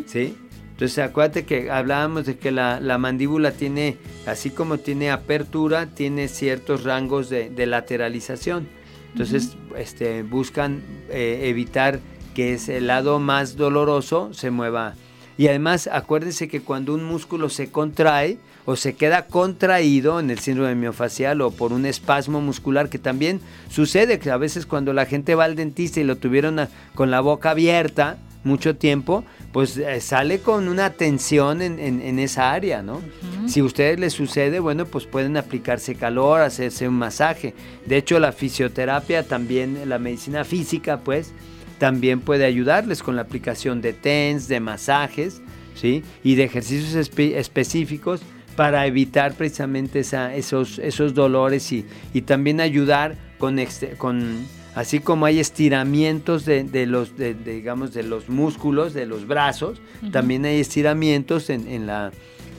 ¿sí? 0.05 0.35
Entonces 0.83 1.01
acuérdate 1.01 1.45
que 1.45 1.71
hablábamos 1.71 2.25
de 2.25 2.35
que 2.35 2.51
la, 2.51 2.97
mandíbula 2.97 3.53
tiene, 3.53 3.95
así 4.25 4.49
como 4.49 4.79
tiene 4.79 5.11
apertura, 5.11 5.85
tiene 5.85 6.27
ciertos 6.27 6.83
rangos 6.83 7.29
de, 7.29 7.65
lateralización. 7.65 8.67
Entonces 9.13 9.55
este, 9.77 10.23
buscan 10.23 10.83
eh, 11.09 11.43
evitar 11.43 12.01
que 12.35 12.55
ese 12.55 12.81
lado 12.81 13.19
más 13.19 13.55
doloroso 13.55 14.33
se 14.33 14.51
mueva. 14.51 14.95
Y 15.37 15.47
además 15.47 15.87
acuérdense 15.87 16.49
que 16.49 16.59
cuando 16.59 16.93
un 16.93 17.05
músculo 17.05 17.47
se 17.47 17.71
contrae 17.71 18.37
o 18.65 18.75
se 18.75 18.93
queda 18.95 19.27
contraído 19.27 20.19
en 20.19 20.31
el 20.31 20.39
síndrome 20.39 20.75
miofacial 20.75 21.39
o 21.39 21.51
por 21.51 21.71
un 21.71 21.85
espasmo 21.85 22.41
muscular 22.41 22.89
que 22.89 22.99
también 22.99 23.39
sucede 23.69 24.19
que 24.19 24.31
a 24.31 24.37
veces 24.37 24.65
cuando 24.65 24.91
la 24.91 25.05
gente 25.05 25.33
va 25.33 25.45
al 25.45 25.55
dentista 25.55 26.01
y 26.01 26.03
lo 26.03 26.17
tuvieron 26.17 26.67
con 26.93 27.09
la 27.09 27.21
boca 27.21 27.51
abierta, 27.51 28.17
mucho 28.43 28.75
tiempo, 28.75 29.23
pues 29.51 29.77
eh, 29.77 30.01
sale 30.01 30.39
con 30.39 30.67
una 30.67 30.91
tensión 30.91 31.61
en, 31.61 32.19
esa 32.19 32.51
área, 32.51 32.81
¿no? 32.81 33.01
Si 33.47 33.59
a 33.59 33.63
ustedes 33.63 33.99
les 33.99 34.13
sucede, 34.13 34.59
bueno, 34.59 34.85
pues 34.85 35.05
pueden 35.05 35.37
aplicarse 35.37 35.95
calor, 35.95 36.41
hacerse 36.41 36.87
un 36.87 36.95
masaje. 36.95 37.53
De 37.85 37.97
hecho, 37.97 38.19
la 38.19 38.31
fisioterapia 38.31 39.23
también, 39.23 39.89
la 39.89 39.99
medicina 39.99 40.43
física, 40.43 40.99
pues, 40.99 41.33
también 41.77 42.21
puede 42.21 42.45
ayudarles 42.45 43.03
con 43.03 43.15
la 43.15 43.23
aplicación 43.23 43.81
de 43.81 43.93
TENS, 43.93 44.47
de 44.47 44.59
masajes, 44.59 45.41
¿sí? 45.75 46.03
Y 46.23 46.35
de 46.35 46.43
ejercicios 46.43 46.95
específicos 46.95 48.21
para 48.55 48.85
evitar 48.85 49.33
precisamente 49.33 50.01
esos, 50.35 50.79
esos 50.79 51.13
dolores 51.13 51.71
y, 51.71 51.85
y 52.13 52.21
también 52.21 52.61
ayudar 52.61 53.15
con, 53.37 53.57
con 53.97 54.45
así 54.75 54.99
como 54.99 55.25
hay 55.25 55.39
estiramientos 55.39 56.45
de, 56.45 56.85
los, 56.87 57.13
digamos, 57.17 57.93
de 57.93 58.03
los 58.03 58.29
músculos, 58.29 58.93
de 58.93 59.05
los 59.05 59.27
brazos, 59.27 59.79
también 60.11 60.45
hay 60.45 60.59
estiramientos 60.59 61.49
en, 61.49 61.85
la 61.85 62.11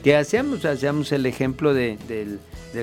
que 0.03 0.15
hacemos, 0.15 0.65
hacemos 0.65 1.11
el 1.11 1.25
ejemplo 1.25 1.73
del, 1.73 2.39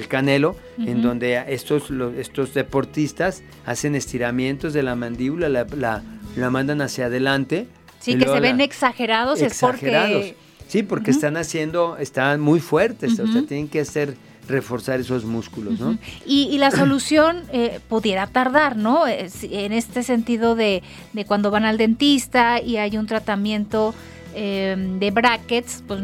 canelo, 0.09 0.57
en 0.78 1.03
donde 1.03 1.43
estos, 1.49 1.91
estos 2.16 2.55
deportistas 2.55 3.43
hacen 3.64 3.95
estiramientos 3.95 4.72
de 4.72 4.83
la 4.83 4.97
mandíbula, 4.97 5.49
la, 5.49 6.51
mandan 6.51 6.80
hacia 6.83 7.07
adelante. 7.07 7.66
Sí, 8.01 8.18
que 8.18 8.26
se 8.26 8.41
ven 8.41 8.61
exagerados, 8.61 9.41
exagerados, 9.41 10.11
es 10.11 10.33
porque... 10.33 10.53
Sí, 10.68 10.83
porque 10.83 11.11
están 11.11 11.37
haciendo, 11.37 11.99
están 11.99 12.41
muy 12.41 12.59
fuertes, 12.59 13.18
o 13.18 13.26
sea, 13.26 13.43
tienen 13.43 13.68
que 13.68 13.80
hacer 13.80 14.16
reforzar 14.49 15.01
esos 15.01 15.24
músculos, 15.24 15.78
¿no? 15.78 15.99
y, 16.26 16.59
la 16.59 16.70
solución 16.70 17.43
eh, 17.53 17.80
pudiera 17.88 18.26
tardar, 18.26 18.76
¿no? 18.76 19.07
En 19.07 19.72
este 19.72 20.03
sentido 20.03 20.55
de, 20.55 20.82
cuando 21.26 21.51
van 21.51 21.64
al 21.64 21.78
dentista 21.78 22.61
y 22.61 22.76
hay 22.76 22.97
un 22.97 23.07
tratamiento 23.07 23.95
eh, 24.34 24.74
de 24.99 25.11
brackets, 25.11 25.84
pues 25.86 26.01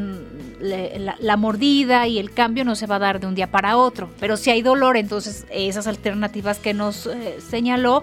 la, 0.60 1.36
mordida 1.36 2.06
y 2.06 2.18
el 2.18 2.32
cambio 2.32 2.64
no 2.64 2.74
se 2.74 2.86
va 2.86 2.96
a 2.96 3.00
dar 3.00 3.20
de 3.20 3.26
un 3.26 3.34
día 3.34 3.50
para 3.50 3.76
otro. 3.76 4.10
Pero 4.20 4.36
si 4.36 4.50
hay 4.50 4.62
dolor, 4.62 4.96
entonces 4.96 5.46
esas 5.50 5.86
alternativas 5.86 6.58
que 6.58 6.74
nos 6.74 7.06
eh, 7.06 7.38
señaló 7.48 8.02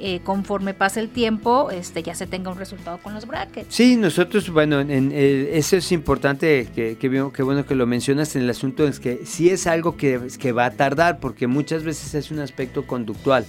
eh, 0.00 0.20
conforme 0.22 0.74
pase 0.74 1.00
el 1.00 1.08
tiempo, 1.08 1.70
este, 1.70 2.02
ya 2.02 2.14
se 2.14 2.26
tenga 2.26 2.50
un 2.50 2.58
resultado 2.58 2.98
con 2.98 3.14
los 3.14 3.26
brackets. 3.26 3.74
Sí, 3.74 3.96
nosotros, 3.96 4.50
bueno, 4.50 4.80
en, 4.80 5.10
eh, 5.12 5.50
eso 5.54 5.76
es 5.76 5.92
importante, 5.92 6.68
que, 6.74 6.96
que, 6.96 7.42
bueno 7.42 7.66
que 7.66 7.74
lo 7.74 7.86
mencionas 7.86 8.36
en 8.36 8.42
el 8.42 8.50
asunto, 8.50 8.86
es 8.86 9.00
que 9.00 9.22
sí 9.24 9.50
es 9.50 9.66
algo 9.66 9.96
que, 9.96 10.20
que 10.38 10.52
va 10.52 10.66
a 10.66 10.70
tardar, 10.72 11.20
porque 11.20 11.46
muchas 11.46 11.84
veces 11.84 12.14
es 12.14 12.30
un 12.30 12.40
aspecto 12.40 12.86
conductual. 12.86 13.46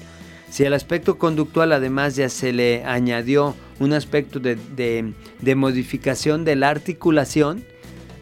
Si 0.50 0.66
al 0.66 0.74
aspecto 0.74 1.18
conductual 1.18 1.74
además 1.74 2.16
ya 2.16 2.30
se 2.30 2.54
le 2.54 2.84
añadió 2.86 3.56
un 3.80 3.94
aspecto 3.94 4.40
de, 4.40 4.56
de, 4.56 5.56
modificación 5.56 6.46
de 6.46 6.56
la 6.56 6.70
articulación, 6.70 7.64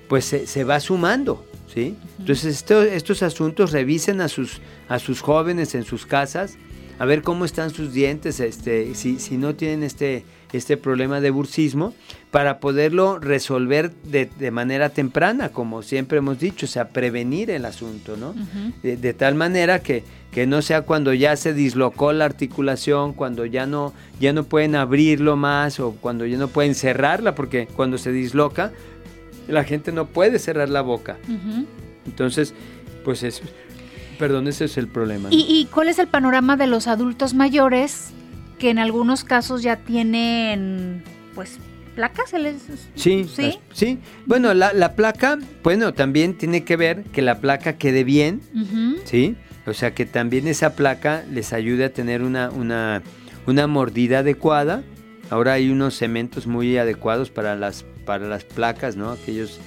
pues 0.07 0.26
se, 0.26 0.47
se 0.47 0.63
va 0.63 0.80
sumando. 0.80 1.45
¿sí? 1.71 1.95
Entonces 2.19 2.65
estos 2.71 3.23
asuntos 3.23 3.71
revisen 3.71 4.21
a 4.21 4.28
sus, 4.28 4.59
a 4.89 4.97
sus 4.97 5.21
jóvenes 5.21 5.76
en 5.76 5.84
sus 5.84 6.05
casas 6.05 6.57
a 6.98 7.06
ver 7.06 7.22
cómo 7.22 7.46
están 7.46 7.70
sus 7.70 7.93
dientes, 7.93 8.39
este, 8.39 8.96
si, 8.96 9.20
si 9.20 9.38
no 9.38 9.56
tienen 9.56 9.84
este, 9.84 10.24
este 10.54 10.78
problema 10.78 11.20
de 11.20 11.30
bursismo, 11.30 11.93
para 12.32 12.60
poderlo 12.60 13.20
resolver 13.20 13.93
de, 13.93 14.52
manera 14.52 14.89
temprana, 14.89 15.50
como 15.50 15.82
siempre 15.84 16.18
hemos 16.18 16.39
dicho, 16.39 16.66
o 16.66 16.70
sea, 16.70 16.89
prevenir 16.89 17.50
el 17.50 17.66
asunto, 17.66 18.18
¿no? 18.18 18.34
de, 18.84 19.14
tal 19.14 19.36
manera 19.36 19.80
que, 19.80 20.04
que 20.32 20.46
no 20.48 20.62
sea 20.62 20.82
cuando 20.82 21.14
ya 21.14 21.36
se 21.36 21.54
dislocó 21.54 22.14
la 22.14 22.26
articulación, 22.26 23.14
cuando 23.14 23.46
ya 23.46 23.66
no, 23.66 23.93
ya 24.20 24.34
no 24.34 24.43
pueden 24.43 24.76
abrirlo 24.76 25.36
más 25.36 25.80
o 25.80 25.91
cuando 25.93 26.26
ya 26.26 26.38
no 26.38 26.48
pueden 26.50 26.76
cerrarla, 26.76 27.36
porque 27.36 27.68
cuando 27.76 27.98
se 27.98 28.12
disloca, 28.12 28.72
la 29.48 29.64
gente 29.64 29.91
no 29.91 30.08
puede 30.08 30.39
cerrar 30.39 30.70
la 30.70 30.82
boca. 30.82 31.18
Entonces, 32.06 32.54
pues 33.04 33.24
eso. 33.24 33.43
Perdón, 34.18 34.47
ese 34.47 34.66
es 34.66 34.78
el 34.78 34.88
problema. 34.88 35.30
¿Y, 35.32 35.68
cuál 35.74 35.89
es 35.89 35.99
el 35.99 36.07
panorama 36.07 36.57
de 36.57 36.68
los 36.68 36.88
adultos 36.88 37.34
mayores 37.34 38.11
que 38.59 38.70
en 38.70 38.80
algunos 38.80 39.24
casos 39.24 39.61
ya 39.61 39.78
tienen, 39.78 41.03
pues, 41.34 41.59
placas? 41.95 42.34
Sí, 42.95 43.26
sí. 43.34 43.59
sí. 43.74 43.99
Bueno, 44.26 44.53
la, 44.53 44.95
placa, 44.95 45.38
bueno, 45.63 45.93
también 45.93 46.38
tiene 46.38 46.63
que 46.63 46.76
ver 46.76 47.03
que 47.03 47.22
la 47.22 47.39
placa 47.39 47.78
quede 47.78 48.03
bien, 48.03 48.41
¿sí? 49.05 49.36
O 49.68 49.74
sea, 49.74 49.93
que 49.95 50.05
también 50.05 50.47
esa 50.47 50.76
placa 50.76 51.24
les 51.32 51.51
ayude 51.51 51.86
a 51.86 51.93
tener 51.93 52.22
una, 52.22 52.49
una, 52.49 53.01
una 53.47 53.68
mordida 53.68 54.20
adecuada. 54.20 54.84
Ahora 55.32 55.53
hay 55.53 55.70
unos 55.70 55.97
cementos 55.97 56.45
muy 56.45 56.78
adecuados 56.78 57.32
para 57.32 57.55
las, 57.55 57.84
para 58.05 58.28
las 58.28 58.43
placas, 58.43 58.95
¿no? 58.95 59.11
Aquellos... 59.11 59.59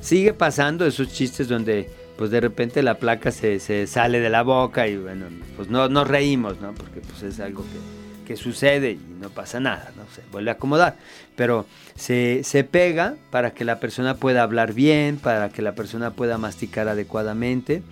Sigue 0.00 0.32
pasando 0.32 0.86
esos 0.86 1.12
chistes 1.12 1.48
donde 1.48 1.90
pues 2.18 2.32
de 2.32 2.40
repente 2.40 2.82
la 2.82 2.98
placa 2.98 3.30
se, 3.30 3.60
se, 3.60 3.86
sale 3.86 4.18
de 4.18 4.28
la 4.28 4.42
boca 4.42 4.88
y 4.88 4.96
bueno, 4.96 5.26
pues 5.56 5.70
no 5.70 5.88
nos 5.88 6.08
reímos, 6.08 6.60
¿no? 6.60 6.74
Porque 6.74 7.00
pues 7.00 7.22
es 7.22 7.38
algo 7.38 7.62
que, 7.62 8.26
que, 8.26 8.36
sucede 8.36 8.90
y 8.90 9.00
no 9.20 9.30
pasa 9.30 9.60
nada, 9.60 9.92
¿no? 9.96 10.02
Se 10.12 10.22
vuelve 10.32 10.50
a 10.50 10.54
acomodar. 10.54 10.96
Pero 11.36 11.64
se, 11.94 12.42
se 12.42 12.64
pega 12.64 13.14
para 13.30 13.52
que 13.54 13.64
la 13.64 13.78
persona 13.78 14.16
pueda 14.16 14.42
hablar 14.42 14.72
bien, 14.72 15.16
para 15.16 15.50
que 15.50 15.62
la 15.62 15.76
persona 15.76 16.10
pueda 16.10 16.38
masticar 16.38 16.88
adecuadamente. 16.88 17.82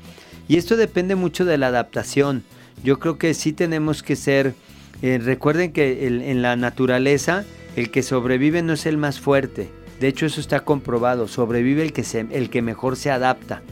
Y 0.49 0.57
esto 0.57 0.77
depende 0.77 1.15
mucho 1.15 1.45
de 1.45 1.57
la 1.57 1.69
adaptación. 1.69 2.43
Yo 2.83 2.99
creo 2.99 3.19
que 3.19 3.33
sí 3.33 3.53
tenemos 3.53 4.03
que 4.03 4.17
ser, 4.17 4.55
eh, 5.03 5.21
recuerden 5.23 5.73
que 5.73 6.09
en 6.09 6.43
la 6.43 6.57
naturaleza 6.57 7.45
el 7.77 7.93
que 7.93 8.03
sobrevive 8.03 8.61
no 8.63 8.73
es 8.73 8.87
el 8.87 8.97
más 8.97 9.21
fuerte. 9.21 9.71
De 10.01 10.09
hecho 10.09 10.27
eso 10.27 10.41
está 10.41 10.61
comprobado, 10.61 11.29
sobrevive 11.29 11.83
el 11.83 11.93
que, 11.93 12.03
se, 12.03 12.27
el 12.31 12.51
que 12.51 12.61
mejor 12.61 12.97
se 12.97 13.11
adapta. 13.11 13.63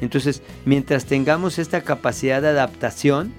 Entonces, 0.00 0.42
mientras 0.64 1.04
tengamos 1.04 1.58
esta 1.58 1.82
capacidad 1.82 2.42
de 2.42 2.48
adaptación, 2.48 3.32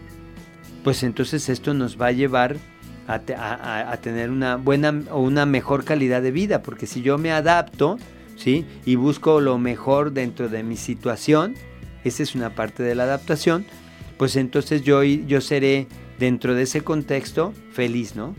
pues 0.84 1.04
entonces 1.04 1.50
esto 1.50 1.74
nos 1.74 2.00
va 2.00 2.08
a 2.08 2.12
llevar 2.12 2.58
a, 3.08 3.16
a, 3.92 3.98
tener 3.98 4.30
una 4.30 4.56
buena 4.56 5.02
o 5.12 5.22
una 5.22 5.46
mejor 5.46 5.84
calidad 5.84 6.22
de 6.22 6.32
vida, 6.32 6.62
porque 6.62 6.88
si 6.88 7.02
yo 7.02 7.18
me 7.18 7.32
adapto, 7.32 7.98
¿sí? 8.38 8.66
Y 8.86 8.96
busco 8.96 9.42
lo 9.42 9.58
mejor 9.58 10.14
dentro 10.14 10.50
de 10.50 10.64
mi 10.64 10.78
situación, 10.78 11.56
esa 12.04 12.24
es 12.24 12.36
una 12.36 12.56
parte 12.56 12.84
de 12.84 12.96
la 12.96 13.04
adaptación, 13.04 13.66
pues 14.18 14.36
entonces 14.36 14.84
yo, 14.84 15.04
yo 15.04 15.42
seré 15.42 15.88
dentro 16.24 16.56
de 16.56 16.64
ese 16.64 16.80
contexto 16.80 17.54
feliz, 17.74 18.16
¿no? 18.16 18.34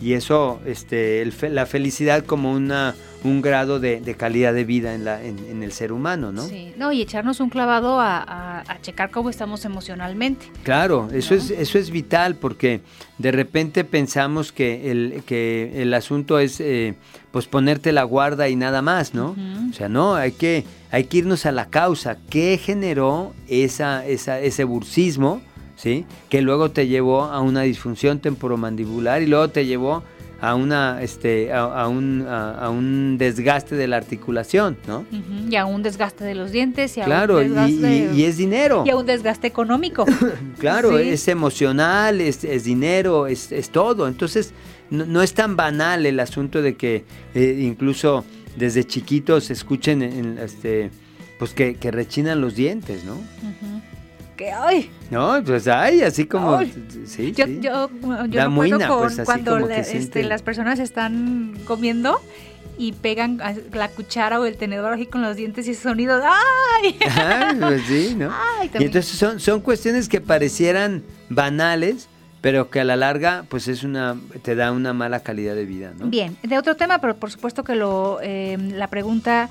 Y 0.00 0.12
eso, 0.12 0.60
este, 0.64 1.28
la 1.50 1.66
felicidad 1.66 2.24
como 2.24 2.52
una, 2.52 2.94
un 3.24 3.42
grado 3.42 3.80
de, 3.80 4.00
calidad 4.16 4.54
de 4.54 4.62
vida 4.62 4.94
en, 4.94 5.04
la, 5.04 5.20
en, 5.24 5.60
el 5.64 5.72
ser 5.72 5.90
humano, 5.90 6.30
¿no? 6.30 6.46
Sí, 6.46 6.72
no, 6.76 6.92
y 6.92 7.02
echarnos 7.02 7.40
un 7.40 7.50
clavado 7.50 7.98
a, 8.00 8.62
checar 8.80 9.10
cómo 9.10 9.28
estamos 9.28 9.64
emocionalmente. 9.64 10.46
Claro, 10.62 11.08
eso, 11.12 11.34
es, 11.34 11.50
eso 11.50 11.80
es 11.80 11.90
vital 11.90 12.36
porque 12.36 12.80
de 13.18 13.32
repente 13.32 13.82
pensamos 13.82 14.52
que 14.52 14.92
el, 14.92 15.24
que 15.26 15.82
el 15.82 15.94
asunto 15.94 16.38
es 16.38 16.60
eh, 16.60 16.94
pues 17.32 17.46
ponerte 17.46 17.90
la 17.90 18.04
guarda 18.04 18.48
y 18.48 18.54
nada 18.54 18.82
más, 18.82 19.14
¿no? 19.14 19.34
O 19.68 19.72
sea, 19.72 19.88
no, 19.88 20.14
hay 20.14 20.30
que, 20.30 20.64
hay 20.92 21.04
que 21.04 21.18
irnos 21.18 21.44
a 21.44 21.50
la 21.50 21.66
causa. 21.70 22.18
¿Qué 22.30 22.56
generó 22.62 23.34
esa, 23.48 24.06
esa, 24.06 24.38
ese 24.38 24.62
bursismo? 24.62 25.42
¿Sí? 25.76 26.04
Que 26.28 26.42
luego 26.42 26.70
te 26.70 26.88
llevó 26.88 27.22
a 27.24 27.40
una 27.40 27.62
disfunción 27.62 28.18
temporomandibular 28.18 29.22
y 29.22 29.26
luego 29.26 29.48
te 29.48 29.66
llevó 29.66 30.02
a 30.40 30.54
una 30.54 31.02
este 31.02 31.52
a, 31.52 31.88
un, 31.88 32.26
a, 32.28 32.68
un 32.68 33.16
desgaste 33.18 33.74
de 33.74 33.86
la 33.86 33.96
articulación, 33.96 34.76
¿no? 34.86 35.06
Y 35.48 35.56
a 35.56 35.64
un 35.64 35.82
desgaste 35.82 36.24
de 36.24 36.34
los 36.34 36.52
dientes 36.52 36.96
y 36.96 37.00
a 37.00 37.04
claro, 37.04 37.38
un 37.38 37.42
desgaste, 37.44 38.10
y, 38.14 38.24
es 38.24 38.36
dinero. 38.36 38.84
Y 38.86 38.90
a 38.90 38.96
un 38.96 39.06
desgaste 39.06 39.46
económico. 39.46 40.04
claro, 40.58 40.98
es 40.98 41.28
emocional, 41.28 42.20
es, 42.20 42.44
es 42.44 42.64
dinero, 42.64 43.26
es, 43.26 43.50
es, 43.50 43.70
todo. 43.70 44.08
Entonces, 44.08 44.52
no, 44.90 45.22
es 45.22 45.32
tan 45.32 45.56
banal 45.56 46.04
el 46.04 46.20
asunto 46.20 46.60
de 46.60 46.76
que 46.76 47.04
eh, 47.34 47.58
incluso 47.62 48.24
desde 48.56 48.84
chiquitos 48.84 49.50
escuchen 49.50 50.02
en, 50.02 50.38
este 50.38 50.90
pues 51.38 51.52
que, 51.52 51.74
que, 51.74 51.90
rechinan 51.90 52.40
los 52.40 52.54
dientes, 52.54 53.04
¿no? 53.04 53.16
Que 54.36 54.52
ay. 54.52 54.90
No, 55.10 55.42
pues 55.44 55.66
ay, 55.66 56.02
así 56.02 56.26
como 56.26 56.60
sí, 57.06 57.32
yo, 57.32 57.46
sí. 57.46 57.60
yo, 57.60 57.90
yo 58.28 58.50
pues, 58.50 59.20
cuando 59.24 59.58
este, 59.68 60.22
las 60.22 60.42
personas 60.42 60.78
están 60.78 61.54
comiendo 61.64 62.20
y 62.78 62.92
pegan 62.92 63.40
la 63.72 63.88
cuchara 63.88 64.38
o 64.38 64.44
el 64.44 64.56
tenedor 64.56 64.92
así 64.92 65.06
con 65.06 65.22
los 65.22 65.36
dientes 65.36 65.66
y 65.66 65.70
ese 65.70 65.82
sonido 65.82 66.20
¡ay! 66.82 66.96
pues 67.58 67.82
sí, 67.86 68.14
¿no? 68.16 68.30
y 68.78 68.84
entonces 68.84 69.18
son, 69.18 69.40
son 69.40 69.60
cuestiones 69.60 70.08
que 70.08 70.20
parecieran 70.20 71.02
banales, 71.30 72.08
pero 72.42 72.70
que 72.70 72.80
a 72.80 72.84
la 72.84 72.96
larga 72.96 73.44
pues 73.48 73.68
es 73.68 73.82
una 73.82 74.16
te 74.42 74.54
da 74.54 74.72
una 74.72 74.92
mala 74.92 75.20
calidad 75.20 75.54
de 75.54 75.64
vida, 75.64 75.92
¿no? 75.98 76.06
Bien, 76.06 76.36
de 76.42 76.58
otro 76.58 76.76
tema, 76.76 77.00
pero 77.00 77.16
por 77.16 77.30
supuesto 77.30 77.64
que 77.64 77.74
lo 77.74 78.18
eh, 78.22 78.58
la 78.58 78.88
pregunta 78.88 79.48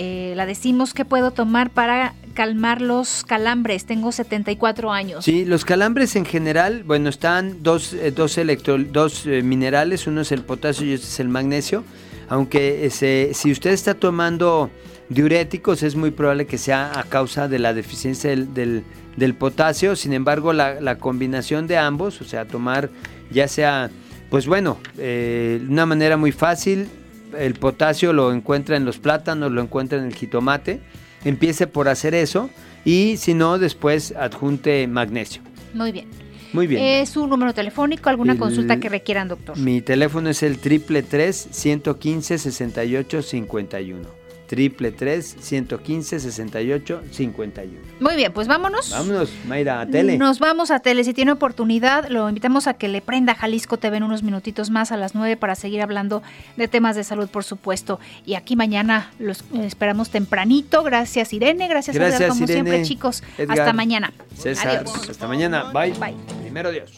eh, 0.00 0.32
la 0.36 0.46
decimos 0.46 0.94
que 0.94 1.04
puedo 1.04 1.32
tomar 1.32 1.70
para 1.70 2.14
calmar 2.32 2.80
los 2.80 3.24
calambres. 3.24 3.84
Tengo 3.84 4.12
74 4.12 4.92
años. 4.92 5.24
Sí, 5.24 5.44
los 5.44 5.64
calambres 5.64 6.14
en 6.14 6.24
general, 6.24 6.84
bueno, 6.84 7.08
están 7.08 7.64
dos, 7.64 7.94
eh, 7.94 8.12
dos, 8.12 8.38
electro, 8.38 8.78
dos 8.78 9.26
eh, 9.26 9.42
minerales, 9.42 10.06
uno 10.06 10.20
es 10.20 10.30
el 10.30 10.42
potasio 10.42 10.86
y 10.86 10.94
otro 10.94 11.04
es 11.04 11.18
el 11.18 11.28
magnesio. 11.28 11.82
Aunque 12.28 12.88
si 13.34 13.50
usted 13.50 13.70
está 13.70 13.94
tomando 13.94 14.70
diuréticos, 15.08 15.82
es 15.82 15.96
muy 15.96 16.12
probable 16.12 16.46
que 16.46 16.58
sea 16.58 16.96
a 16.96 17.02
causa 17.02 17.48
de 17.48 17.58
la 17.58 17.74
deficiencia 17.74 18.30
del, 18.30 18.84
del, 19.16 19.34
potasio. 19.34 19.96
Sin 19.96 20.12
embargo, 20.12 20.52
la, 20.52 20.80
la, 20.80 20.98
combinación 20.98 21.66
de 21.66 21.76
ambos, 21.76 22.20
o 22.20 22.24
sea, 22.24 22.44
tomar 22.44 22.90
ya 23.32 23.48
sea, 23.48 23.90
pues 24.30 24.46
bueno, 24.46 24.78
una 24.96 25.86
manera 25.86 26.16
muy 26.16 26.30
fácil, 26.30 26.88
el 27.36 27.54
potasio 27.54 28.12
lo 28.12 28.32
encuentra 28.32 28.76
en 28.76 28.84
los 28.84 28.98
plátanos, 28.98 29.52
lo 29.52 29.60
encuentra 29.60 29.98
en 29.98 30.04
el 30.04 30.14
jitomate. 30.14 30.80
Empiece 31.24 31.66
por 31.66 31.88
hacer 31.88 32.14
eso 32.14 32.48
y 32.84 33.16
si 33.16 33.34
no, 33.34 33.58
después 33.58 34.14
adjunte 34.16 34.86
magnesio. 34.86 35.42
Muy 35.74 35.92
bien. 35.92 36.08
Muy 36.52 36.66
bien. 36.66 36.82
¿Es 36.82 37.16
un 37.16 37.28
número 37.28 37.52
telefónico, 37.52 38.08
alguna 38.08 38.38
consulta 38.38 38.80
que 38.80 38.88
requieran, 38.88 39.28
doctor? 39.28 39.58
Mi 39.58 39.82
teléfono 39.82 40.30
es 40.30 40.42
el 40.42 40.58
triple 40.58 41.02
115 41.02 42.38
68 42.38 43.22
51 43.22 44.17
triple 44.48 44.92
115 44.92 46.20
68 46.20 47.02
51. 47.12 47.80
Muy 48.00 48.16
bien, 48.16 48.32
pues 48.32 48.48
vámonos. 48.48 48.90
Vámonos, 48.90 49.30
Mayra, 49.46 49.82
a 49.82 49.86
tele. 49.86 50.18
Nos 50.18 50.40
vamos 50.40 50.70
a 50.70 50.80
tele. 50.80 51.04
Si 51.04 51.12
tiene 51.14 51.32
oportunidad, 51.32 52.08
lo 52.08 52.28
invitamos 52.28 52.66
a 52.66 52.74
que 52.74 52.88
le 52.88 53.00
prenda 53.00 53.34
Jalisco 53.34 53.76
TV 53.76 53.98
en 53.98 54.02
unos 54.02 54.22
minutitos 54.22 54.70
más 54.70 54.90
a 54.90 54.96
las 54.96 55.14
9 55.14 55.36
para 55.36 55.54
seguir 55.54 55.82
hablando 55.82 56.22
de 56.56 56.66
temas 56.66 56.96
de 56.96 57.04
salud, 57.04 57.28
por 57.28 57.44
supuesto. 57.44 58.00
Y 58.24 58.34
aquí 58.34 58.56
mañana 58.56 59.12
los 59.18 59.44
esperamos 59.52 60.10
tempranito. 60.10 60.82
Gracias, 60.82 61.32
Irene. 61.32 61.68
Gracias, 61.68 61.94
Gracias 61.94 62.30
como 62.30 62.46
siempre, 62.46 62.82
chicos. 62.82 63.22
Hasta 63.48 63.72
mañana. 63.72 64.12
César, 64.34 64.84
hasta 65.08 65.28
mañana. 65.28 65.64
Bye. 65.72 65.92
Bye. 65.92 66.16
Primero 66.40 66.72
Dios. 66.72 66.90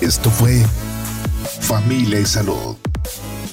Esto 0.00 0.30
fue 0.30 0.62
Familia 1.60 2.18
y 2.18 2.24
Salud 2.24 2.76